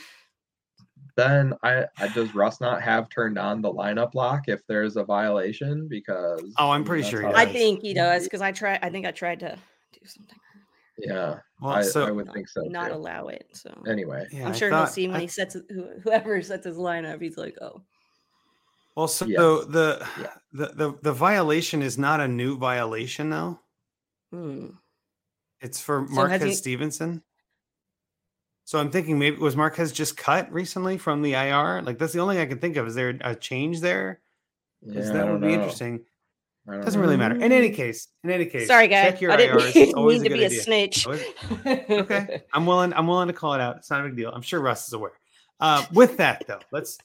[1.18, 5.04] Then I, I does Russ not have turned on the lineup lock if there's a
[5.04, 5.88] violation?
[5.90, 7.36] Because Oh, I'm pretty sure he does.
[7.36, 8.80] I think he does because I tried.
[8.82, 9.58] I think I tried to
[9.92, 10.38] do something.
[10.98, 12.62] Yeah, Well, I, so I would think so.
[12.64, 12.96] not too.
[12.96, 13.46] allow it.
[13.54, 15.58] So Anyway, yeah, I'm I sure he'll see when I- he sets
[16.04, 17.22] whoever sets his lineup.
[17.22, 17.82] He's like, oh,
[18.96, 19.38] Well, so Yes.
[19.40, 20.34] the, Yeah.
[20.52, 23.60] the the the violation is not a new violation though.
[24.32, 24.68] hmm.
[25.62, 27.24] It's for So Marquez he- Stevenson.
[28.66, 31.82] So I'm thinking maybe was Marquez just cut recently from the IR?
[31.82, 32.88] Like that's the only thing I can think of.
[32.88, 34.22] Is there a change there?
[34.86, 36.06] Because yeah, that don't would be interesting.
[36.68, 37.06] Doesn't know.
[37.06, 37.36] really matter.
[37.36, 39.12] In any case, in any case, sorry, guys.
[39.14, 39.76] check your I didn't IRs.
[39.76, 40.60] mean, It's always mean a to good be idea.
[40.60, 41.08] a snitch.
[41.08, 42.94] Oh, Okay, I'm willing.
[42.94, 43.78] I'm willing to call it out.
[43.78, 44.32] It's not a big deal.
[44.32, 45.14] I'm sure Russ is aware.
[45.60, 46.98] Uh, with that though, let's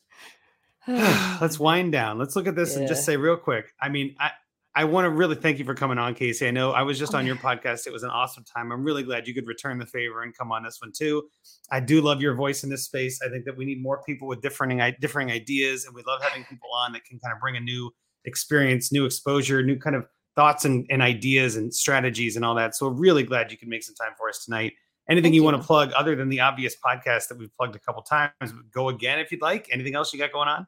[1.41, 2.19] let's wind down.
[2.19, 3.73] Let's look at this and just say real quick.
[3.81, 4.31] I mean, I
[4.75, 6.47] I want to really thank you for coming on, Casey.
[6.47, 7.87] I know I was just Oh, on your podcast.
[7.87, 8.71] It was an awesome time.
[8.71, 11.23] I'm really glad you could return the favor and come on this one too.
[11.71, 13.21] I do love your voice in this space.
[13.25, 16.45] I think that we need more people with differing differing ideas, and we love having
[16.45, 17.91] people on that can kind of bring a new
[18.27, 22.75] experience, new exposure, new kind of thoughts and, and ideas and strategies and all that.
[22.77, 24.75] So really glad you could make some time for us tonight.
[25.09, 27.79] Anything Thank you, want to plug other than the obvious podcast that we've plugged a
[27.79, 28.53] couple times?
[28.73, 29.69] Go again if you'd like.
[29.73, 30.67] Anything else you got going on?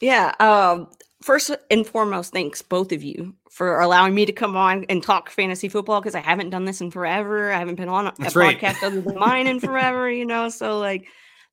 [0.00, 0.34] Yeah.
[0.40, 0.88] Um,
[1.22, 5.30] first and foremost, thanks both of you for allowing me to come on and talk
[5.30, 7.52] fantasy football because I haven't done this in forever.
[7.52, 8.58] I haven't been on a, a That's right.
[8.58, 10.48] podcast other than mine in forever, you know.
[10.48, 11.06] So like,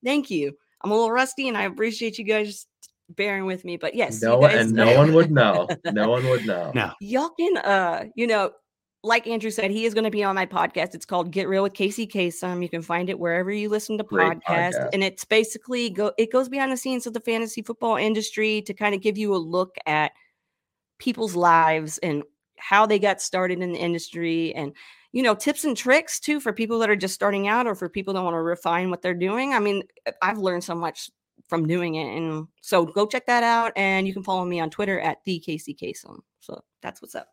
[0.04, 0.54] thank you.
[0.84, 2.66] I'm a little rusty and I appreciate you guys
[3.08, 3.78] bearing with me.
[3.78, 5.68] But yes, No one, guys- and no one would know.
[5.86, 6.72] No one would know.
[6.74, 6.92] No.
[7.00, 8.52] y'all can uh you know
[9.04, 11.64] like andrew said he is going to be on my podcast it's called get real
[11.64, 12.62] with casey Kasem.
[12.62, 14.90] you can find it wherever you listen to podcasts podcast.
[14.94, 18.74] and it's basically go it goes behind the scenes of the fantasy football industry to
[18.74, 20.12] kind of give you a look at
[21.00, 22.24] people's lives and
[22.58, 24.74] how they got started in the industry and
[25.14, 27.90] you know tips and tricks too for people that are just starting out or for
[27.90, 29.82] people that want to refine what they're doing i mean
[30.22, 31.10] i've learned so much
[31.50, 34.70] from doing it and so go check that out and you can follow me on
[34.70, 36.20] twitter at the casey Kasem.
[36.40, 37.28] so that's what's up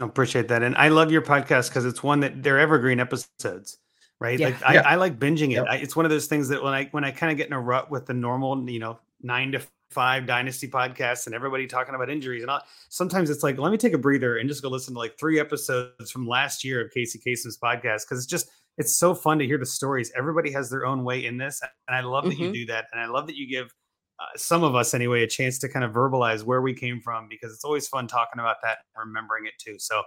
[0.00, 0.62] I appreciate that.
[0.62, 3.78] And I love your podcast because it's one that they're evergreen episodes,
[4.18, 4.38] right?
[4.38, 4.46] Yeah.
[4.48, 4.80] Like I, Yeah.
[4.82, 5.56] I like binging it.
[5.56, 5.66] Yep.
[5.68, 7.52] I, it's one of those things that when I when I kind of get in
[7.52, 9.60] a rut with the normal, you know, nine to
[9.90, 13.76] five dynasty podcasts and everybody talking about injuries and all, sometimes it's like, let me
[13.78, 16.90] take a breather and just go listen to like three episodes from last year of
[16.92, 18.48] Casey Kasem's podcast because it's just
[18.78, 20.10] it's so fun to hear the stories.
[20.16, 22.54] Everybody has their own way in this, and I love that you Mhm.
[22.54, 23.74] do that, and I love that you give
[24.20, 27.26] uh, some of us anyway a chance to kind of verbalize where we came from
[27.28, 29.76] because it's always fun talking about that and remembering it too.
[29.78, 30.02] So,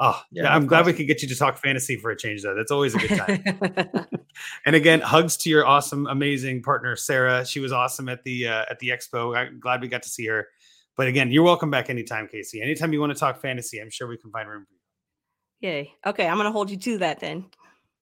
[0.00, 0.96] oh, Yeah, yeah, I'm glad we course.
[0.98, 2.54] could get you to talk fantasy for a change, though.
[2.54, 4.06] That's always a good time.
[4.66, 7.44] and again, hugs to your awesome, amazing partner Sarah.
[7.46, 9.36] She was awesome at the uh, at the expo.
[9.36, 10.46] I'm glad we got to see her.
[10.96, 12.60] But again, you're welcome back anytime, Casey.
[12.62, 15.68] Anytime you want to talk fantasy, I'm sure we can find room for you.
[15.68, 15.92] Yay.
[16.06, 17.46] Okay, I'm gonna hold you to that then.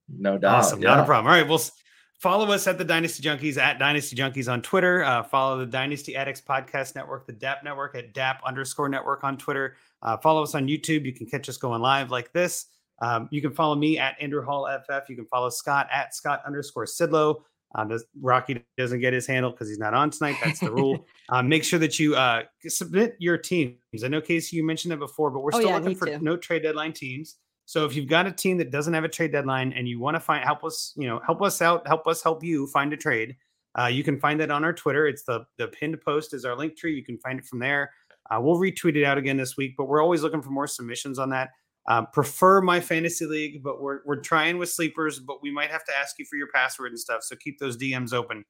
[0.09, 0.55] No doubt.
[0.57, 0.81] Awesome.
[0.81, 1.27] Not a problem.
[1.31, 1.47] All right.
[1.49, 1.73] Well, s-
[2.19, 5.05] follow us at the Dynasty Junkies at Dynasty Junkies on Twitter.
[5.05, 9.37] Uh, follow the Dynasty Addicts Podcast Network, the DAP Network at DAP underscore network on
[9.37, 9.77] Twitter.
[10.03, 11.05] Uh, follow us on YouTube.
[11.05, 12.67] You can catch us going live like this.
[13.03, 15.09] Um, you can follow me at Andrew Hall FF.
[15.09, 17.43] You can follow Scott at Scott underscore Sidlow.
[17.75, 20.37] Uh, does, Rocky doesn't get his handle because he's not on tonight.
[20.43, 21.05] That's the rule.
[21.29, 23.77] um, make sure that you uh, submit your teams.
[24.03, 26.19] I know, Casey, you mentioned it before, but we're Oh, still yeah, looking for too.
[26.23, 27.37] no trade deadline teams.
[27.67, 30.15] So if you've got a team that doesn't have a trade deadline and you want
[30.15, 32.97] to find help us, you know, help us out, help us help you find a
[32.97, 33.37] trade.
[33.79, 35.07] Uh, you can find that on our Twitter.
[35.07, 36.95] It's the the pinned post is our link tree.
[36.95, 37.93] You can find it from there.
[38.31, 41.19] Uh, we'll retweet it out again this week, but we're always looking for more submissions
[41.19, 41.51] on that.
[41.89, 45.85] Um, prefer my fantasy league, but we're we're trying with sleepers, but we might have
[45.85, 47.23] to ask you for your password and stuff.
[47.23, 48.45] So keep those DMs open.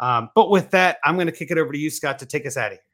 [0.00, 2.46] Um, but with that, I'm going to kick it over to you, Scott, to take
[2.46, 2.93] us out of here.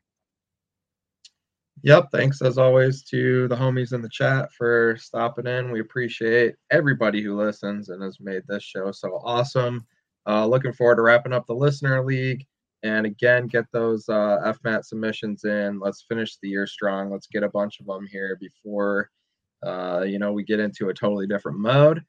[1.82, 2.10] Yep.
[2.12, 5.70] Thanks as always to the homies in the chat for stopping in.
[5.70, 9.86] We appreciate everybody who listens and has made this show so awesome.
[10.26, 12.44] Uh, looking forward to wrapping up the listener league.
[12.82, 15.78] And again, get those uh, FMAT submissions in.
[15.80, 17.10] Let's finish the year strong.
[17.10, 19.10] Let's get a bunch of them here before,
[19.62, 22.02] uh, you know, we get into a totally different mode.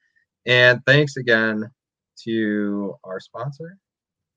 [0.46, 1.70] And thanks again
[2.24, 3.78] to our sponsor,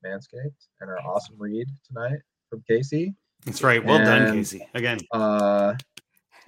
[0.05, 3.13] Manscaped, and our awesome read tonight from Casey.
[3.45, 3.83] That's right.
[3.83, 4.67] Well done, Casey.
[4.73, 5.75] Again, Uh,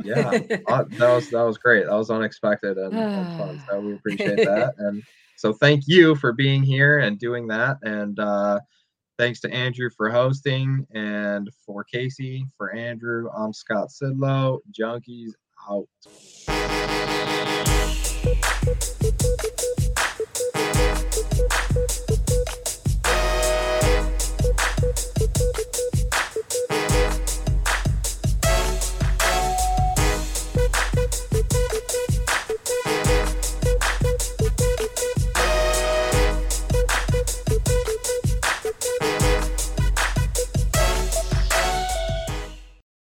[0.03, 0.29] yeah,
[0.67, 1.85] uh, that was that was great.
[1.85, 3.61] That was unexpected and, and fun.
[3.69, 4.73] So we appreciate that.
[4.77, 5.03] And
[5.37, 7.77] so thank you for being here and doing that.
[7.83, 8.59] And uh,
[9.17, 13.29] thanks to Andrew for hosting and for Casey, for Andrew.
[13.35, 14.59] I'm Scott Sidlow.
[14.77, 15.31] Junkies
[15.69, 15.87] out.